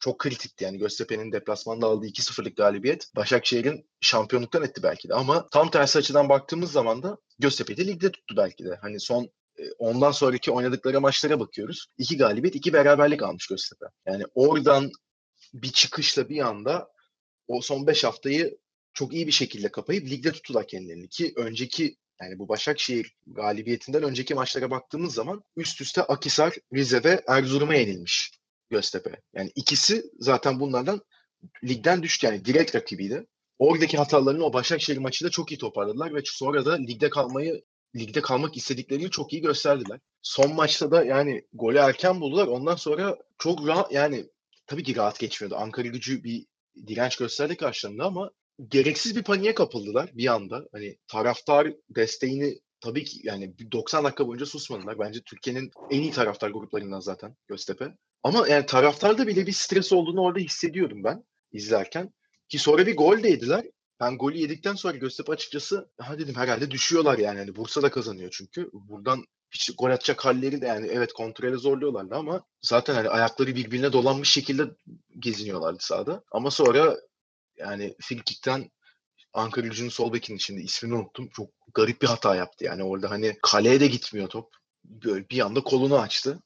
çok 0.00 0.18
kritikti. 0.18 0.64
Yani 0.64 0.78
Göztepe'nin 0.78 1.32
deplasmanda 1.32 1.86
aldığı 1.86 2.06
2-0'lık 2.06 2.56
galibiyet 2.56 3.16
Başakşehir'in 3.16 3.88
şampiyonluktan 4.00 4.62
etti 4.62 4.82
belki 4.82 5.08
de. 5.08 5.14
Ama 5.14 5.48
tam 5.48 5.70
tersi 5.70 5.98
açıdan 5.98 6.28
baktığımız 6.28 6.72
zaman 6.72 7.02
da 7.02 7.18
Göztepe'yi 7.38 7.76
de 7.76 7.86
ligde 7.86 8.12
tuttu 8.12 8.34
belki 8.36 8.64
de. 8.64 8.78
Hani 8.82 9.00
son 9.00 9.30
ondan 9.78 10.10
sonraki 10.12 10.50
oynadıkları 10.50 11.00
maçlara 11.00 11.40
bakıyoruz. 11.40 11.86
İki 11.98 12.16
galibiyet, 12.16 12.54
iki 12.54 12.72
beraberlik 12.72 13.22
almış 13.22 13.46
Göztepe. 13.46 13.86
Yani 14.06 14.24
oradan 14.34 14.90
bir 15.54 15.72
çıkışla 15.72 16.28
bir 16.28 16.40
anda 16.40 16.88
o 17.48 17.60
son 17.60 17.86
5 17.86 18.04
haftayı 18.04 18.58
çok 18.92 19.14
iyi 19.14 19.26
bir 19.26 19.32
şekilde 19.32 19.70
kapayıp 19.70 20.10
ligde 20.10 20.32
tuttular 20.32 20.66
kendilerini 20.66 21.08
ki 21.08 21.32
önceki 21.36 21.96
yani 22.20 22.38
bu 22.38 22.48
Başakşehir 22.48 23.16
galibiyetinden 23.26 24.02
önceki 24.02 24.34
maçlara 24.34 24.70
baktığımız 24.70 25.14
zaman 25.14 25.44
üst 25.56 25.80
üste 25.80 26.02
Akisar, 26.02 26.54
Rize 26.74 27.04
ve 27.04 27.24
Erzurum'a 27.26 27.74
yenilmiş 27.74 28.39
Göztepe. 28.70 29.20
Yani 29.34 29.52
ikisi 29.54 30.04
zaten 30.18 30.60
bunlardan 30.60 31.00
ligden 31.64 32.02
düştü 32.02 32.26
yani 32.26 32.44
direkt 32.44 32.74
rakibiydi. 32.74 33.26
Oradaki 33.58 33.96
hatalarını 33.96 34.44
o 34.44 34.52
Başakşehir 34.52 34.98
maçında 34.98 35.30
çok 35.30 35.52
iyi 35.52 35.58
toparladılar 35.58 36.14
ve 36.14 36.20
sonra 36.24 36.66
da 36.66 36.74
ligde 36.74 37.10
kalmayı 37.10 37.62
ligde 37.96 38.20
kalmak 38.20 38.56
istediklerini 38.56 39.10
çok 39.10 39.32
iyi 39.32 39.42
gösterdiler. 39.42 40.00
Son 40.22 40.54
maçta 40.54 40.90
da 40.90 41.04
yani 41.04 41.46
golü 41.52 41.78
erken 41.78 42.20
buldular. 42.20 42.46
Ondan 42.46 42.76
sonra 42.76 43.16
çok 43.38 43.66
rahat 43.66 43.92
yani 43.92 44.26
tabii 44.66 44.82
ki 44.82 44.96
rahat 44.96 45.18
geçmiyordu. 45.18 45.56
Ankara 45.56 45.88
gücü 45.88 46.24
bir 46.24 46.46
direnç 46.86 47.16
gösterdi 47.16 47.56
karşılarında 47.56 48.04
ama 48.04 48.30
gereksiz 48.68 49.16
bir 49.16 49.22
paniğe 49.22 49.54
kapıldılar 49.54 50.10
bir 50.14 50.26
anda. 50.26 50.68
Hani 50.72 50.98
taraftar 51.08 51.72
desteğini 51.90 52.60
tabii 52.80 53.04
ki 53.04 53.20
yani 53.22 53.72
90 53.72 54.04
dakika 54.04 54.26
boyunca 54.26 54.46
susmadılar. 54.46 54.98
Bence 54.98 55.20
Türkiye'nin 55.20 55.70
en 55.90 56.00
iyi 56.00 56.10
taraftar 56.10 56.50
gruplarından 56.50 57.00
zaten 57.00 57.36
Göztepe. 57.48 57.94
Ama 58.22 58.48
yani 58.48 58.66
taraftarda 58.66 59.26
bile 59.26 59.46
bir 59.46 59.52
stres 59.52 59.92
olduğunu 59.92 60.20
orada 60.20 60.38
hissediyordum 60.38 61.04
ben 61.04 61.24
izlerken. 61.52 62.14
Ki 62.48 62.58
sonra 62.58 62.86
bir 62.86 62.96
gol 62.96 63.22
de 63.22 63.28
yediler. 63.28 63.64
Ben 64.00 64.18
golü 64.18 64.36
yedikten 64.38 64.74
sonra 64.74 64.96
Göztepe 64.96 65.32
açıkçası 65.32 65.90
ha 65.98 66.18
dedim 66.18 66.34
herhalde 66.34 66.70
düşüyorlar 66.70 67.18
yani. 67.18 67.38
yani 67.38 67.56
Bursa 67.56 67.82
da 67.82 67.90
kazanıyor 67.90 68.30
çünkü. 68.32 68.70
Buradan 68.72 69.24
hiç 69.50 69.70
gol 69.78 69.90
atacak 69.90 70.24
halleri 70.24 70.60
de 70.60 70.66
yani 70.66 70.86
evet 70.86 71.12
kontrole 71.12 71.56
zorluyorlardı 71.56 72.14
ama 72.14 72.42
zaten 72.62 72.94
hani 72.94 73.08
ayakları 73.08 73.54
birbirine 73.54 73.92
dolanmış 73.92 74.30
şekilde 74.30 74.62
geziniyorlardı 75.18 75.78
sahada. 75.80 76.24
Ama 76.32 76.50
sonra 76.50 76.96
yani 77.56 77.94
Frikik'ten 78.00 78.70
Ankara 79.32 79.66
gücünün 79.66 79.88
sol 79.88 80.12
bekinin 80.12 80.38
şimdi 80.38 80.62
ismini 80.62 80.94
unuttum. 80.94 81.28
Çok 81.28 81.50
garip 81.74 82.02
bir 82.02 82.06
hata 82.06 82.36
yaptı. 82.36 82.64
Yani 82.64 82.84
orada 82.84 83.10
hani 83.10 83.36
kaleye 83.42 83.80
de 83.80 83.86
gitmiyor 83.86 84.28
top. 84.28 84.52
Böyle 84.84 85.28
bir 85.30 85.40
anda 85.40 85.60
kolunu 85.60 85.98
açtı. 85.98 86.42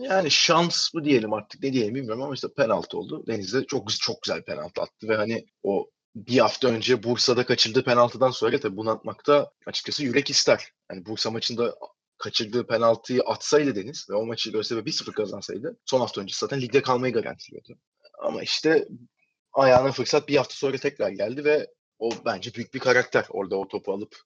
Yani 0.00 0.30
şans 0.30 0.94
mı 0.94 1.04
diyelim 1.04 1.32
artık 1.32 1.62
ne 1.62 1.72
diyelim 1.72 1.94
bilmiyorum 1.94 2.22
ama 2.22 2.34
işte 2.34 2.48
penaltı 2.56 2.98
oldu. 2.98 3.26
Deniz'de 3.26 3.64
çok 3.66 3.90
çok 3.90 4.22
güzel 4.22 4.42
penaltı 4.42 4.82
attı 4.82 5.08
ve 5.08 5.16
hani 5.16 5.46
o 5.62 5.90
bir 6.16 6.38
hafta 6.38 6.68
önce 6.68 7.02
Bursa'da 7.02 7.46
kaçırdığı 7.46 7.84
penaltıdan 7.84 8.30
sonra 8.30 8.60
tabii 8.60 8.76
bunu 8.76 8.90
atmakta 8.90 9.50
açıkçası 9.66 10.04
yürek 10.04 10.30
ister. 10.30 10.72
Yani 10.90 11.06
Bursa 11.06 11.30
maçında 11.30 11.74
kaçırdığı 12.18 12.66
penaltıyı 12.66 13.22
atsaydı 13.22 13.74
Deniz 13.74 14.06
ve 14.10 14.14
o 14.14 14.26
maçı 14.26 14.52
Göztepe 14.52 14.90
1-0 14.90 15.12
kazansaydı 15.12 15.78
son 15.84 16.00
hafta 16.00 16.20
öncesi 16.20 16.40
zaten 16.40 16.60
ligde 16.60 16.82
kalmayı 16.82 17.12
garantiliyordu. 17.12 17.78
Ama 18.18 18.42
işte 18.42 18.88
ayağına 19.52 19.92
fırsat 19.92 20.28
bir 20.28 20.36
hafta 20.36 20.54
sonra 20.54 20.76
tekrar 20.76 21.10
geldi 21.10 21.44
ve 21.44 21.66
o 21.98 22.10
bence 22.24 22.54
büyük 22.54 22.74
bir 22.74 22.78
karakter 22.78 23.26
orada 23.30 23.56
o 23.56 23.68
topu 23.68 23.92
alıp 23.92 24.16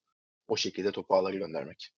o 0.48 0.56
şekilde 0.56 0.92
topu 0.92 1.14
ağları 1.14 1.36
göndermek. 1.36 1.90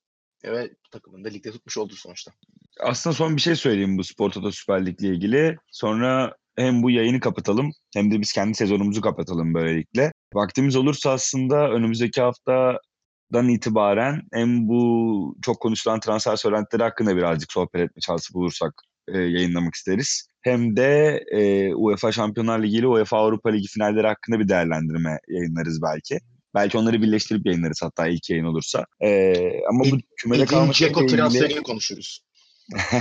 Evet 0.45 0.73
takımını 0.91 1.25
da 1.25 1.29
ligde 1.29 1.51
tutmuş 1.51 1.79
oldu 1.79 1.95
sonuçta. 1.97 2.33
Aslında 2.81 3.15
son 3.15 3.37
bir 3.37 3.41
şey 3.41 3.57
söyleyeyim 3.57 3.99
bu 3.99 4.05
Spor 4.05 4.31
Toto 4.31 4.51
Süper 4.51 4.87
Lig'le 4.87 5.03
ilgili. 5.03 5.57
Sonra 5.73 6.37
hem 6.57 6.83
bu 6.83 6.91
yayını 6.91 7.21
kapatalım 7.21 7.73
hem 7.95 8.11
de 8.11 8.21
biz 8.21 8.33
kendi 8.33 8.55
sezonumuzu 8.55 9.01
kapatalım 9.01 9.55
böylelikle. 9.55 10.13
Vaktimiz 10.35 10.77
olursa 10.77 11.11
aslında 11.11 11.71
önümüzdeki 11.71 12.21
haftadan 12.21 13.49
itibaren 13.49 14.23
hem 14.33 14.69
bu 14.69 15.37
çok 15.43 15.61
konuşulan 15.61 16.01
transfer 16.01 16.37
söylentileri 16.37 16.83
hakkında 16.83 17.17
birazcık 17.17 17.53
sohbet 17.53 17.81
etme 17.81 18.01
şansı 18.01 18.35
bulursak 18.35 18.73
e, 19.09 19.19
yayınlamak 19.19 19.75
isteriz. 19.75 20.29
Hem 20.43 20.77
de 20.77 21.23
e, 21.33 21.75
UEFA 21.75 22.13
Şampiyonlar 22.13 22.63
Ligi 22.63 22.77
ile 22.77 22.87
UEFA 22.87 23.19
Avrupa 23.19 23.51
Ligi 23.51 23.69
finalleri 23.69 24.07
hakkında 24.07 24.39
bir 24.41 24.49
değerlendirme 24.49 25.19
yayınlarız 25.29 25.83
belki. 25.83 26.19
Belki 26.55 26.79
onları 26.79 27.03
birleştirip 27.03 27.47
yayınlarız 27.47 27.83
hatta 27.83 28.07
ilk 28.07 28.31
yayın 28.31 28.45
olursa. 28.45 28.87
E, 29.01 29.35
ama 29.69 29.85
bu 29.85 29.99
kümede 30.17 30.47
kalmak 30.47 30.75
Ceko 30.75 31.07
transferini 31.07 31.63
konuşuruz. 31.63 32.25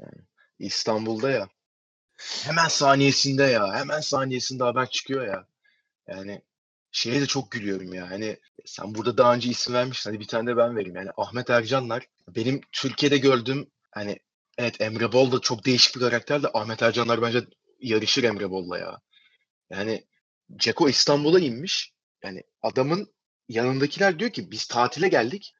yani, 0.00 0.22
İstanbul'da 0.58 1.30
ya. 1.30 1.48
Hemen 2.44 2.68
saniyesinde 2.68 3.42
ya. 3.42 3.74
Hemen 3.74 4.00
saniyesinde 4.00 4.64
haber 4.64 4.90
çıkıyor 4.90 5.26
ya. 5.26 5.46
Yani 6.08 6.42
şeye 6.90 7.20
de 7.20 7.26
çok 7.26 7.50
gülüyorum 7.50 7.94
ya. 7.94 8.10
Hani 8.10 8.36
sen 8.64 8.94
burada 8.94 9.18
daha 9.18 9.34
önce 9.34 9.48
isim 9.50 9.74
vermişsin. 9.74 10.10
Hadi 10.10 10.20
bir 10.20 10.28
tane 10.28 10.50
de 10.50 10.56
ben 10.56 10.76
vereyim. 10.76 10.96
Yani 10.96 11.10
Ahmet 11.16 11.50
Ercanlar 11.50 12.06
benim 12.28 12.60
Türkiye'de 12.72 13.18
gördüğüm 13.18 13.70
hani 13.90 14.18
evet 14.58 14.80
Emre 14.80 15.12
Bol 15.12 15.32
da 15.32 15.40
çok 15.40 15.66
değişik 15.66 15.96
bir 15.96 16.00
karakter 16.00 16.42
de 16.42 16.48
Ahmet 16.54 16.82
Ercanlar 16.82 17.22
bence 17.22 17.40
yarışır 17.80 18.24
Emre 18.24 18.50
Bol'la 18.50 18.78
ya. 18.78 19.00
Yani 19.70 20.04
Ceko 20.56 20.88
İstanbul'a 20.88 21.40
inmiş. 21.40 21.95
Yani 22.26 22.42
adamın 22.62 23.14
yanındakiler 23.48 24.18
diyor 24.18 24.30
ki 24.30 24.50
biz 24.50 24.66
tatile 24.66 25.08
geldik. 25.08 25.54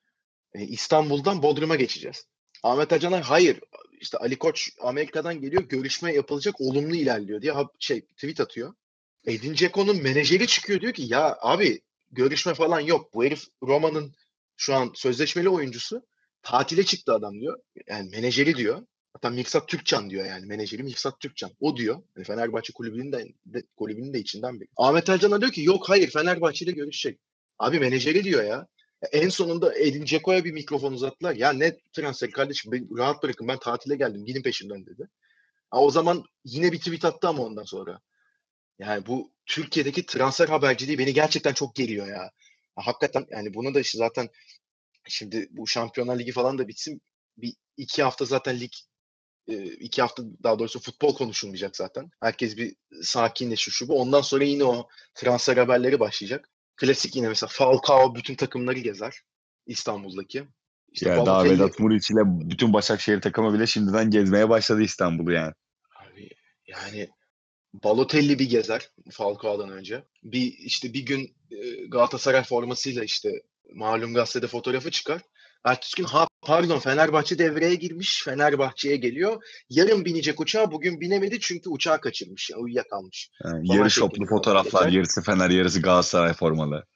E, 0.55 0.62
İstanbul'dan 0.62 1.43
Bodrum'a 1.43 1.77
geçeceğiz. 1.77 2.27
Ahmet 2.62 2.93
Ercanlar 2.93 3.23
hayır 3.23 3.61
işte 4.01 4.19
Ali 4.19 4.39
Koç 4.39 4.71
Amerika'dan 4.81 5.41
geliyor 5.41 5.62
görüşme 5.62 6.12
yapılacak 6.12 6.61
olumlu 6.61 6.97
ilerliyor 6.97 7.43
diye 7.43 7.55
şey 7.79 8.01
tweet 8.01 8.41
atıyor. 8.41 8.75
Edin 9.27 9.55
Dzeko'nun 9.55 10.03
menajeri 10.03 10.47
çıkıyor 10.47 10.81
diyor 10.81 10.93
ki 10.93 11.03
ya 11.03 11.39
abi 11.41 11.81
görüşme 12.11 12.55
falan 12.55 12.81
yok. 12.81 13.14
Bu 13.14 13.25
herif 13.25 13.45
Roma'nın 13.62 14.14
şu 14.57 14.75
an 14.75 14.93
sözleşmeli 14.95 15.49
oyuncusu. 15.49 16.07
Tatile 16.43 16.85
çıktı 16.85 17.12
adam 17.12 17.41
diyor. 17.41 17.61
Yani 17.87 18.11
menajeri 18.11 18.57
diyor. 18.57 18.87
Hatta 19.17 19.31
Mirsat 19.31 19.69
Türkcan 19.69 20.11
diyor 20.11 20.27
yani. 20.27 20.47
Menajeri 20.47 20.83
Mirsat 20.83 21.21
Türkcan. 21.21 21.51
O 21.61 21.77
diyor. 21.77 22.03
Yani 22.17 22.25
Fenerbahçe 22.25 22.73
kulübünün 22.73 23.12
de, 23.12 23.29
de, 23.47 23.62
kulübünün 23.77 24.12
de 24.12 24.19
içinden 24.19 24.61
biri. 24.61 24.69
Ahmet 24.77 25.09
Ercan'a 25.09 25.41
diyor 25.41 25.53
ki 25.53 25.62
yok 25.62 25.89
hayır 25.89 26.11
Fenerbahçe 26.11 26.64
ile 26.64 26.73
görüşecek. 26.73 27.21
Abi 27.59 27.81
menajeri 27.81 28.25
diyor 28.25 28.45
ya. 28.45 28.67
En 29.12 29.29
sonunda 29.29 29.79
Edin 29.79 30.07
Dzeko'ya 30.07 30.45
bir 30.45 30.53
mikrofon 30.53 30.93
uzattılar. 30.93 31.35
Ya 31.35 31.53
ne 31.53 31.77
transfer 31.93 32.31
kardeşim 32.31 32.89
rahat 32.99 33.23
bırakın 33.23 33.49
ben 33.49 33.59
tatile 33.59 33.97
geldim 33.97 34.25
gidin 34.25 34.43
peşimden 34.43 34.87
dedi. 34.87 35.09
Ha, 35.71 35.81
o 35.81 35.91
zaman 35.91 36.25
yine 36.45 36.73
bir 36.73 36.79
tweet 36.79 37.05
attı 37.05 37.29
ama 37.29 37.43
ondan 37.43 37.64
sonra. 37.64 38.01
Yani 38.79 39.07
bu 39.07 39.33
Türkiye'deki 39.47 40.07
transfer 40.07 40.49
haberciliği 40.49 40.99
beni 40.99 41.14
gerçekten 41.14 41.53
çok 41.53 41.75
geliyor 41.75 42.09
ya. 42.09 42.31
Hakikaten 42.77 43.27
yani 43.31 43.55
bunu 43.55 43.75
da 43.75 43.81
işte 43.81 43.99
zaten 43.99 44.29
şimdi 45.09 45.49
bu 45.51 45.67
Şampiyonlar 45.67 46.19
Ligi 46.19 46.33
falan 46.33 46.59
da 46.59 46.69
bitsin. 46.69 47.03
Bir 47.39 47.55
iki 47.77 48.03
hafta 48.03 48.25
zaten 48.25 48.61
lig 48.61 48.73
iki 49.81 50.03
hafta 50.03 50.23
daha 50.43 50.59
doğrusu 50.59 50.81
futbol 50.81 51.15
konuşulmayacak 51.15 51.77
zaten. 51.77 52.11
Herkes 52.21 52.57
bir 52.57 52.75
sakinleşir 53.03 53.73
şu 53.73 53.89
bu. 53.89 54.01
Ondan 54.01 54.21
sonra 54.21 54.45
yine 54.45 54.65
o 54.65 54.89
transfer 55.15 55.57
haberleri 55.57 56.01
başlayacak. 56.01 56.49
Klasik 56.77 57.17
yine 57.17 57.29
mesela 57.29 57.51
Falcao 57.53 58.15
bütün 58.15 58.35
takımları 58.35 58.79
gezer 58.79 59.23
İstanbul'daki. 59.67 60.45
İşte 60.93 61.09
ya 61.09 61.27
daha 61.27 61.45
Vedat 61.45 61.79
Muriç 61.79 62.11
ile 62.11 62.21
bütün 62.25 62.73
Başakşehir 62.73 63.21
takımı 63.21 63.55
bile 63.55 63.67
şimdiden 63.67 64.11
gezmeye 64.11 64.49
başladı 64.49 64.83
İstanbul'u 64.83 65.33
yani. 65.33 65.53
Abi 65.97 66.31
yani 66.67 67.09
Balotelli 67.75 68.39
bir 68.39 68.51
gezer 68.51 68.91
Falcao'dan 69.11 69.71
önce. 69.71 70.05
Bir 70.23 70.55
işte 70.59 70.93
bir 70.93 71.07
gün 71.07 71.37
Galatasaray 71.89 72.43
formasıyla 72.45 73.05
işte 73.05 73.43
malum 73.75 74.15
gazetede 74.15 74.47
fotoğrafı 74.47 74.91
çıkar. 74.91 75.23
Ertesi 75.67 75.97
gün 75.97 76.05
ha 76.05 76.27
pardon 76.43 76.79
Fenerbahçe 76.79 77.39
devreye 77.39 77.75
girmiş. 77.75 78.23
Fenerbahçe'ye 78.25 78.97
geliyor. 78.97 79.45
Yarın 79.71 80.05
binecek 80.05 80.41
uçağa 80.41 80.73
bugün 80.73 81.01
binemedi 81.01 81.41
çünkü 81.41 81.71
uçağı 81.71 82.01
kaçırmış. 82.01 82.51
Yani 82.51 82.62
uyuyakalmış. 82.62 83.31
Yani 83.45 83.77
yarı 83.77 83.91
şoplu 83.91 84.27
fotoğraflar. 84.27 84.89
Yarısı 84.89 85.23
Fener 85.23 85.51
yarısı 85.51 85.83
Galatasaray 85.83 86.33
formalı. 86.33 86.87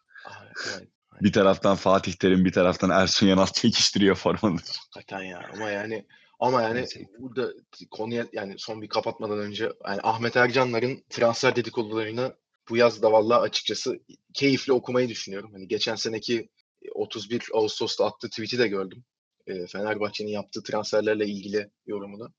Evet, 0.75 0.89
bir 1.21 1.33
taraftan 1.33 1.77
Fatih 1.77 2.13
Terim 2.13 2.45
bir 2.45 2.53
taraftan 2.53 2.91
Ersun 2.91 3.27
Yanal 3.27 3.47
çekiştiriyor 3.55 4.17
formaları. 4.17 4.63
Hakikaten 4.91 5.25
ya 5.25 5.51
ama 5.55 5.71
yani 5.71 6.07
ama 6.41 6.63
yani 6.63 6.87
burada 7.19 7.53
konuya 7.91 8.27
yani 8.33 8.55
son 8.59 8.83
bir 8.83 8.89
kapatmadan 8.89 9.39
önce 9.39 9.65
yani 9.87 10.01
Ahmet 10.03 10.37
Ercanların 10.37 11.05
transfer 11.11 11.57
dedikodularını 11.57 12.35
bu 12.69 12.77
yaz 12.77 13.03
da 13.03 13.13
vallahi 13.13 13.41
açıkçası 13.41 14.01
keyifli 14.35 14.73
okumayı 14.73 15.09
düşünüyorum. 15.09 15.51
Hani 15.53 15.69
geçen 15.69 15.95
seneki 15.95 16.49
31 16.95 17.49
Ağustos'ta 17.55 18.07
attığı 18.07 18.29
tweet'i 18.29 18.59
de 18.59 18.69
gördüm. 18.69 19.05
E, 19.47 19.67
Fenerbahçe'nin 19.67 20.31
yaptığı 20.31 20.63
transferlerle 20.63 21.27
ilgili 21.27 21.71
yorumunu. 21.87 22.33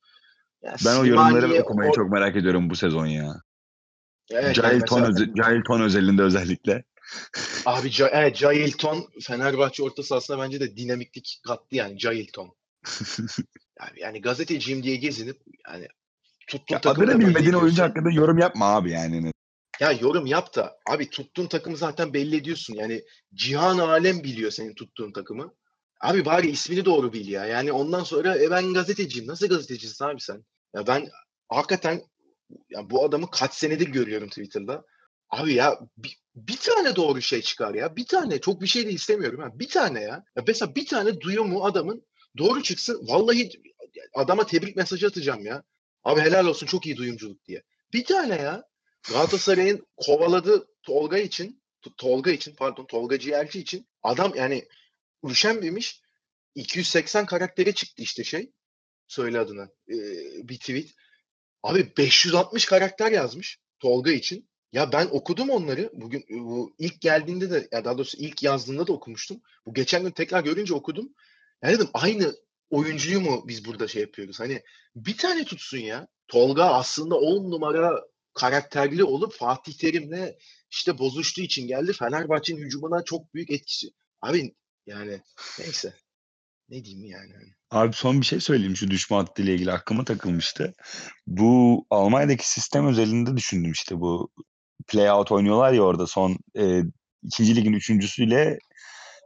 Yani 0.63 0.77
ben 0.85 0.99
o 0.99 1.05
yorumları 1.05 1.61
okumayı 1.63 1.91
o... 1.91 1.93
çok 1.93 2.11
merak 2.11 2.35
ediyorum 2.35 2.69
bu 2.69 2.75
sezon 2.75 3.05
ya. 3.05 3.41
Evet, 4.31 4.55
Cahil, 4.55 4.73
yani 4.73 4.85
ton 4.85 5.01
mesela... 5.01 5.33
Cahil 5.35 5.61
Ton 5.61 5.81
özelinde 5.81 6.21
özellikle. 6.21 6.83
Abi 7.65 7.91
ca 7.91 8.07
evet, 8.07 8.35
Cahil 8.35 8.71
Ton 8.71 9.07
Fenerbahçe 9.21 9.83
orta 9.83 10.03
sahasına 10.03 10.39
bence 10.39 10.59
de 10.59 10.77
dinamiklik 10.77 11.41
kattı 11.47 11.75
yani 11.75 11.97
Cahil 11.97 12.27
Ton. 12.27 12.55
yani, 13.79 13.99
yani 13.99 14.21
gazeteciyim 14.21 14.83
diye 14.83 14.95
gezinip 14.95 15.37
yani 15.69 15.87
tuttuğun 16.47 16.75
ya 16.75 16.91
adını 16.91 17.19
bilmediğin 17.19 17.53
oyuncu 17.53 17.83
hakkında 17.83 18.11
yorum 18.11 18.37
yapma 18.37 18.65
abi 18.65 18.91
yani. 18.91 19.31
Ya 19.81 19.91
yorum 19.91 20.25
yap 20.25 20.55
da 20.55 20.77
abi 20.89 21.09
tuttuğun 21.09 21.47
takımı 21.47 21.77
zaten 21.77 22.13
belli 22.13 22.35
ediyorsun. 22.35 22.75
Yani 22.75 23.03
cihan 23.33 23.77
alem 23.79 24.23
biliyor 24.23 24.51
senin 24.51 24.73
tuttuğun 24.75 25.11
takımı. 25.11 25.53
Abi 26.01 26.25
bari 26.25 26.49
ismini 26.51 26.85
doğru 26.85 27.13
bil 27.13 27.27
ya. 27.27 27.45
Yani 27.45 27.71
ondan 27.71 28.03
sonra 28.03 28.37
e 28.43 28.51
ben 28.51 28.73
gazeteciyim. 28.73 29.27
Nasıl 29.27 29.47
gazetecisin 29.47 30.05
abi 30.05 30.21
sen? 30.21 30.45
Ya 30.75 30.87
ben 30.87 31.09
hakikaten 31.49 32.01
ya 32.69 32.89
bu 32.89 33.05
adamı 33.05 33.31
kaç 33.31 33.53
senedir 33.53 33.87
görüyorum 33.87 34.29
Twitter'da. 34.29 34.83
Abi 35.29 35.53
ya 35.53 35.79
bir, 35.97 36.19
bir 36.35 36.57
tane 36.57 36.95
doğru 36.95 37.21
şey 37.21 37.41
çıkar 37.41 37.73
ya. 37.73 37.95
Bir 37.95 38.05
tane 38.05 38.41
çok 38.41 38.61
bir 38.61 38.67
şey 38.67 38.85
de 38.85 38.91
istemiyorum. 38.91 39.41
Ha. 39.41 39.49
Bir 39.53 39.69
tane 39.69 40.01
ya. 40.01 40.23
ya. 40.35 40.43
Mesela 40.47 40.75
bir 40.75 40.85
tane 40.85 41.21
duyumu 41.21 41.65
adamın 41.65 42.05
doğru 42.37 42.63
çıksın. 42.63 43.07
Vallahi 43.07 43.49
adama 44.13 44.45
tebrik 44.45 44.75
mesajı 44.75 45.07
atacağım 45.07 45.45
ya. 45.45 45.63
Abi 46.03 46.21
helal 46.21 46.45
olsun 46.45 46.67
çok 46.67 46.85
iyi 46.85 46.97
duyumculuk 46.97 47.45
diye. 47.45 47.63
Bir 47.93 48.05
tane 48.05 48.35
ya. 48.35 48.70
Galatasaray'ın 49.09 49.87
kovaladığı 49.97 50.67
Tolga 50.83 51.17
için 51.17 51.61
Tolga 51.97 52.31
için 52.31 52.55
pardon 52.55 52.85
Tolga 52.85 53.19
Ciğerci 53.19 53.59
için 53.59 53.87
adam 54.03 54.33
yani 54.35 54.67
üşenmemiş 55.25 56.01
280 56.55 57.25
karaktere 57.25 57.71
çıktı 57.71 58.03
işte 58.03 58.23
şey 58.23 58.51
söyle 59.07 59.39
adını 59.39 59.69
ee, 59.89 60.49
bir 60.49 60.59
tweet. 60.59 60.89
Abi 61.63 61.97
560 61.97 62.65
karakter 62.65 63.11
yazmış 63.11 63.59
Tolga 63.79 64.11
için. 64.11 64.49
Ya 64.73 64.91
ben 64.91 65.07
okudum 65.11 65.49
onları. 65.49 65.89
Bugün 65.93 66.25
bu 66.29 66.75
ilk 66.77 67.01
geldiğinde 67.01 67.51
de 67.51 67.67
ya 67.71 67.85
daha 67.85 67.97
doğrusu 67.97 68.17
ilk 68.17 68.43
yazdığında 68.43 68.87
da 68.87 68.93
okumuştum. 68.93 69.41
Bu 69.65 69.73
geçen 69.73 70.03
gün 70.03 70.11
tekrar 70.11 70.43
görünce 70.43 70.73
okudum. 70.73 71.13
Ya 71.63 71.69
dedim 71.69 71.89
aynı 71.93 72.35
oyuncuyu 72.69 73.21
mu 73.21 73.43
biz 73.47 73.65
burada 73.65 73.87
şey 73.87 74.01
yapıyoruz? 74.01 74.39
Hani 74.39 74.61
bir 74.95 75.17
tane 75.17 75.45
tutsun 75.45 75.77
ya. 75.77 76.07
Tolga 76.27 76.65
aslında 76.65 77.15
10 77.15 77.51
numara 77.51 78.05
karakterli 78.33 79.03
olup 79.03 79.33
Fatih 79.33 79.73
Terim'le 79.73 80.35
işte 80.71 80.97
bozuştuğu 80.97 81.41
için 81.41 81.67
geldi. 81.67 81.93
Fenerbahçe'nin 81.93 82.61
hücumuna 82.61 83.03
çok 83.03 83.33
büyük 83.33 83.51
etkisi. 83.51 83.87
Abi 84.21 84.55
yani 84.85 85.21
neyse. 85.59 85.93
Ne 86.69 86.85
diyeyim 86.85 87.05
yani. 87.05 87.33
Abi 87.71 87.93
son 87.93 88.21
bir 88.21 88.25
şey 88.25 88.39
söyleyeyim 88.39 88.75
şu 88.75 88.91
düşme 88.91 89.17
hattıyla 89.17 89.53
ilgili 89.53 89.71
aklıma 89.71 90.05
takılmıştı. 90.05 90.73
Bu 91.27 91.85
Almanya'daki 91.89 92.49
sistem 92.49 92.87
özelinde 92.87 93.37
düşündüm 93.37 93.71
işte 93.71 93.99
bu 93.99 94.31
playout 94.87 95.31
oynuyorlar 95.31 95.73
ya 95.73 95.81
orada 95.81 96.07
son 96.07 96.37
e, 96.57 96.81
ikinci 97.23 97.55
ligin 97.55 97.73
üçüncüsüyle 97.73 98.59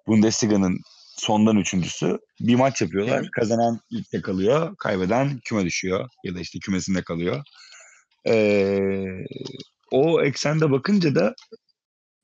Bundesliga'nın 0.08 0.80
sondan 1.18 1.58
üçüncüsü 1.58 2.18
bir 2.40 2.56
maç 2.56 2.82
yapıyorlar. 2.82 3.20
Evet. 3.20 3.32
Kazanan 3.32 3.80
ilkte 3.90 4.22
kalıyor, 4.22 4.76
kaybeden 4.76 5.40
küme 5.40 5.66
düşüyor 5.66 6.10
ya 6.24 6.36
da 6.36 6.40
işte 6.40 6.60
kümesinde 6.60 7.04
kalıyor. 7.04 7.44
Ee, 8.28 9.26
o 9.92 10.22
eksende 10.22 10.72
bakınca 10.72 11.16
da 11.16 11.36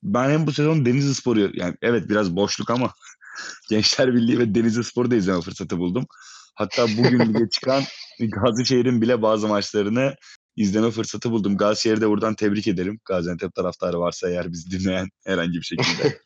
ben 0.02 0.30
hem 0.30 0.46
bu 0.46 0.52
sezon 0.52 0.86
Denizli 0.86 1.14
Sporu 1.14 1.50
yani 1.54 1.74
evet 1.82 2.08
biraz 2.08 2.36
boşluk 2.36 2.70
ama 2.70 2.92
Gençler 3.70 4.14
Birliği 4.14 4.38
ve 4.38 4.54
Denizli 4.54 4.84
Spor'u 4.84 5.10
da 5.10 5.16
izleme 5.16 5.40
fırsatı 5.40 5.78
buldum. 5.78 6.06
Hatta 6.54 6.86
bugün 6.88 7.34
lige 7.34 7.48
çıkan 7.50 7.82
Gazişehir'in 8.20 9.02
bile 9.02 9.22
bazı 9.22 9.48
maçlarını 9.48 10.14
izleme 10.56 10.90
fırsatı 10.90 11.30
buldum. 11.30 11.56
Gazişehir'i 11.56 12.00
de 12.00 12.08
buradan 12.08 12.34
tebrik 12.34 12.66
ederim. 12.66 13.00
Gaziantep 13.04 13.54
taraftarı 13.54 14.00
varsa 14.00 14.28
eğer 14.28 14.52
bizi 14.52 14.70
dinleyen 14.70 15.08
herhangi 15.26 15.54
bir 15.54 15.62
şekilde. 15.62 16.18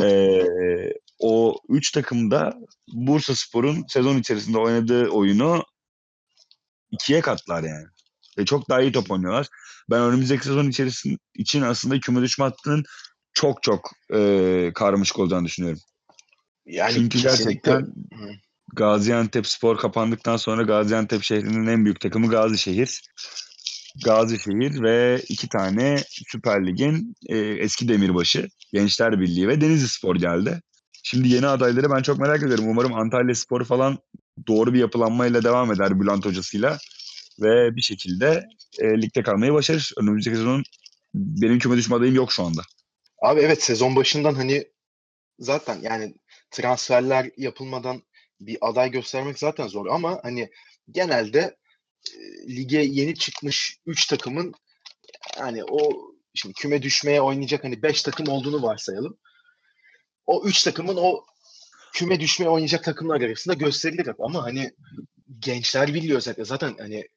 ee, 0.00 0.44
o 1.18 1.56
üç 1.68 1.90
takımda 1.92 2.52
Bursa 2.92 3.34
Spor'un 3.34 3.84
sezon 3.88 4.18
içerisinde 4.18 4.58
oynadığı 4.58 5.08
oyunu 5.08 5.64
ikiye 6.90 7.20
katlar 7.20 7.62
yani. 7.62 7.86
Ve 8.38 8.44
çok 8.44 8.68
daha 8.68 8.82
iyi 8.82 8.92
top 8.92 9.10
oynuyorlar. 9.10 9.46
Ben 9.90 10.00
önümüzdeki 10.00 10.44
sezon 10.44 10.68
içerisinde 10.68 11.16
için 11.34 11.62
aslında 11.62 12.00
küme 12.00 12.22
düşme 12.22 12.44
hattının 12.44 12.84
çok 13.32 13.62
çok 13.62 13.90
e, 14.14 14.70
karmaşık 14.74 15.18
olacağını 15.18 15.46
düşünüyorum. 15.46 15.80
Yani 16.66 16.92
Çünkü 16.94 17.22
kesinlikle. 17.22 17.70
gerçekten 17.70 17.94
Gaziantep 18.72 19.46
Spor 19.46 19.78
kapandıktan 19.78 20.36
sonra 20.36 20.62
Gaziantep 20.62 21.22
şehrinin 21.22 21.66
en 21.66 21.84
büyük 21.84 22.00
takımı 22.00 22.30
Gazişehir. 22.30 23.02
Gazişehir 24.04 24.82
ve 24.82 25.22
iki 25.28 25.48
tane 25.48 25.96
Süper 26.08 26.66
Lig'in 26.66 27.14
e, 27.28 27.38
eski 27.38 27.88
demirbaşı 27.88 28.48
Gençler 28.72 29.20
Birliği 29.20 29.48
ve 29.48 29.60
Denizli 29.60 29.88
Spor 29.88 30.16
geldi. 30.16 30.60
Şimdi 31.02 31.28
yeni 31.28 31.46
adayları 31.46 31.90
ben 31.90 32.02
çok 32.02 32.18
merak 32.18 32.42
ediyorum. 32.42 32.68
Umarım 32.68 32.94
Antalya 32.94 33.34
Spor 33.34 33.64
falan 33.64 33.98
doğru 34.48 34.74
bir 34.74 34.78
yapılanmayla 34.78 35.44
devam 35.44 35.72
eder 35.72 36.00
Bülent 36.00 36.24
hocasıyla 36.24 36.78
ve 37.40 37.76
bir 37.76 37.82
şekilde 37.82 38.48
e, 38.78 39.02
ligde 39.02 39.22
kalmayı 39.22 39.52
başarır. 39.52 39.92
Önümüzdeki 39.96 40.36
sezonun 40.36 40.64
benim 41.14 41.58
küme 41.58 41.76
düşme 41.76 41.96
adayım 41.96 42.14
yok 42.14 42.32
şu 42.32 42.42
anda. 42.42 42.62
Abi 43.22 43.40
evet 43.40 43.62
sezon 43.62 43.96
başından 43.96 44.34
hani 44.34 44.64
zaten 45.38 45.78
yani 45.82 46.14
transferler 46.50 47.30
yapılmadan 47.36 48.02
bir 48.40 48.58
aday 48.60 48.90
göstermek 48.90 49.38
zaten 49.38 49.68
zor 49.68 49.86
ama 49.86 50.20
hani 50.22 50.50
genelde 50.90 51.56
e, 52.14 52.18
lige 52.48 52.78
yeni 52.78 53.14
çıkmış 53.14 53.78
3 53.86 54.06
takımın 54.06 54.54
yani 55.38 55.64
o 55.64 55.90
şimdi 56.34 56.54
küme 56.54 56.82
düşmeye 56.82 57.20
oynayacak 57.20 57.64
hani 57.64 57.82
5 57.82 58.02
takım 58.02 58.28
olduğunu 58.28 58.62
varsayalım. 58.62 59.18
O 60.26 60.44
3 60.46 60.62
takımın 60.62 60.96
o 60.96 61.24
küme 61.92 62.20
düşmeye 62.20 62.50
oynayacak 62.50 62.84
takımlar 62.84 63.20
arasında 63.20 63.54
gösterilir 63.54 64.08
ama 64.18 64.42
hani 64.42 64.72
gençler 65.38 65.94
biliyor 65.94 66.20
zaten. 66.20 66.44
Zaten 66.44 66.74
hani 66.78 67.08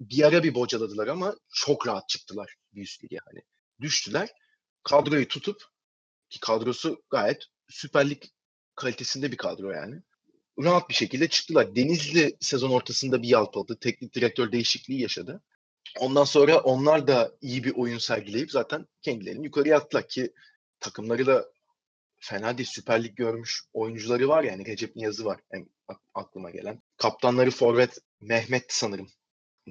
bir 0.00 0.22
ara 0.22 0.42
bir 0.42 0.54
bocaladılar 0.54 1.08
ama 1.08 1.36
çok 1.54 1.86
rahat 1.86 2.08
çıktılar 2.08 2.54
bir 2.72 2.82
üst 2.82 3.04
lige 3.04 3.18
hani. 3.24 3.40
Düştüler. 3.80 4.28
Kadroyu 4.82 5.28
tutup 5.28 5.62
Ki 6.30 6.40
kadrosu 6.40 7.02
gayet 7.10 7.42
Süper 7.68 8.10
Lig 8.10 8.22
kalitesinde 8.74 9.32
bir 9.32 9.36
kadro 9.36 9.70
yani. 9.70 10.02
Rahat 10.58 10.88
bir 10.88 10.94
şekilde 10.94 11.28
çıktılar. 11.28 11.76
Denizli 11.76 12.36
sezon 12.40 12.70
ortasında 12.70 13.22
bir 13.22 13.28
yalpaladı. 13.28 13.78
Teknik 13.80 14.14
direktör 14.14 14.52
değişikliği 14.52 15.00
yaşadı. 15.00 15.42
Ondan 16.00 16.24
sonra 16.24 16.60
onlar 16.60 17.06
da 17.06 17.32
iyi 17.40 17.64
bir 17.64 17.74
oyun 17.74 17.98
sergileyip 17.98 18.50
zaten 18.50 18.86
kendilerini 19.02 19.44
yukarıya 19.44 19.76
attılar 19.76 20.08
ki 20.08 20.32
takımları 20.80 21.26
da 21.26 21.52
fena 22.20 22.58
değil. 22.58 22.68
Süper 22.72 23.04
Lig 23.04 23.16
görmüş 23.16 23.62
oyuncuları 23.72 24.28
var 24.28 24.42
yani. 24.42 24.66
Recep 24.66 24.96
Niyazı 24.96 25.24
var 25.24 25.40
en 25.50 25.68
aklıma 26.14 26.50
gelen. 26.50 26.82
Kaptanları 26.96 27.50
Forvet 27.50 27.98
Mehmet 28.20 28.64
sanırım. 28.68 29.08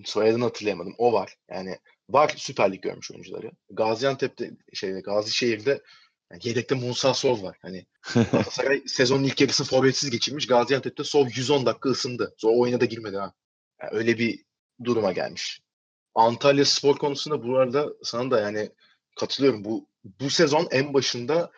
Soyadını 0.03 0.43
hatırlayamadım. 0.43 0.95
O 0.97 1.13
var. 1.13 1.35
Yani 1.49 1.77
var 2.09 2.33
Süper 2.37 2.71
Lig 2.71 2.81
görmüş 2.81 3.11
oyuncuları. 3.11 3.51
Gaziantep'te 3.69 4.51
şeyde 4.73 5.01
Gazişehir'de 5.01 5.81
yani 6.31 6.41
yedekte 6.43 6.75
Musa 6.75 7.13
Sov 7.13 7.43
var. 7.43 7.57
Hani 7.61 7.85
Galatasaray 8.13 8.83
sezonun 8.87 9.23
ilk 9.23 9.41
yarısı 9.41 9.63
forvetsiz 9.63 10.09
geçirmiş. 10.09 10.47
Gaziantep'te 10.47 11.03
Sov 11.03 11.27
110 11.35 11.65
dakika 11.65 11.89
ısındı. 11.89 12.35
Sonra 12.37 12.57
oyuna 12.57 12.81
da 12.81 12.85
girmedi 12.85 13.17
ha. 13.17 13.33
Yani 13.81 13.91
öyle 13.93 14.17
bir 14.17 14.45
duruma 14.83 15.11
gelmiş. 15.11 15.61
Antalya 16.15 16.65
spor 16.65 16.97
konusunda 16.97 17.43
bu 17.43 17.57
arada 17.57 17.89
sana 18.03 18.31
da 18.31 18.41
yani 18.41 18.69
katılıyorum. 19.19 19.65
Bu 19.65 19.89
bu 20.03 20.29
sezon 20.29 20.67
en 20.71 20.93
başında 20.93 21.51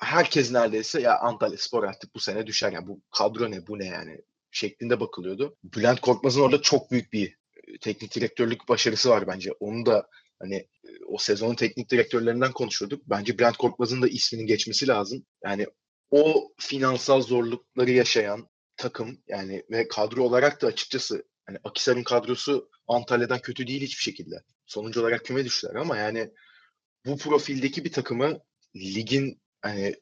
herkes 0.00 0.52
neredeyse 0.52 1.00
ya 1.00 1.18
Antalya 1.18 1.58
Spor 1.58 1.84
artık 1.84 2.14
bu 2.14 2.20
sene 2.20 2.46
düşer. 2.46 2.72
Yani 2.72 2.86
bu 2.86 3.00
kadro 3.10 3.50
ne 3.50 3.66
bu 3.66 3.78
ne 3.78 3.86
yani 3.86 4.20
şeklinde 4.50 5.00
bakılıyordu. 5.00 5.56
Bülent 5.64 6.00
Korkmaz'ın 6.00 6.40
orada 6.40 6.62
çok 6.62 6.90
büyük 6.90 7.12
bir 7.12 7.36
teknik 7.80 8.14
direktörlük 8.14 8.68
başarısı 8.68 9.10
var 9.10 9.26
bence. 9.26 9.52
Onu 9.60 9.86
da 9.86 10.08
hani 10.38 10.66
o 11.06 11.18
sezonun 11.18 11.54
teknik 11.54 11.90
direktörlerinden 11.90 12.52
konuşuyorduk. 12.52 13.02
Bence 13.06 13.38
Bülent 13.38 13.56
Korkmaz'ın 13.56 14.02
da 14.02 14.08
isminin 14.08 14.46
geçmesi 14.46 14.88
lazım. 14.88 15.26
Yani 15.44 15.66
o 16.10 16.52
finansal 16.58 17.20
zorlukları 17.20 17.90
yaşayan 17.90 18.48
takım 18.76 19.18
yani 19.28 19.62
ve 19.70 19.88
kadro 19.88 20.22
olarak 20.22 20.62
da 20.62 20.66
açıkçası 20.66 21.24
hani 21.46 21.58
Akisar'ın 21.64 22.02
kadrosu 22.02 22.70
Antalya'dan 22.88 23.38
kötü 23.38 23.66
değil 23.66 23.82
hiçbir 23.82 24.02
şekilde. 24.02 24.36
Sonucu 24.66 25.00
olarak 25.00 25.24
küme 25.24 25.44
düştüler 25.44 25.74
ama 25.74 25.96
yani 25.96 26.30
bu 27.06 27.18
profildeki 27.18 27.84
bir 27.84 27.92
takımı 27.92 28.40
ligin 28.76 29.40
hani 29.62 29.94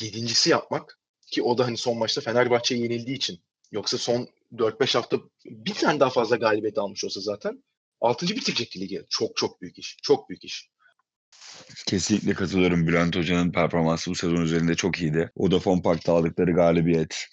yedincisi 0.00 0.50
yapmak 0.50 0.98
ki 1.26 1.42
o 1.42 1.58
da 1.58 1.66
hani 1.66 1.76
son 1.76 1.98
maçta 1.98 2.20
Fenerbahçe'ye 2.20 2.82
yenildiği 2.82 3.16
için 3.16 3.42
yoksa 3.72 3.98
son 3.98 4.28
4-5 4.52 4.94
hafta 4.94 5.16
bir 5.44 5.74
tane 5.74 6.00
daha 6.00 6.10
fazla 6.10 6.36
galibiyet 6.36 6.78
almış 6.78 7.04
olsa 7.04 7.20
zaten 7.20 7.64
6. 8.00 8.28
bitirecekti 8.28 8.80
ligi. 8.80 9.02
Çok 9.10 9.36
çok 9.36 9.60
büyük 9.60 9.78
iş. 9.78 9.96
Çok 10.02 10.28
büyük 10.28 10.44
iş. 10.44 10.68
Kesinlikle 11.86 12.34
katılıyorum. 12.34 12.86
Bülent 12.86 13.16
Hoca'nın 13.16 13.52
performansı 13.52 14.10
bu 14.10 14.14
sezon 14.14 14.36
üzerinde 14.36 14.74
çok 14.74 14.98
iyiydi. 15.02 15.30
Vodafone 15.36 15.82
Park'ta 15.82 16.12
aldıkları 16.12 16.52
galibiyet, 16.52 17.26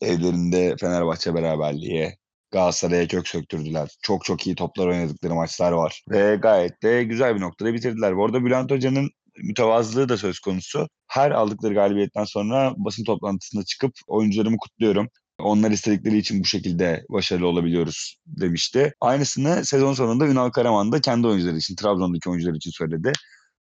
evlerinde 0.00 0.76
Fenerbahçe 0.80 1.34
beraberliği, 1.34 2.16
Galatasaray'a 2.50 3.08
kök 3.08 3.28
söktürdüler. 3.28 3.88
Çok 4.02 4.24
çok 4.24 4.46
iyi 4.46 4.56
toplar 4.56 4.86
oynadıkları 4.86 5.34
maçlar 5.34 5.72
var. 5.72 6.02
Ve 6.10 6.36
gayet 6.36 6.82
de 6.82 7.04
güzel 7.04 7.34
bir 7.36 7.40
noktada 7.40 7.74
bitirdiler. 7.74 8.16
Bu 8.16 8.24
arada 8.24 8.44
Bülent 8.44 8.70
Hoca'nın 8.70 9.10
mütevazılığı 9.36 10.08
da 10.08 10.16
söz 10.16 10.40
konusu. 10.40 10.88
Her 11.06 11.30
aldıkları 11.30 11.74
galibiyetten 11.74 12.24
sonra 12.24 12.74
basın 12.76 13.04
toplantısında 13.04 13.64
çıkıp 13.64 13.92
oyuncularımı 14.06 14.56
kutluyorum. 14.56 15.08
Onlar 15.38 15.70
istedikleri 15.70 16.18
için 16.18 16.40
bu 16.40 16.44
şekilde 16.44 17.04
başarılı 17.08 17.46
olabiliyoruz 17.46 18.16
demişti. 18.26 18.94
Aynısını 19.00 19.64
sezon 19.64 19.94
sonunda 19.94 20.26
Ünal 20.26 20.50
Karaman 20.50 20.92
da 20.92 21.00
kendi 21.00 21.26
oyuncuları 21.26 21.56
için, 21.56 21.76
Trabzon'daki 21.76 22.30
oyuncular 22.30 22.54
için 22.54 22.70
söyledi. 22.70 23.12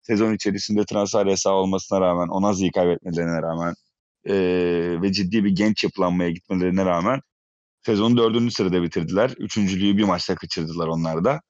Sezon 0.02 0.34
içerisinde 0.34 0.84
transfer 0.84 1.26
yasağı 1.26 1.54
olmasına 1.54 2.00
rağmen, 2.00 2.28
Onazi'yi 2.28 2.70
kaybetmelerine 2.72 3.42
rağmen 3.42 3.74
e, 4.24 4.34
ve 5.02 5.12
ciddi 5.12 5.44
bir 5.44 5.50
genç 5.50 5.84
yapılanmaya 5.84 6.30
gitmelerine 6.30 6.84
rağmen 6.84 7.20
sezonu 7.86 8.16
dördüncü 8.16 8.54
sırada 8.54 8.82
bitirdiler. 8.82 9.34
Üçüncülüğü 9.38 9.96
bir 9.96 10.04
maçta 10.04 10.34
kaçırdılar 10.34 10.86
onlar 10.86 11.24
da. 11.24 11.40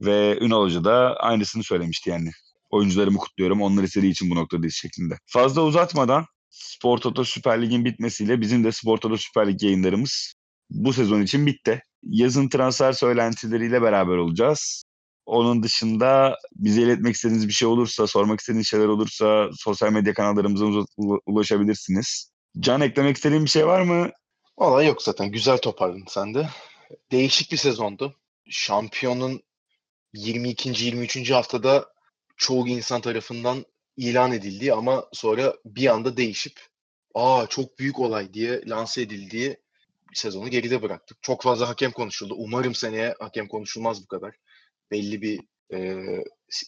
Ve 0.00 0.38
Ünal 0.40 0.62
Hoca 0.62 0.84
da 0.84 1.16
aynısını 1.16 1.64
söylemişti 1.64 2.10
yani. 2.10 2.30
Oyuncularımı 2.70 3.18
kutluyorum. 3.18 3.62
Onlar 3.62 3.82
istediği 3.82 4.10
için 4.10 4.30
bu 4.30 4.34
noktadayız 4.34 4.74
şeklinde. 4.74 5.18
Fazla 5.26 5.62
uzatmadan 5.62 6.26
Spor 6.58 6.98
Toto 6.98 7.24
Süper 7.24 7.62
Lig'in 7.62 7.84
bitmesiyle 7.84 8.40
bizim 8.40 8.64
de 8.64 8.72
Spor 8.72 8.98
Toto 8.98 9.16
Süper 9.16 9.48
Lig 9.48 9.62
yayınlarımız 9.62 10.34
bu 10.70 10.92
sezon 10.92 11.22
için 11.22 11.46
bitti. 11.46 11.82
Yazın 12.02 12.48
transfer 12.48 12.92
söylentileriyle 12.92 13.82
beraber 13.82 14.16
olacağız. 14.16 14.84
Onun 15.26 15.62
dışında 15.62 16.36
bize 16.52 16.82
iletmek 16.82 17.14
istediğiniz 17.14 17.48
bir 17.48 17.52
şey 17.52 17.68
olursa, 17.68 18.06
sormak 18.06 18.40
istediğiniz 18.40 18.66
şeyler 18.66 18.86
olursa 18.86 19.48
sosyal 19.56 19.92
medya 19.92 20.14
kanallarımıza 20.14 20.84
ulaşabilirsiniz. 21.26 22.32
Can 22.60 22.80
eklemek 22.80 23.16
istediğin 23.16 23.44
bir 23.44 23.50
şey 23.50 23.66
var 23.66 23.80
mı? 23.80 24.10
Valla 24.58 24.82
yok 24.82 25.02
zaten. 25.02 25.32
Güzel 25.32 25.58
toparladın 25.58 26.04
sen 26.08 26.34
de. 26.34 26.48
Değişik 27.12 27.52
bir 27.52 27.56
sezondu. 27.56 28.14
Şampiyonun 28.50 29.42
22. 30.14 30.84
23. 30.84 31.30
haftada 31.30 31.86
çoğu 32.36 32.68
insan 32.68 33.00
tarafından 33.00 33.64
ilan 33.96 34.32
edildiği 34.32 34.72
ama 34.72 35.08
sonra 35.12 35.54
bir 35.64 35.86
anda 35.86 36.16
değişip 36.16 36.60
aa 37.14 37.46
çok 37.46 37.78
büyük 37.78 37.98
olay 38.00 38.34
diye 38.34 38.62
lanse 38.66 39.02
edildiği 39.02 39.56
sezonu 40.14 40.48
geride 40.48 40.82
bıraktık. 40.82 41.22
Çok 41.22 41.42
fazla 41.42 41.68
hakem 41.68 41.92
konuşuldu. 41.92 42.34
Umarım 42.36 42.74
seneye 42.74 43.14
hakem 43.18 43.48
konuşulmaz 43.48 44.02
bu 44.02 44.06
kadar. 44.06 44.34
Belli 44.90 45.22
bir 45.22 45.40
e, 45.72 46.04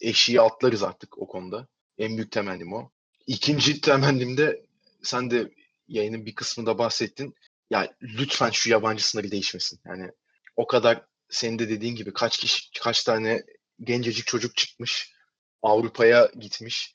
eşiği 0.00 0.40
atlarız 0.40 0.82
artık 0.82 1.18
o 1.18 1.26
konuda. 1.26 1.66
En 1.98 2.16
büyük 2.16 2.32
temennim 2.32 2.72
o. 2.72 2.90
İkinci 3.26 3.80
temennim 3.80 4.36
de 4.36 4.62
sen 5.02 5.30
de 5.30 5.50
yayının 5.88 6.26
bir 6.26 6.34
kısmında 6.34 6.78
bahsettin. 6.78 7.34
Ya 7.70 7.94
lütfen 8.02 8.50
şu 8.50 8.70
yabancı 8.70 9.08
sınırı 9.08 9.30
değişmesin. 9.30 9.80
Yani 9.86 10.10
o 10.56 10.66
kadar 10.66 11.04
senin 11.30 11.58
de 11.58 11.68
dediğin 11.68 11.94
gibi 11.94 12.12
kaç 12.12 12.38
kişi 12.38 12.80
kaç 12.80 13.04
tane 13.04 13.42
gencecik 13.80 14.26
çocuk 14.26 14.56
çıkmış 14.56 15.12
Avrupa'ya 15.62 16.30
gitmiş 16.38 16.94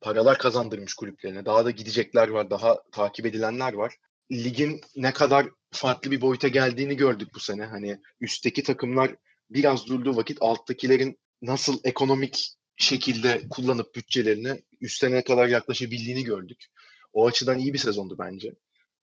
paralar 0.00 0.38
kazandırmış 0.38 0.94
kulüplerine. 0.94 1.44
Daha 1.44 1.64
da 1.64 1.70
gidecekler 1.70 2.28
var, 2.28 2.50
daha 2.50 2.82
takip 2.92 3.26
edilenler 3.26 3.72
var. 3.72 3.94
Ligin 4.32 4.80
ne 4.96 5.12
kadar 5.12 5.46
farklı 5.72 6.10
bir 6.10 6.20
boyuta 6.20 6.48
geldiğini 6.48 6.96
gördük 6.96 7.28
bu 7.34 7.40
sene. 7.40 7.64
Hani 7.64 8.00
üstteki 8.20 8.62
takımlar 8.62 9.16
biraz 9.50 9.86
durduğu 9.86 10.16
vakit 10.16 10.38
alttakilerin 10.40 11.18
nasıl 11.42 11.80
ekonomik 11.84 12.54
şekilde 12.76 13.42
kullanıp 13.50 13.94
bütçelerini 13.94 14.62
üste 14.80 15.10
ne 15.10 15.24
kadar 15.24 15.48
yaklaşabildiğini 15.48 16.24
gördük. 16.24 16.66
O 17.12 17.26
açıdan 17.26 17.58
iyi 17.58 17.72
bir 17.72 17.78
sezondu 17.78 18.16
bence. 18.18 18.54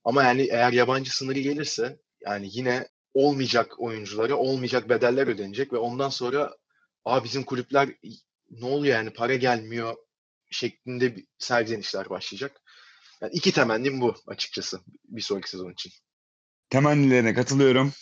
Ama 0.03 0.23
yani 0.23 0.41
eğer 0.41 0.71
yabancı 0.73 1.17
sınırı 1.17 1.39
gelirse 1.39 1.99
yani 2.21 2.49
yine 2.51 2.87
olmayacak 3.13 3.79
oyunculara 3.79 4.35
olmayacak 4.35 4.89
bedeller 4.89 5.27
ödenecek 5.27 5.73
ve 5.73 5.77
ondan 5.77 6.09
sonra 6.09 6.55
Aa 7.05 7.23
bizim 7.23 7.43
kulüpler 7.43 7.89
ne 8.49 8.65
oluyor 8.65 8.95
yani 8.95 9.13
para 9.13 9.35
gelmiyor 9.35 9.95
şeklinde 10.51 11.15
bir 11.15 11.25
serzenişler 11.37 12.09
başlayacak. 12.09 12.61
Yani 13.21 13.33
iki 13.33 13.51
temennim 13.51 14.01
bu 14.01 14.15
açıkçası 14.27 14.79
bir 15.03 15.21
sonraki 15.21 15.49
sezon 15.49 15.71
için. 15.71 15.91
Temennilerine 16.69 17.33
katılıyorum. 17.33 17.93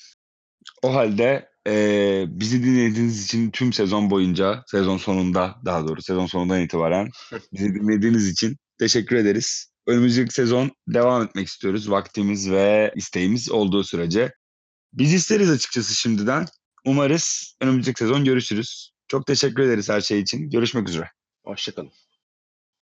O 0.84 0.96
halde 0.96 1.50
e, 1.68 2.26
bizi 2.28 2.64
dinlediğiniz 2.64 3.26
için 3.26 3.52
tüm 3.52 3.74
sezon 3.74 4.10
boyunca, 4.10 4.64
sezon 4.68 4.98
sonunda 4.98 5.56
daha 5.66 5.88
doğru 5.88 6.02
sezon 6.02 6.26
sonundan 6.26 6.62
itibaren 6.62 7.10
bizi 7.54 7.74
dinlediğiniz 7.76 8.30
için 8.30 8.58
teşekkür 8.80 9.16
ederiz. 9.16 9.72
Önümüzdeki 9.88 10.34
sezon 10.34 10.72
devam 10.88 11.24
etmek 11.24 11.48
istiyoruz. 11.48 11.92
Vaktimiz 11.92 12.52
ve 12.52 12.94
isteğimiz 12.96 13.52
olduğu 13.52 13.84
sürece. 13.84 14.34
Biz 14.94 15.14
isteriz 15.14 15.50
açıkçası 15.50 15.96
şimdiden. 15.96 16.46
Umarız 16.86 17.56
önümüzdeki 17.62 18.00
sezon 18.00 18.26
görüşürüz. 18.26 18.92
Çok 19.08 19.26
teşekkür 19.28 19.64
ederiz 19.64 19.90
her 19.90 20.02
şey 20.02 20.20
için. 20.20 20.50
Görüşmek 20.50 20.90
üzere. 20.90 21.12
Hoşçakalın. 21.44 21.92